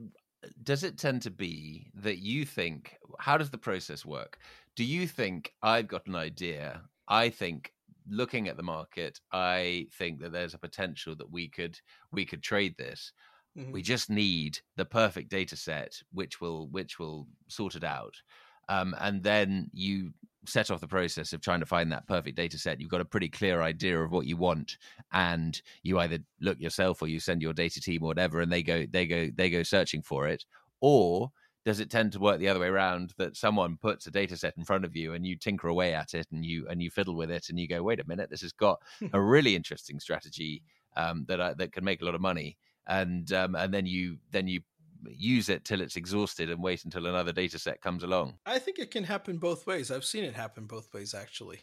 does 0.62 0.84
it 0.84 0.99
tend 0.99 1.22
to 1.22 1.30
be 1.30 1.90
that 1.94 2.18
you 2.18 2.44
think 2.44 2.96
how 3.18 3.36
does 3.36 3.51
the 3.51 3.59
process 3.59 4.05
work? 4.05 4.38
Do 4.76 4.84
you 4.84 5.07
think 5.07 5.53
I've 5.62 5.88
got 5.88 6.07
an 6.07 6.14
idea? 6.14 6.82
I 7.09 7.30
think 7.30 7.72
looking 8.09 8.49
at 8.49 8.57
the 8.57 8.62
market, 8.62 9.20
I 9.32 9.86
think 9.94 10.20
that 10.20 10.32
there's 10.32 10.55
a 10.55 10.59
potential 10.59 11.14
that 11.16 11.30
we 11.30 11.49
could 11.49 11.78
we 12.12 12.24
could 12.24 12.42
trade 12.42 12.74
this. 12.76 13.12
Mm-hmm. 13.57 13.72
We 13.72 13.82
just 13.82 14.11
need 14.11 14.61
the 14.76 14.84
perfect 14.84 15.30
data 15.30 15.57
set, 15.57 16.01
which 16.12 16.40
will 16.40 16.68
which 16.68 16.99
will 16.99 17.26
sort 17.49 17.74
it 17.74 17.84
out. 17.84 18.14
Um, 18.68 18.94
and 19.01 19.22
then 19.22 19.70
you 19.72 20.12
set 20.46 20.70
off 20.70 20.80
the 20.80 20.88
process 20.88 21.32
of 21.32 21.40
trying 21.40 21.61
to 21.61 21.66
find 21.66 21.90
that 21.90 22.07
perfect 22.07 22.36
data 22.36 22.59
set. 22.59 22.80
You've 22.80 22.90
got 22.90 23.01
a 23.01 23.07
pretty 23.07 23.28
clear 23.28 23.62
idea 23.62 23.99
of 24.01 24.12
what 24.12 24.26
you 24.26 24.36
want, 24.36 24.76
and 25.12 25.61
you 25.82 25.99
either 25.99 26.18
look 26.40 26.61
yourself 26.61 27.03
or 27.03 27.09
you 27.09 27.20
send 27.20 27.42
your 27.42 27.53
data 27.53 27.80
team 27.80 28.03
or 28.03 28.09
whatever, 28.09 28.40
and 28.40 28.53
they 28.53 28.62
go 28.62 28.86
they 28.90 29.07
go 29.07 29.30
they 29.34 29.51
go 29.51 29.62
searching 29.62 30.03
for 30.03 30.28
it, 30.28 30.44
or 30.80 31.30
does 31.64 31.80
it 31.80 31.90
tend 31.90 32.12
to 32.12 32.18
work 32.18 32.38
the 32.38 32.49
other 32.49 32.61
way 32.61 32.68
around 32.68 33.12
that 33.18 33.36
someone 33.36 33.76
puts 33.76 34.07
a 34.07 34.11
data 34.11 34.36
set 34.38 34.57
in 34.57 34.64
front 34.64 34.86
of 34.86 34.96
you 34.96 35.12
and 35.12 35.26
you 35.26 35.36
tinker 35.36 35.68
away 35.68 35.92
at 35.92 36.14
it 36.14 36.26
and 36.32 36.42
you 36.42 36.66
and 36.70 36.80
you 36.80 36.90
fiddle 36.90 37.14
with 37.14 37.30
it 37.30 37.51
and 37.51 37.61
you 37.61 37.68
go 37.68 37.82
wait 37.82 38.01
a 38.01 38.09
minute 38.09 38.30
this 38.30 38.40
has 38.40 38.53
got 38.53 38.80
a 39.12 39.20
really 39.20 39.55
interesting 39.55 40.01
strategy 40.01 40.62
um, 40.96 41.26
that 41.28 41.42
I, 41.42 41.53
that 41.55 41.72
can 41.72 41.84
make 41.84 42.01
a 42.01 42.07
lot 42.07 42.14
of 42.14 42.22
money 42.22 42.57
and 42.89 43.32
um, 43.32 43.55
and 43.55 43.72
then 43.72 43.86
you 43.86 44.18
then 44.30 44.49
you 44.49 44.61
use 45.07 45.49
it 45.49 45.64
till 45.64 45.80
it's 45.80 45.97
exhausted 45.97 46.51
and 46.51 46.62
wait 46.62 46.84
until 46.84 47.07
another 47.07 47.32
data 47.32 47.59
set 47.59 47.80
comes 47.80 48.03
along. 48.03 48.34
I 48.45 48.59
think 48.59 48.78
it 48.78 48.91
can 48.91 49.05
happen 49.05 49.39
both 49.39 49.66
ways. 49.66 49.91
I've 49.91 50.05
seen 50.05 50.24
it 50.24 50.34
happen 50.34 50.66
both 50.66 50.93
ways 50.93 51.14
actually. 51.14 51.61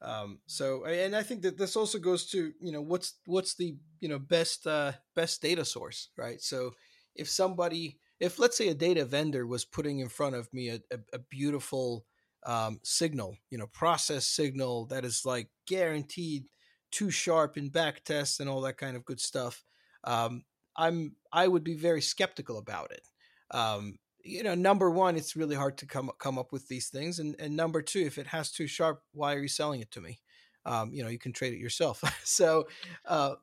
Um, 0.00 0.40
so 0.46 0.84
and 0.84 1.14
i 1.14 1.22
think 1.22 1.42
that 1.42 1.56
this 1.56 1.76
also 1.76 1.96
goes 2.00 2.26
to 2.30 2.52
you 2.60 2.72
know 2.72 2.82
what's 2.82 3.14
what's 3.26 3.54
the 3.54 3.76
you 4.00 4.08
know 4.08 4.18
best 4.18 4.66
uh, 4.66 4.92
best 5.14 5.40
data 5.40 5.64
source 5.64 6.08
right? 6.16 6.40
So 6.40 6.72
if 7.14 7.28
somebody 7.28 8.00
if 8.18 8.38
let's 8.38 8.56
say 8.56 8.68
a 8.68 8.74
data 8.74 9.04
vendor 9.04 9.46
was 9.46 9.64
putting 9.64 9.98
in 9.98 10.08
front 10.08 10.34
of 10.34 10.52
me 10.52 10.70
a, 10.70 10.80
a, 10.90 10.98
a 11.14 11.18
beautiful 11.18 12.04
um, 12.44 12.80
signal, 12.82 13.36
you 13.50 13.58
know, 13.58 13.66
process 13.66 14.24
signal 14.24 14.86
that 14.86 15.04
is 15.04 15.24
like 15.24 15.48
guaranteed 15.66 16.44
two 16.90 17.10
Sharpe 17.10 17.56
in 17.56 17.68
back 17.68 18.04
tests 18.04 18.40
and 18.40 18.48
all 18.48 18.60
that 18.62 18.76
kind 18.76 18.96
of 18.96 19.04
good 19.04 19.20
stuff, 19.20 19.64
um, 20.04 20.44
I'm 20.76 21.16
I 21.32 21.48
would 21.48 21.64
be 21.64 21.74
very 21.74 22.02
skeptical 22.02 22.58
about 22.58 22.92
it. 22.92 23.02
Um, 23.50 23.98
you 24.24 24.42
know, 24.42 24.54
number 24.54 24.90
one, 24.90 25.16
it's 25.16 25.36
really 25.36 25.56
hard 25.56 25.78
to 25.78 25.86
come 25.86 26.10
come 26.18 26.38
up 26.38 26.52
with 26.52 26.68
these 26.68 26.88
things, 26.88 27.18
and 27.18 27.36
and 27.38 27.56
number 27.56 27.82
two, 27.82 28.00
if 28.00 28.18
it 28.18 28.28
has 28.28 28.50
two 28.50 28.66
Sharpe, 28.66 29.02
why 29.12 29.34
are 29.34 29.40
you 29.40 29.48
selling 29.48 29.80
it 29.80 29.90
to 29.92 30.00
me? 30.00 30.20
Um, 30.64 30.92
you 30.92 31.02
know, 31.02 31.08
you 31.08 31.18
can 31.18 31.32
trade 31.32 31.54
it 31.54 31.58
yourself. 31.58 32.02
so, 32.24 32.68
uh, 33.06 33.34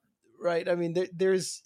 right? 0.41 0.67
I 0.69 0.75
mean, 0.75 0.93
there, 0.93 1.07
there's 1.13 1.61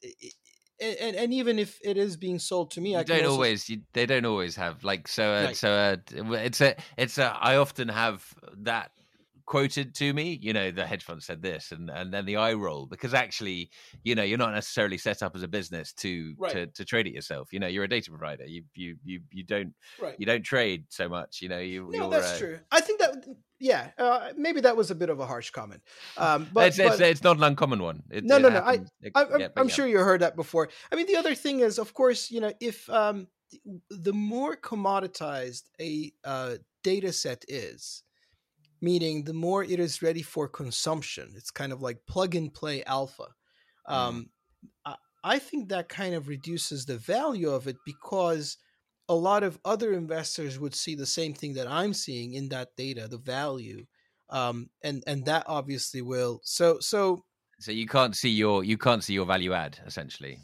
and, 0.79 1.15
and 1.15 1.33
even 1.33 1.59
if 1.59 1.79
it 1.83 1.97
is 1.97 2.17
being 2.17 2.39
sold 2.39 2.71
to 2.71 2.81
me, 2.81 2.91
you 2.91 2.97
I 2.97 3.03
don't 3.03 3.19
also... 3.19 3.31
always. 3.31 3.69
You, 3.69 3.81
they 3.93 4.05
don't 4.05 4.25
always 4.25 4.55
have 4.55 4.83
like 4.83 5.07
so. 5.07 5.31
Uh, 5.31 5.43
right. 5.45 5.55
So 5.55 5.71
uh, 5.71 5.97
it's 6.33 6.61
a 6.61 6.75
it's 6.97 7.17
a. 7.17 7.35
I 7.39 7.57
often 7.57 7.89
have 7.89 8.25
that 8.57 8.91
quoted 9.45 9.93
to 9.93 10.13
me 10.13 10.39
you 10.41 10.53
know 10.53 10.71
the 10.71 10.85
hedge 10.85 11.03
fund 11.03 11.21
said 11.21 11.41
this 11.41 11.71
and 11.71 11.89
and 11.89 12.13
then 12.13 12.25
the 12.25 12.37
eye 12.37 12.53
roll 12.53 12.85
because 12.85 13.13
actually 13.13 13.69
you 14.03 14.15
know 14.15 14.23
you're 14.23 14.37
not 14.37 14.53
necessarily 14.53 14.97
set 14.97 15.21
up 15.21 15.35
as 15.35 15.43
a 15.43 15.47
business 15.47 15.91
to 15.93 16.33
right. 16.37 16.51
to, 16.51 16.67
to 16.67 16.85
trade 16.85 17.07
it 17.07 17.13
yourself. 17.13 17.51
You 17.51 17.59
know 17.59 17.67
you're 17.67 17.83
a 17.83 17.87
data 17.87 18.09
provider. 18.09 18.45
You 18.45 18.63
you 18.73 18.95
you, 19.03 19.21
you 19.31 19.43
don't 19.43 19.73
right. 20.01 20.15
you 20.17 20.25
don't 20.25 20.43
trade 20.43 20.85
so 20.89 21.09
much 21.09 21.41
you 21.41 21.49
know 21.49 21.59
you 21.59 21.89
no 21.91 22.09
that's 22.09 22.33
uh, 22.33 22.37
true. 22.37 22.59
I 22.71 22.79
think 22.79 22.99
that 22.99 23.25
yeah 23.59 23.91
uh, 23.97 24.29
maybe 24.37 24.61
that 24.61 24.77
was 24.77 24.91
a 24.91 24.95
bit 24.95 25.09
of 25.09 25.19
a 25.19 25.25
harsh 25.25 25.51
comment 25.51 25.81
um 26.17 26.49
but 26.51 26.67
it's, 26.67 26.77
but, 26.77 26.93
it's, 26.93 27.01
it's 27.01 27.23
not 27.23 27.37
an 27.37 27.43
uncommon 27.43 27.81
one. 27.81 28.03
It, 28.11 28.23
no 28.23 28.37
no 28.37 28.49
no. 28.49 28.59
I, 28.59 28.79
I 29.15 29.23
am 29.23 29.67
yeah. 29.67 29.67
sure 29.67 29.87
you 29.87 29.99
heard 29.99 30.21
that 30.21 30.35
before. 30.35 30.69
I 30.91 30.95
mean 30.95 31.07
the 31.07 31.17
other 31.17 31.35
thing 31.35 31.59
is 31.59 31.79
of 31.79 31.93
course 31.93 32.31
you 32.31 32.39
know 32.39 32.53
if 32.59 32.89
um 32.89 33.27
the 33.89 34.13
more 34.13 34.55
commoditized 34.55 35.63
a 35.79 36.11
uh, 36.23 36.55
data 36.83 37.11
set 37.13 37.45
is 37.47 38.03
meaning 38.83 39.23
the 39.23 39.33
more 39.33 39.63
it 39.63 39.79
is 39.79 40.01
ready 40.01 40.21
for 40.21 40.45
consumption. 40.49 41.31
It's 41.37 41.49
kind 41.49 41.71
of 41.71 41.81
like 41.81 42.05
plug 42.05 42.35
and 42.35 42.53
play 42.53 42.83
alpha. 42.83 43.27
Mm. 43.89 43.93
Um, 43.93 44.29
I, 44.85 44.95
I 45.23 45.39
think 45.39 45.69
that 45.69 45.87
kind 45.87 46.13
of 46.13 46.27
reduces 46.27 46.85
the 46.85 46.97
value 46.97 47.49
of 47.49 47.65
it 47.65 47.77
because 47.85 48.57
a 49.07 49.15
lot 49.15 49.43
of 49.43 49.57
other 49.63 49.93
investors 49.93 50.59
would 50.59 50.75
see 50.75 50.95
the 50.95 51.05
same 51.05 51.33
thing 51.33 51.53
that 51.53 51.65
I'm 51.65 51.93
seeing 51.93 52.33
in 52.33 52.49
that 52.49 52.75
data, 52.75 53.07
the 53.07 53.17
value. 53.17 53.85
Um, 54.29 54.69
and 54.83 55.01
and 55.07 55.23
that 55.25 55.45
obviously 55.47 56.01
will 56.01 56.41
so 56.43 56.79
so 56.79 57.23
so 57.59 57.71
you 57.71 57.87
can't 57.87 58.15
see 58.15 58.29
your 58.29 58.63
you 58.63 58.77
can't 58.77 59.03
see 59.03 59.13
your 59.13 59.25
value 59.25 59.53
add 59.53 59.77
essentially 59.85 60.39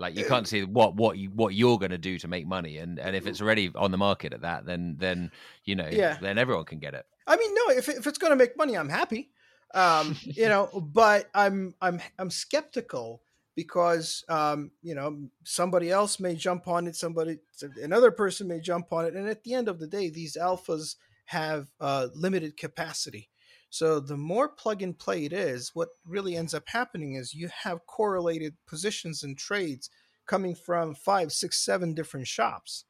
like 0.00 0.16
you 0.16 0.24
can't 0.24 0.48
see 0.48 0.64
what 0.64 0.96
what 0.96 1.16
you 1.16 1.28
what 1.30 1.54
you're 1.54 1.78
going 1.78 1.92
to 1.92 1.98
do 1.98 2.18
to 2.18 2.26
make 2.26 2.46
money 2.46 2.78
and 2.78 2.98
and 2.98 3.14
if 3.14 3.26
it's 3.26 3.40
already 3.40 3.70
on 3.76 3.92
the 3.92 3.98
market 3.98 4.32
at 4.32 4.40
that 4.40 4.66
then 4.66 4.96
then 4.98 5.30
you 5.64 5.76
know 5.76 5.88
yeah. 5.92 6.16
then 6.20 6.38
everyone 6.38 6.64
can 6.64 6.80
get 6.80 6.94
it 6.94 7.06
I 7.26 7.36
mean, 7.36 7.54
no, 7.54 7.74
if 7.74 7.88
if 7.88 8.06
it's 8.06 8.18
going 8.18 8.32
to 8.32 8.36
make 8.36 8.56
money, 8.56 8.76
I'm 8.76 8.88
happy. 8.88 9.30
Um, 9.74 10.16
you 10.22 10.48
know, 10.48 10.68
but 10.92 11.28
I'm 11.34 11.74
I'm 11.80 12.00
I'm 12.18 12.30
skeptical 12.30 13.22
because 13.56 14.24
um, 14.28 14.70
you 14.82 14.94
know 14.94 15.28
somebody 15.44 15.90
else 15.90 16.18
may 16.20 16.34
jump 16.34 16.68
on 16.68 16.86
it, 16.86 16.96
somebody 16.96 17.38
another 17.82 18.10
person 18.10 18.48
may 18.48 18.60
jump 18.60 18.92
on 18.92 19.04
it, 19.06 19.14
and 19.14 19.28
at 19.28 19.44
the 19.44 19.54
end 19.54 19.68
of 19.68 19.78
the 19.78 19.86
day, 19.86 20.10
these 20.10 20.36
alphas 20.36 20.96
have 21.26 21.68
uh, 21.80 22.08
limited 22.14 22.56
capacity. 22.56 23.30
So 23.70 23.98
the 23.98 24.16
more 24.16 24.48
plug 24.48 24.82
and 24.82 24.96
play 24.96 25.24
it 25.24 25.32
is, 25.32 25.72
what 25.74 25.88
really 26.06 26.36
ends 26.36 26.54
up 26.54 26.62
happening 26.68 27.14
is 27.14 27.34
you 27.34 27.48
have 27.62 27.86
correlated 27.86 28.54
positions 28.68 29.24
and 29.24 29.36
trades 29.36 29.90
coming 30.26 30.54
from 30.54 30.94
five, 30.94 31.32
six, 31.32 31.64
seven 31.64 31.92
different 31.92 32.28
shops. 32.28 32.84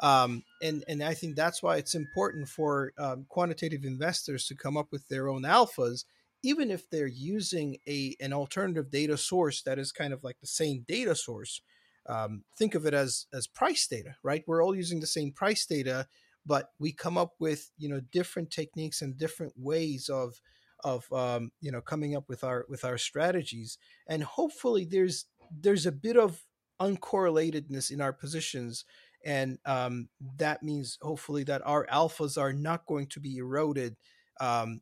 Um, 0.00 0.44
and 0.62 0.82
and 0.88 1.02
I 1.02 1.14
think 1.14 1.36
that's 1.36 1.62
why 1.62 1.76
it's 1.76 1.94
important 1.94 2.48
for 2.48 2.92
um, 2.98 3.26
quantitative 3.28 3.84
investors 3.84 4.46
to 4.46 4.54
come 4.54 4.76
up 4.76 4.88
with 4.90 5.06
their 5.08 5.28
own 5.28 5.42
alphas, 5.42 6.04
even 6.42 6.70
if 6.70 6.88
they're 6.88 7.06
using 7.06 7.76
a 7.86 8.16
an 8.20 8.32
alternative 8.32 8.90
data 8.90 9.16
source 9.16 9.62
that 9.62 9.78
is 9.78 9.92
kind 9.92 10.12
of 10.12 10.24
like 10.24 10.40
the 10.40 10.46
same 10.46 10.84
data 10.88 11.14
source. 11.14 11.60
Um, 12.06 12.44
think 12.56 12.74
of 12.74 12.86
it 12.86 12.94
as 12.94 13.26
as 13.34 13.46
price 13.46 13.86
data, 13.86 14.16
right? 14.22 14.42
We're 14.46 14.64
all 14.64 14.74
using 14.74 15.00
the 15.00 15.06
same 15.06 15.32
price 15.32 15.66
data, 15.66 16.06
but 16.46 16.70
we 16.78 16.92
come 16.92 17.18
up 17.18 17.34
with 17.38 17.70
you 17.76 17.90
know 17.90 18.00
different 18.10 18.50
techniques 18.50 19.02
and 19.02 19.18
different 19.18 19.52
ways 19.56 20.08
of 20.08 20.40
of 20.82 21.12
um, 21.12 21.52
you 21.60 21.70
know 21.70 21.82
coming 21.82 22.16
up 22.16 22.24
with 22.26 22.42
our 22.42 22.64
with 22.70 22.86
our 22.86 22.96
strategies, 22.96 23.76
and 24.08 24.24
hopefully 24.24 24.86
there's 24.86 25.26
there's 25.50 25.84
a 25.84 25.92
bit 25.92 26.16
of 26.16 26.42
uncorrelatedness 26.80 27.90
in 27.90 28.00
our 28.00 28.12
positions 28.12 28.86
and 29.24 29.58
um, 29.66 30.08
that 30.36 30.62
means 30.62 30.98
hopefully 31.02 31.44
that 31.44 31.62
our 31.64 31.86
alphas 31.86 32.40
are 32.40 32.52
not 32.52 32.86
going 32.86 33.06
to 33.06 33.20
be 33.20 33.36
eroded 33.36 33.96
um, 34.40 34.80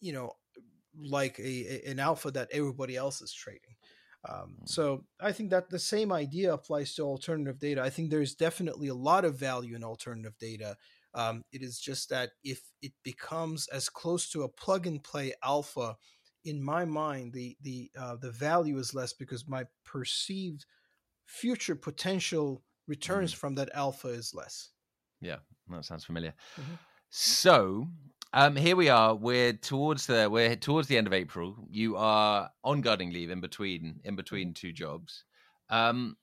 you 0.00 0.12
know 0.12 0.32
like 1.00 1.38
a, 1.38 1.42
a, 1.42 1.90
an 1.90 1.98
alpha 1.98 2.30
that 2.30 2.48
everybody 2.52 2.96
else 2.96 3.20
is 3.20 3.32
trading. 3.32 3.74
Um, 4.26 4.56
mm. 4.62 4.68
so 4.68 5.04
i 5.20 5.32
think 5.32 5.50
that 5.50 5.68
the 5.68 5.78
same 5.78 6.10
idea 6.10 6.52
applies 6.52 6.94
to 6.94 7.02
alternative 7.02 7.58
data. 7.58 7.82
I 7.82 7.90
think 7.90 8.10
there's 8.10 8.34
definitely 8.34 8.88
a 8.88 8.94
lot 8.94 9.24
of 9.24 9.38
value 9.38 9.76
in 9.76 9.84
alternative 9.84 10.32
data. 10.38 10.76
Um, 11.12 11.42
it 11.52 11.62
is 11.62 11.78
just 11.78 12.08
that 12.08 12.30
if 12.42 12.60
it 12.80 12.92
becomes 13.04 13.68
as 13.68 13.88
close 13.88 14.30
to 14.30 14.42
a 14.42 14.48
plug 14.48 14.86
and 14.86 15.02
play 15.02 15.34
alpha 15.44 15.96
in 16.44 16.62
my 16.62 16.84
mind 16.84 17.32
the 17.32 17.56
the 17.62 17.90
uh, 17.98 18.16
the 18.16 18.30
value 18.30 18.78
is 18.78 18.94
less 18.94 19.12
because 19.12 19.48
my 19.48 19.64
perceived 19.84 20.66
future 21.26 21.74
potential 21.74 22.62
returns 22.86 23.32
mm. 23.32 23.36
from 23.36 23.54
that 23.56 23.70
alpha 23.74 24.08
is 24.08 24.34
less. 24.34 24.70
Yeah, 25.20 25.36
that 25.70 25.84
sounds 25.84 26.04
familiar. 26.04 26.34
Mm-hmm. 26.60 26.74
So 27.10 27.86
um, 28.32 28.56
here 28.56 28.74
we 28.74 28.88
are. 28.88 29.14
We're 29.14 29.52
towards 29.52 30.06
the 30.06 30.28
we're 30.28 30.56
towards 30.56 30.88
the 30.88 30.98
end 30.98 31.06
of 31.06 31.12
April. 31.12 31.56
You 31.70 31.96
are 31.96 32.50
on 32.64 32.80
gardening 32.80 33.12
leave 33.12 33.30
in 33.30 33.40
between 33.40 34.00
in 34.04 34.16
between 34.16 34.48
mm-hmm. 34.48 34.54
two 34.54 34.72
jobs. 34.72 35.24
Um, 35.70 36.16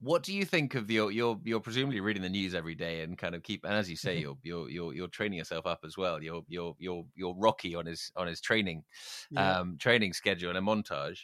what 0.00 0.24
do 0.24 0.34
you 0.34 0.44
think 0.44 0.74
of 0.74 0.90
your 0.90 1.12
you're 1.12 1.38
you're 1.44 1.60
presumably 1.60 2.00
reading 2.00 2.22
the 2.22 2.28
news 2.30 2.54
every 2.54 2.74
day 2.74 3.02
and 3.02 3.16
kind 3.16 3.34
of 3.34 3.42
keep 3.42 3.64
and 3.64 3.74
as 3.74 3.88
you 3.88 3.94
say 3.96 4.16
mm-hmm. 4.16 4.34
you're 4.42 4.68
you're 4.68 4.70
you're 4.70 4.94
you're 4.94 5.08
training 5.08 5.38
yourself 5.38 5.66
up 5.66 5.80
as 5.84 5.98
well. 5.98 6.22
You're 6.22 6.42
you're 6.48 6.74
you're 6.78 7.04
you're 7.14 7.34
Rocky 7.36 7.74
on 7.74 7.86
his 7.86 8.10
on 8.16 8.26
his 8.26 8.40
training 8.40 8.82
yeah. 9.30 9.58
um 9.58 9.76
training 9.78 10.14
schedule 10.14 10.48
and 10.48 10.58
a 10.58 10.62
montage. 10.62 11.18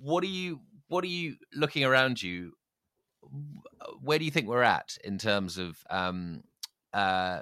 What 0.00 0.22
are 0.22 0.28
you 0.28 0.60
what 0.86 1.02
are 1.02 1.08
you 1.08 1.36
looking 1.52 1.84
around 1.84 2.22
you 2.22 2.52
where 4.00 4.18
do 4.18 4.24
you 4.24 4.30
think 4.30 4.48
we're 4.48 4.62
at 4.62 4.96
in 5.04 5.18
terms 5.18 5.58
of 5.58 5.78
um, 5.90 6.42
uh, 6.92 7.40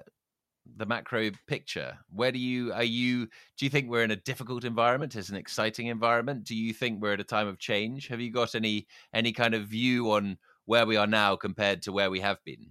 the 0.76 0.86
macro 0.86 1.30
picture? 1.46 1.96
Where 2.10 2.32
do 2.32 2.38
you 2.38 2.72
are 2.72 2.84
you? 2.84 3.26
Do 3.56 3.66
you 3.66 3.70
think 3.70 3.88
we're 3.88 4.04
in 4.04 4.10
a 4.10 4.16
difficult 4.16 4.64
environment? 4.64 5.16
Is 5.16 5.30
an 5.30 5.36
exciting 5.36 5.88
environment? 5.88 6.44
Do 6.44 6.54
you 6.54 6.72
think 6.72 7.00
we're 7.00 7.14
at 7.14 7.20
a 7.20 7.24
time 7.24 7.48
of 7.48 7.58
change? 7.58 8.08
Have 8.08 8.20
you 8.20 8.30
got 8.30 8.54
any 8.54 8.86
any 9.12 9.32
kind 9.32 9.54
of 9.54 9.66
view 9.66 10.12
on 10.12 10.38
where 10.66 10.86
we 10.86 10.96
are 10.96 11.06
now 11.06 11.36
compared 11.36 11.82
to 11.82 11.92
where 11.92 12.10
we 12.10 12.20
have 12.20 12.42
been? 12.44 12.70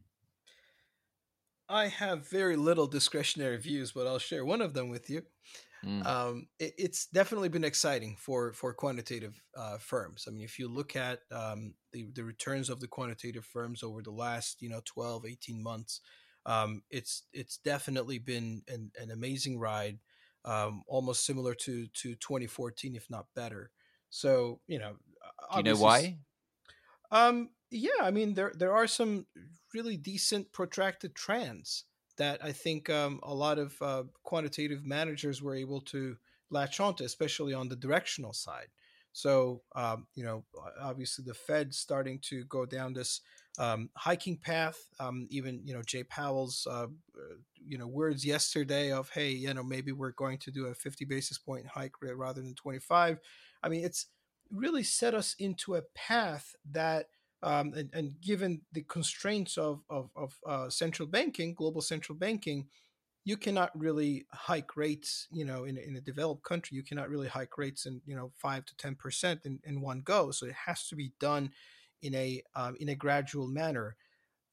I 1.69 1.87
have 1.87 2.29
very 2.29 2.55
little 2.55 2.87
discretionary 2.87 3.57
views, 3.57 3.91
but 3.91 4.07
I'll 4.07 4.19
share 4.19 4.45
one 4.45 4.61
of 4.61 4.73
them 4.73 4.89
with 4.89 5.09
you. 5.09 5.23
Mm. 5.85 6.05
Um, 6.05 6.47
it, 6.59 6.73
it's 6.77 7.07
definitely 7.07 7.49
been 7.49 7.63
exciting 7.63 8.15
for 8.17 8.53
for 8.53 8.73
quantitative 8.73 9.41
uh, 9.57 9.77
firms. 9.77 10.25
I 10.27 10.31
mean, 10.31 10.43
if 10.43 10.57
you 10.57 10.67
look 10.67 10.95
at 10.95 11.19
um, 11.31 11.73
the 11.91 12.07
the 12.13 12.23
returns 12.23 12.69
of 12.69 12.79
the 12.79 12.87
quantitative 12.87 13.45
firms 13.45 13.83
over 13.83 14.01
the 14.01 14.11
last 14.11 14.61
you 14.61 14.69
know 14.69 14.81
12, 14.85 15.25
18 15.25 15.61
months, 15.61 15.99
um, 16.45 16.83
it's 16.89 17.23
it's 17.33 17.57
definitely 17.57 18.17
been 18.17 18.63
an, 18.67 18.91
an 18.99 19.11
amazing 19.11 19.59
ride, 19.59 19.99
um, 20.45 20.83
almost 20.87 21.25
similar 21.25 21.53
to 21.55 21.87
to 21.87 22.15
2014, 22.15 22.95
if 22.95 23.09
not 23.09 23.25
better. 23.35 23.71
So 24.09 24.61
you 24.67 24.79
know, 24.79 24.95
do 25.51 25.57
you 25.57 25.63
know 25.63 25.75
why? 25.75 26.17
Um, 27.11 27.49
yeah, 27.73 28.01
I 28.01 28.11
mean 28.11 28.35
there 28.35 28.53
there 28.55 28.73
are 28.73 28.87
some 28.87 29.25
really 29.73 29.97
decent 29.97 30.51
protracted 30.51 31.15
trends 31.15 31.85
that 32.17 32.43
I 32.43 32.51
think 32.51 32.89
um, 32.89 33.19
a 33.23 33.33
lot 33.33 33.57
of 33.57 33.75
uh, 33.81 34.03
quantitative 34.23 34.85
managers 34.85 35.41
were 35.41 35.55
able 35.55 35.81
to 35.81 36.15
latch 36.51 36.79
onto, 36.79 37.03
especially 37.03 37.55
on 37.55 37.69
the 37.69 37.75
directional 37.75 38.33
side. 38.33 38.67
So, 39.13 39.61
um, 39.75 40.05
you 40.13 40.23
know, 40.23 40.43
obviously 40.79 41.25
the 41.25 41.33
Fed 41.33 41.73
starting 41.73 42.19
to 42.29 42.45
go 42.45 42.67
down 42.67 42.93
this 42.93 43.21
um, 43.57 43.89
hiking 43.95 44.37
path. 44.37 44.77
Um, 44.99 45.27
even, 45.31 45.61
you 45.65 45.73
know, 45.73 45.81
Jay 45.81 46.03
Powell's, 46.03 46.67
uh, 46.69 46.85
uh, 46.85 47.35
you 47.67 47.79
know, 47.79 47.87
words 47.87 48.23
yesterday 48.23 48.91
of, 48.91 49.09
hey, 49.09 49.31
you 49.31 49.51
know, 49.51 49.63
maybe 49.63 49.91
we're 49.91 50.11
going 50.11 50.37
to 50.39 50.51
do 50.51 50.67
a 50.67 50.75
50 50.75 51.05
basis 51.05 51.39
point 51.39 51.65
hike 51.65 51.93
rather 52.01 52.41
than 52.41 52.53
25. 52.53 53.19
I 53.63 53.69
mean, 53.69 53.83
it's 53.83 54.07
really 54.51 54.83
set 54.83 55.15
us 55.15 55.35
into 55.39 55.75
a 55.75 55.81
path 55.95 56.55
that– 56.71 57.07
um, 57.43 57.73
and, 57.73 57.89
and, 57.93 58.21
given 58.21 58.61
the 58.71 58.83
constraints 58.83 59.57
of, 59.57 59.81
of, 59.89 60.09
of 60.15 60.39
uh, 60.47 60.69
central 60.69 61.07
banking, 61.07 61.53
global 61.53 61.81
central 61.81 62.17
banking, 62.17 62.67
you 63.25 63.37
cannot 63.37 63.77
really 63.77 64.25
hike 64.31 64.75
rates, 64.75 65.27
you 65.31 65.45
know, 65.45 65.65
in, 65.65 65.77
in 65.77 65.95
a 65.97 66.01
developed 66.01 66.43
country, 66.43 66.75
you 66.75 66.83
cannot 66.83 67.09
really 67.09 67.27
hike 67.27 67.57
rates 67.57 67.85
in, 67.85 68.01
you 68.05 68.15
know, 68.15 68.31
five 68.37 68.65
to 68.65 68.75
10% 68.75 69.45
in, 69.45 69.59
in 69.65 69.81
one 69.81 70.01
go. 70.01 70.31
So 70.31 70.45
it 70.45 70.55
has 70.65 70.87
to 70.87 70.95
be 70.95 71.11
done 71.19 71.51
in 72.01 72.15
a, 72.15 72.41
um, 72.55 72.75
in 72.79 72.89
a 72.89 72.95
gradual 72.95 73.47
manner. 73.47 73.95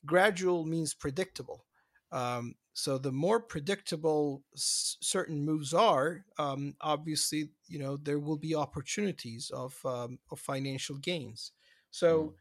Gradual 0.05 0.64
means 0.64 0.95
predictable. 0.95 1.64
Um, 2.12 2.55
so 2.72 2.99
the 2.99 3.12
more 3.12 3.41
predictable 3.41 4.43
s- 4.55 4.97
certain 5.01 5.45
moves 5.45 5.74
are, 5.74 6.24
um, 6.38 6.74
obviously, 6.80 7.51
you 7.68 7.78
know, 7.78 7.97
there 7.97 8.18
will 8.18 8.38
be 8.38 8.55
opportunities 8.55 9.51
of, 9.55 9.76
um, 9.84 10.18
of 10.30 10.41
financial 10.41 10.97
gains. 10.97 11.53
So, 11.91 12.18
mm 12.18 12.32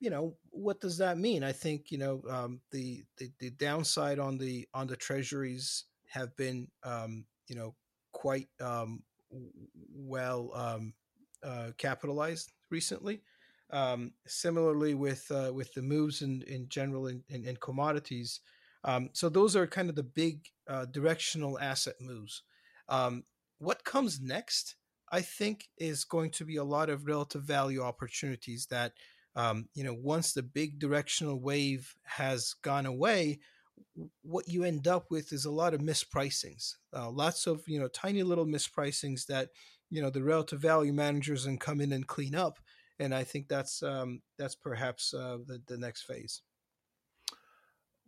you 0.00 0.10
know 0.10 0.36
what 0.50 0.80
does 0.80 0.98
that 0.98 1.18
mean? 1.18 1.42
I 1.42 1.52
think 1.52 1.90
you 1.90 1.98
know 1.98 2.22
um, 2.28 2.60
the, 2.70 3.04
the, 3.18 3.30
the 3.38 3.50
downside 3.50 4.18
on 4.18 4.38
the 4.38 4.66
on 4.74 4.86
the 4.86 4.96
treasuries 4.96 5.84
have 6.08 6.36
been 6.36 6.68
um, 6.84 7.24
you 7.48 7.56
know 7.56 7.74
quite 8.12 8.48
um, 8.60 9.02
well 9.94 10.50
um, 10.54 10.94
uh, 11.42 11.70
capitalized 11.76 12.52
recently. 12.70 13.22
Um, 13.70 14.12
similarly 14.26 14.94
with 14.94 15.30
uh, 15.30 15.52
with 15.52 15.74
the 15.74 15.82
moves 15.82 16.22
in 16.22 16.42
in 16.46 16.68
general 16.68 17.06
in, 17.06 17.22
in, 17.28 17.44
in 17.44 17.56
commodities 17.56 18.40
um, 18.84 19.10
so 19.12 19.28
those 19.28 19.54
are 19.56 19.66
kind 19.66 19.90
of 19.90 19.96
the 19.96 20.02
big 20.02 20.46
uh, 20.66 20.86
directional 20.86 21.58
asset 21.58 21.96
moves. 22.00 22.42
Um 22.88 23.24
what 23.58 23.84
comes 23.84 24.20
next 24.20 24.76
i 25.10 25.20
think 25.20 25.68
is 25.78 26.04
going 26.04 26.30
to 26.30 26.44
be 26.44 26.56
a 26.56 26.64
lot 26.64 26.88
of 26.88 27.06
relative 27.06 27.42
value 27.42 27.82
opportunities 27.82 28.66
that 28.70 28.92
um, 29.38 29.68
you 29.72 29.84
know, 29.84 29.94
once 29.94 30.32
the 30.32 30.42
big 30.42 30.80
directional 30.80 31.38
wave 31.38 31.94
has 32.02 32.56
gone 32.62 32.86
away, 32.86 33.38
what 34.22 34.48
you 34.48 34.64
end 34.64 34.88
up 34.88 35.12
with 35.12 35.32
is 35.32 35.44
a 35.44 35.50
lot 35.50 35.74
of 35.74 35.80
mispricings, 35.80 36.74
uh, 36.92 37.08
lots 37.08 37.46
of 37.46 37.62
you 37.68 37.78
know 37.78 37.86
tiny 37.86 38.24
little 38.24 38.46
mispricings 38.46 39.26
that 39.26 39.50
you 39.90 40.02
know 40.02 40.10
the 40.10 40.24
relative 40.24 40.60
value 40.60 40.92
managers 40.92 41.44
can 41.44 41.56
come 41.56 41.80
in 41.80 41.92
and 41.92 42.08
clean 42.08 42.34
up, 42.34 42.58
and 42.98 43.14
I 43.14 43.22
think 43.22 43.46
that's 43.46 43.80
um, 43.80 44.22
that's 44.38 44.56
perhaps 44.56 45.14
uh, 45.14 45.38
the 45.46 45.62
the 45.68 45.78
next 45.78 46.02
phase. 46.02 46.42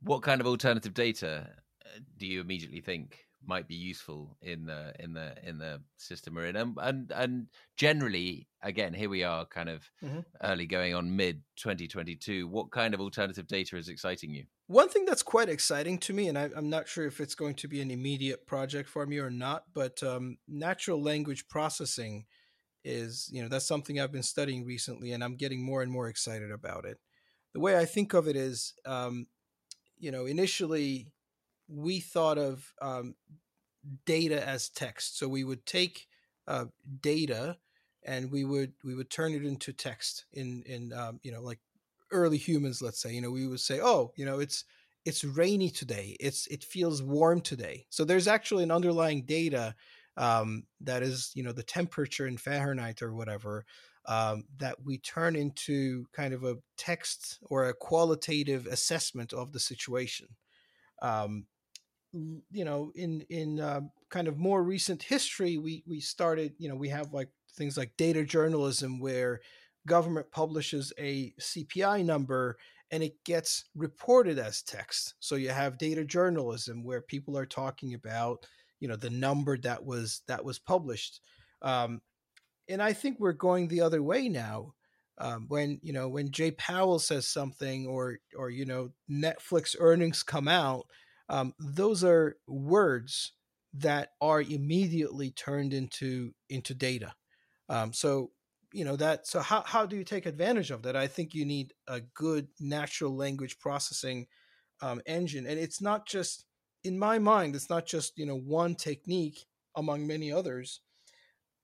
What 0.03 0.22
kind 0.22 0.41
of 0.41 0.49
alternative 0.49 0.95
data 0.95 1.49
uh, 1.85 2.01
do 2.16 2.26
you 2.26 2.41
immediately 2.41 2.81
think 2.81 3.26
might 3.47 3.66
be 3.66 3.74
useful 3.74 4.36
in 4.43 4.66
the 4.66 4.93
in 4.99 5.14
the 5.14 5.34
in 5.43 5.59
the 5.59 5.80
system 5.97 6.34
we're 6.34 6.47
in. 6.47 6.57
And 6.57 6.76
and, 6.80 7.12
and 7.12 7.47
generally 7.76 8.49
again 8.62 8.93
here 8.93 9.09
we 9.09 9.24
are 9.24 9.47
kind 9.47 9.68
of 9.68 9.88
mm-hmm. 10.05 10.20
early 10.43 10.66
going 10.66 10.95
on 10.95 11.16
mid 11.16 11.43
2022 11.57 12.47
what 12.49 12.70
kind 12.70 12.95
of 12.95 13.01
alternative 13.01 13.47
data 13.47 13.76
is 13.76 13.88
exciting 13.88 14.34
you? 14.34 14.45
One 14.66 14.88
thing 14.88 15.05
that's 15.05 15.22
quite 15.22 15.49
exciting 15.49 15.99
to 15.99 16.12
me 16.12 16.28
and 16.28 16.38
I, 16.38 16.51
am 16.57 16.70
not 16.70 16.88
sure 16.88 17.07
if 17.07 17.20
it's 17.20 17.34
going 17.34 17.55
to 17.57 17.68
be 17.68 17.80
an 17.80 17.91
immediate 17.91 18.47
project 18.47 18.88
for 18.88 19.07
me 19.07 19.18
or 19.18 19.30
not 19.30 19.64
but 19.74 20.03
um, 20.03 20.38
natural 20.47 21.03
language 21.03 21.49
processing 21.49 22.26
is 22.84 23.28
you 23.32 23.43
know 23.43 23.49
that's 23.49 23.66
something 23.66 24.01
i've 24.01 24.12
been 24.12 24.22
studying 24.22 24.64
recently 24.64 25.12
and 25.12 25.22
i'm 25.22 25.36
getting 25.36 25.62
more 25.62 25.82
and 25.82 25.93
more 25.93 26.09
excited 26.09 26.51
about 26.51 26.84
it. 26.84 26.99
The 27.53 27.61
way 27.61 27.76
i 27.76 27.84
think 27.84 28.14
of 28.14 28.28
it 28.28 28.36
is 28.36 28.74
um, 28.86 29.26
you 29.99 30.11
know 30.11 30.26
initially 30.26 31.12
we 31.71 32.01
thought 32.01 32.39
of 32.39 32.73
um, 32.83 33.14
data 34.05 34.47
as 34.47 34.68
text. 34.68 35.18
So 35.18 35.29
we 35.29 35.45
would 35.45 35.64
take 35.66 36.07
uh, 36.47 36.66
data 37.01 37.57
and 38.05 38.31
we 38.31 38.45
would 38.45 38.73
we 38.83 38.95
would 38.95 39.11
turn 39.11 39.35
it 39.35 39.45
into 39.45 39.73
text 39.73 40.25
in 40.33 40.62
in 40.66 40.93
um, 40.93 41.21
you 41.23 41.31
know 41.31 41.43
like 41.43 41.59
early 42.12 42.39
humans 42.39 42.81
let's 42.83 43.01
say 43.01 43.12
you 43.12 43.21
know 43.21 43.31
we 43.31 43.47
would 43.47 43.61
say 43.61 43.79
oh 43.81 44.11
you 44.16 44.25
know 44.25 44.41
it's 44.41 44.64
it's 45.05 45.25
rainy 45.25 45.71
today. 45.71 46.16
It's 46.21 46.47
it 46.49 46.64
feels 46.64 47.03
warm 47.03 47.41
today. 47.41 47.87
So 47.91 48.05
there's 48.05 48.29
actually 48.29 48.64
an 48.64 48.71
underlying 48.71 49.23
data 49.23 49.75
um, 50.16 50.64
that 50.83 51.03
is 51.03 51.31
you 51.35 51.43
know 51.43 51.53
the 51.53 51.62
temperature 51.62 52.27
in 52.27 52.37
fahrenheit 52.37 53.03
or 53.03 53.14
whatever 53.14 53.64
um, 54.07 54.45
that 54.59 54.77
we 54.85 54.99
turn 54.99 55.37
into 55.37 56.07
kind 56.12 56.35
of 56.35 56.45
a 56.45 56.57
text 56.77 57.39
or 57.43 57.66
a 57.66 57.75
qualitative 57.75 58.66
assessment 58.66 59.33
of 59.33 59.53
the 59.53 59.61
situation. 59.61 60.29
Um, 61.03 61.47
you 62.13 62.65
know 62.65 62.91
in 62.95 63.23
in 63.31 63.61
uh, 63.61 63.81
kind 64.09 64.29
of 64.29 64.39
more 64.39 64.63
recent 64.63 65.03
history 65.03 65.59
we 65.59 65.83
we 65.87 66.01
started 66.01 66.53
you 66.59 66.69
know 66.69 66.75
we 66.75 66.89
have 66.89 67.13
like 67.13 67.29
things 67.57 67.77
like 67.77 67.97
data 67.97 68.25
journalism 68.25 68.99
where 68.99 69.41
government 69.87 70.31
publishes 70.31 70.93
a 70.99 71.33
cpi 71.41 72.05
number 72.05 72.57
and 72.93 73.05
it 73.05 73.23
gets 73.25 73.67
reported 73.77 74.37
as 74.37 74.63
text. 74.63 75.15
So 75.21 75.37
you 75.37 75.51
have 75.51 75.79
data 75.79 76.05
journalism 76.05 76.83
where 76.83 77.01
people 77.01 77.39
are 77.39 77.47
talking 77.47 77.95
about 77.95 78.47
you 78.81 78.89
know 78.89 78.97
the 78.97 79.11
number 79.11 79.57
that 79.59 79.85
was 79.85 80.23
that 80.27 80.45
was 80.45 80.59
published. 80.59 81.21
Um, 81.63 82.01
and 82.71 82.81
i 82.81 82.93
think 82.93 83.19
we're 83.19 83.33
going 83.33 83.69
the 83.69 83.83
other 83.83 84.03
way 84.03 84.29
now 84.29 84.73
um, 85.19 85.47
when 85.49 85.79
you 85.83 85.93
know 85.93 86.09
when 86.09 86.31
jay 86.31 86.51
powell 86.53 86.99
says 86.99 87.29
something 87.29 87.87
or 87.87 88.19
or 88.37 88.49
you 88.49 88.65
know 88.65 88.91
netflix 89.11 89.77
earnings 89.79 90.23
come 90.23 90.49
out 90.49 90.87
um, 91.31 91.55
those 91.59 92.03
are 92.05 92.37
words 92.47 93.33
that 93.72 94.11
are 94.20 94.43
immediately 94.43 95.31
turned 95.31 95.72
into 95.72 96.35
into 96.51 96.74
data. 96.74 97.14
Um, 97.68 97.93
so 97.93 98.33
you 98.74 98.85
know 98.85 98.97
that. 98.97 99.26
So 99.26 99.41
how 99.41 99.62
how 99.62 99.87
do 99.87 99.97
you 99.97 100.05
take 100.05 100.26
advantage 100.26 100.70
of 100.70 100.83
that? 100.83 100.97
I 100.97 101.07
think 101.07 101.33
you 101.33 101.45
need 101.47 101.72
a 101.87 102.01
good 102.01 102.49
natural 102.59 103.16
language 103.16 103.59
processing 103.61 104.26
um, 104.83 105.01
engine, 105.07 105.47
and 105.47 105.59
it's 105.59 105.81
not 105.81 106.07
just 106.07 106.45
in 106.83 106.99
my 106.99 107.18
mind. 107.20 107.55
It's 107.55 107.70
not 107.70 107.87
just 107.87 108.18
you 108.18 108.26
know 108.26 108.37
one 108.37 108.74
technique 108.74 109.47
among 109.76 110.07
many 110.07 110.33
others. 110.33 110.81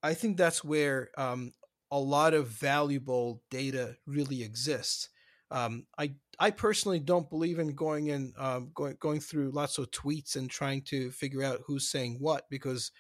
I 0.03 0.15
think 0.15 0.37
that's 0.37 0.63
where 0.63 1.11
um, 1.19 1.53
a 1.91 1.99
lot 1.99 2.35
of 2.35 2.49
valuable 2.49 3.43
data 3.51 3.97
really 4.07 4.45
exists. 4.45 5.09
Um, 5.51 5.87
I 5.99 6.15
I 6.39 6.51
personally 6.51 7.01
don't 7.01 7.31
believe 7.31 7.59
in 7.59 7.75
going 7.75 8.09
in 8.09 8.35
um, 8.39 8.71
going 8.75 8.97
going 9.01 9.21
through 9.21 9.51
lots 9.51 9.79
of 9.79 9.91
tweets 9.91 10.37
and 10.37 10.51
trying 10.51 10.83
to 10.83 11.11
figure 11.11 11.43
out 11.43 11.63
who's 11.67 11.89
saying 11.89 12.19
what 12.21 12.45
because 12.51 12.93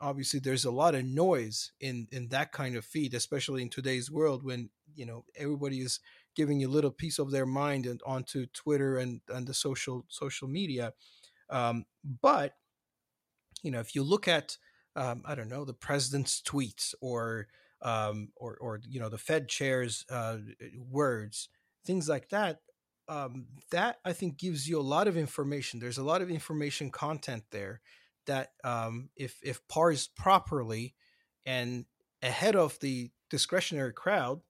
obviously 0.00 0.40
there's 0.40 0.64
a 0.64 0.70
lot 0.70 0.94
of 0.94 1.04
noise 1.04 1.72
in 1.80 2.06
in 2.12 2.28
that 2.28 2.52
kind 2.52 2.76
of 2.76 2.84
feed, 2.84 3.14
especially 3.14 3.62
in 3.62 3.70
today's 3.70 4.10
world 4.10 4.44
when 4.44 4.70
you 4.94 5.04
know 5.04 5.24
everybody 5.36 5.80
is 5.80 6.00
giving 6.36 6.62
a 6.62 6.68
little 6.68 6.90
piece 6.90 7.18
of 7.18 7.30
their 7.30 7.46
mind 7.46 7.86
and 7.86 8.00
onto 8.06 8.46
Twitter 8.46 8.98
and 8.98 9.20
and 9.28 9.46
the 9.46 9.54
social 9.54 10.04
social 10.08 10.48
media. 10.48 10.92
Um, 11.50 11.86
but 12.22 12.54
you 13.62 13.70
know, 13.70 13.80
if 13.80 13.94
you 13.94 14.04
look 14.04 14.28
at 14.28 14.56
um, 14.94 15.22
I 15.26 15.34
don't 15.34 15.48
know 15.48 15.64
the 15.64 15.74
president's 15.74 16.40
tweets 16.40 16.94
or 17.00 17.48
um, 17.82 18.28
or 18.36 18.56
or 18.60 18.80
you 18.88 19.00
know 19.00 19.08
the 19.08 19.18
Fed 19.18 19.48
chair's 19.48 20.04
uh, 20.08 20.38
words 20.88 21.48
things 21.84 22.08
like 22.08 22.28
that 22.30 22.58
um, 23.08 23.46
that 23.70 23.98
i 24.04 24.12
think 24.12 24.36
gives 24.36 24.68
you 24.68 24.78
a 24.78 24.82
lot 24.82 25.08
of 25.08 25.16
information. 25.16 25.80
There's 25.80 25.98
a 25.98 26.04
lot 26.04 26.22
of 26.22 26.30
information 26.30 26.90
content 26.90 27.44
there 27.50 27.80
that 28.26 28.50
um, 28.64 29.10
if 29.16 29.38
if 29.42 29.66
parsed 29.68 30.16
properly 30.16 30.94
and 31.44 31.86
ahead 32.22 32.56
of 32.56 32.78
the 32.80 33.10
discretionary 33.30 33.92
crowd 33.92 34.40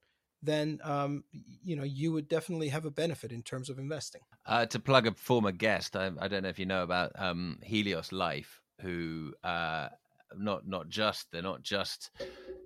then 0.41 0.79
um, 0.83 1.23
you 1.63 1.75
know 1.75 1.83
you 1.83 2.11
would 2.11 2.27
definitely 2.27 2.69
have 2.69 2.85
a 2.85 2.91
benefit 2.91 3.31
in 3.31 3.41
terms 3.41 3.69
of 3.69 3.79
investing. 3.79 4.21
Uh, 4.45 4.65
to 4.65 4.79
plug 4.79 5.07
a 5.07 5.11
former 5.13 5.51
guest, 5.51 5.95
I, 5.95 6.11
I, 6.19 6.27
don't 6.27 6.43
know 6.43 6.49
if 6.49 6.59
you 6.59 6.65
know 6.65 6.83
about 6.83 7.11
um, 7.15 7.59
Helios 7.63 8.11
Life, 8.11 8.61
who 8.81 9.33
uh, 9.43 9.89
not 10.35 10.67
not 10.67 10.89
just 10.89 11.31
they're 11.31 11.41
not 11.41 11.63
just 11.63 12.11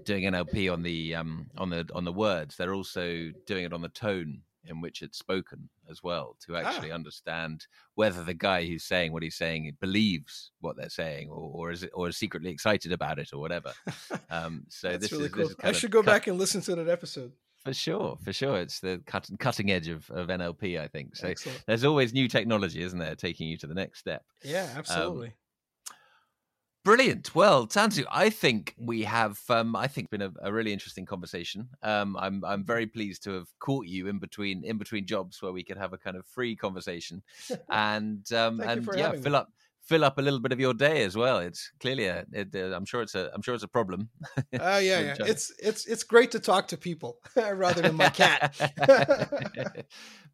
doing 0.03 0.23
NLP 0.23 0.71
on 0.71 0.83
the 0.83 1.15
um, 1.15 1.49
on 1.57 1.69
the 1.69 1.87
on 1.93 2.05
the 2.05 2.13
words, 2.13 2.57
they're 2.57 2.73
also 2.73 3.31
doing 3.45 3.65
it 3.65 3.73
on 3.73 3.81
the 3.81 3.89
tone 3.89 4.41
in 4.65 4.81
which 4.81 5.01
it's 5.01 5.17
spoken 5.17 5.69
as 5.89 6.03
well 6.03 6.37
to 6.45 6.55
actually 6.55 6.91
ah. 6.91 6.95
understand 6.95 7.65
whether 7.95 8.23
the 8.23 8.33
guy 8.33 8.65
who's 8.65 8.83
saying 8.83 9.11
what 9.11 9.23
he's 9.23 9.35
saying 9.35 9.75
believes 9.79 10.51
what 10.59 10.75
they're 10.77 10.89
saying 10.89 11.29
or, 11.29 11.51
or 11.53 11.71
is 11.71 11.83
it 11.83 11.91
or 11.93 12.07
is 12.07 12.17
secretly 12.17 12.51
excited 12.51 12.91
about 12.91 13.19
it 13.19 13.33
or 13.33 13.39
whatever. 13.39 13.73
Um, 14.29 14.63
so 14.69 14.95
this 14.95 15.11
really 15.11 15.25
is, 15.25 15.31
cool. 15.31 15.43
This 15.43 15.51
is 15.51 15.57
I 15.61 15.71
should 15.73 15.91
go 15.91 16.01
cut, 16.01 16.05
back 16.05 16.27
and 16.27 16.37
listen 16.37 16.61
to 16.61 16.75
that 16.75 16.87
episode. 16.87 17.33
For 17.65 17.73
sure, 17.73 18.17
for 18.23 18.31
sure, 18.31 18.57
it's 18.57 18.79
the 18.79 19.01
cut, 19.05 19.29
cutting 19.39 19.71
edge 19.71 19.87
of, 19.87 20.09
of 20.09 20.27
NLP. 20.27 20.79
I 20.79 20.87
think 20.87 21.15
so. 21.15 21.27
Excellent. 21.27 21.61
There's 21.67 21.83
always 21.83 22.13
new 22.13 22.27
technology, 22.27 22.81
isn't 22.81 22.97
there, 22.97 23.13
taking 23.15 23.47
you 23.49 23.57
to 23.57 23.67
the 23.67 23.73
next 23.73 23.99
step? 23.99 24.23
Yeah, 24.43 24.63
um, 24.63 24.77
absolutely. 24.77 25.27
Um, 25.27 25.33
Brilliant. 26.83 27.35
Well, 27.35 27.67
Tansu, 27.67 28.05
I 28.11 28.31
think 28.31 28.73
we 28.79 29.03
have. 29.03 29.39
Um, 29.49 29.75
I 29.75 29.87
think 29.87 30.09
been 30.09 30.23
a, 30.23 30.31
a 30.41 30.51
really 30.51 30.73
interesting 30.73 31.05
conversation. 31.05 31.69
Um, 31.83 32.17
I'm 32.17 32.43
I'm 32.43 32.63
very 32.63 32.87
pleased 32.87 33.23
to 33.25 33.33
have 33.33 33.47
caught 33.59 33.85
you 33.85 34.07
in 34.07 34.17
between 34.17 34.63
in 34.63 34.77
between 34.79 35.05
jobs 35.05 35.41
where 35.43 35.51
we 35.51 35.63
could 35.63 35.77
have 35.77 35.93
a 35.93 35.97
kind 35.99 36.17
of 36.17 36.25
free 36.25 36.55
conversation, 36.55 37.21
and 37.69 38.31
um, 38.33 38.61
and 38.61 38.87
yeah, 38.95 39.11
fill 39.11 39.33
me. 39.33 39.37
up 39.37 39.49
fill 39.83 40.03
up 40.03 40.17
a 40.17 40.21
little 40.21 40.39
bit 40.39 40.51
of 40.51 40.59
your 40.59 40.73
day 40.73 41.03
as 41.03 41.15
well. 41.15 41.37
It's 41.37 41.71
clearly 41.79 42.05
a. 42.05 42.25
It, 42.31 42.55
uh, 42.55 42.75
I'm 42.75 42.85
sure 42.85 43.03
it's 43.03 43.13
a. 43.13 43.29
I'm 43.33 43.43
sure 43.43 43.53
it's 43.53 43.63
a 43.63 43.67
problem. 43.67 44.09
Oh 44.59 44.77
yeah, 44.79 44.99
yeah. 45.01 45.15
It's 45.19 45.53
it's 45.59 45.85
it's 45.85 46.03
great 46.03 46.31
to 46.31 46.39
talk 46.39 46.67
to 46.69 46.77
people 46.77 47.19
rather 47.35 47.81
than 47.83 47.95
my 47.95 48.09
cat. 48.09 48.57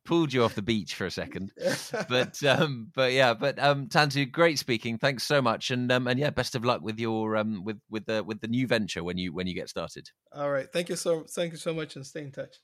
Pulled 0.07 0.31
you 0.31 0.43
off 0.43 0.55
the 0.55 0.61
beach 0.61 0.95
for 0.95 1.05
a 1.05 1.11
second, 1.11 1.51
but 2.09 2.41
um, 2.43 2.89
but 2.95 3.11
yeah, 3.11 3.33
but 3.33 3.59
um, 3.59 3.87
Tansu, 3.87 4.31
great 4.31 4.57
speaking. 4.57 4.97
Thanks 4.97 5.23
so 5.23 5.41
much, 5.41 5.69
and 5.69 5.91
um, 5.91 6.07
and 6.07 6.17
yeah, 6.17 6.29
best 6.29 6.55
of 6.55 6.63
luck 6.63 6.81
with 6.81 6.97
your 6.97 7.35
um, 7.35 7.65
with 7.65 7.77
with 7.89 8.05
the 8.05 8.23
with 8.23 8.39
the 8.39 8.47
new 8.47 8.67
venture 8.67 9.03
when 9.03 9.17
you 9.17 9.33
when 9.33 9.47
you 9.47 9.53
get 9.53 9.67
started. 9.67 10.09
All 10.31 10.49
right, 10.49 10.71
thank 10.71 10.87
you 10.87 10.95
so 10.95 11.25
thank 11.29 11.51
you 11.51 11.57
so 11.57 11.73
much, 11.73 11.97
and 11.97 12.05
stay 12.05 12.21
in 12.21 12.31
touch. 12.31 12.55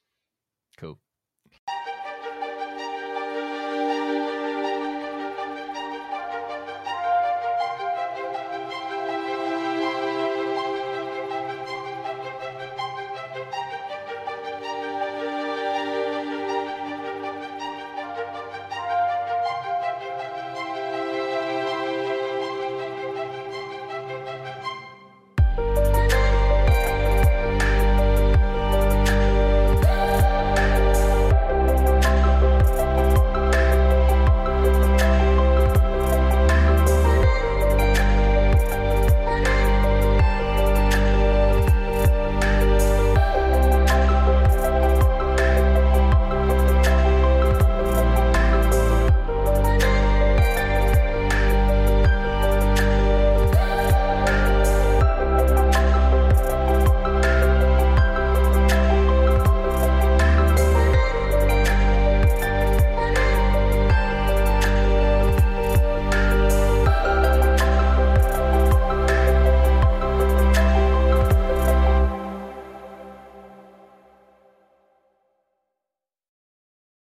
Cool. 0.77 0.99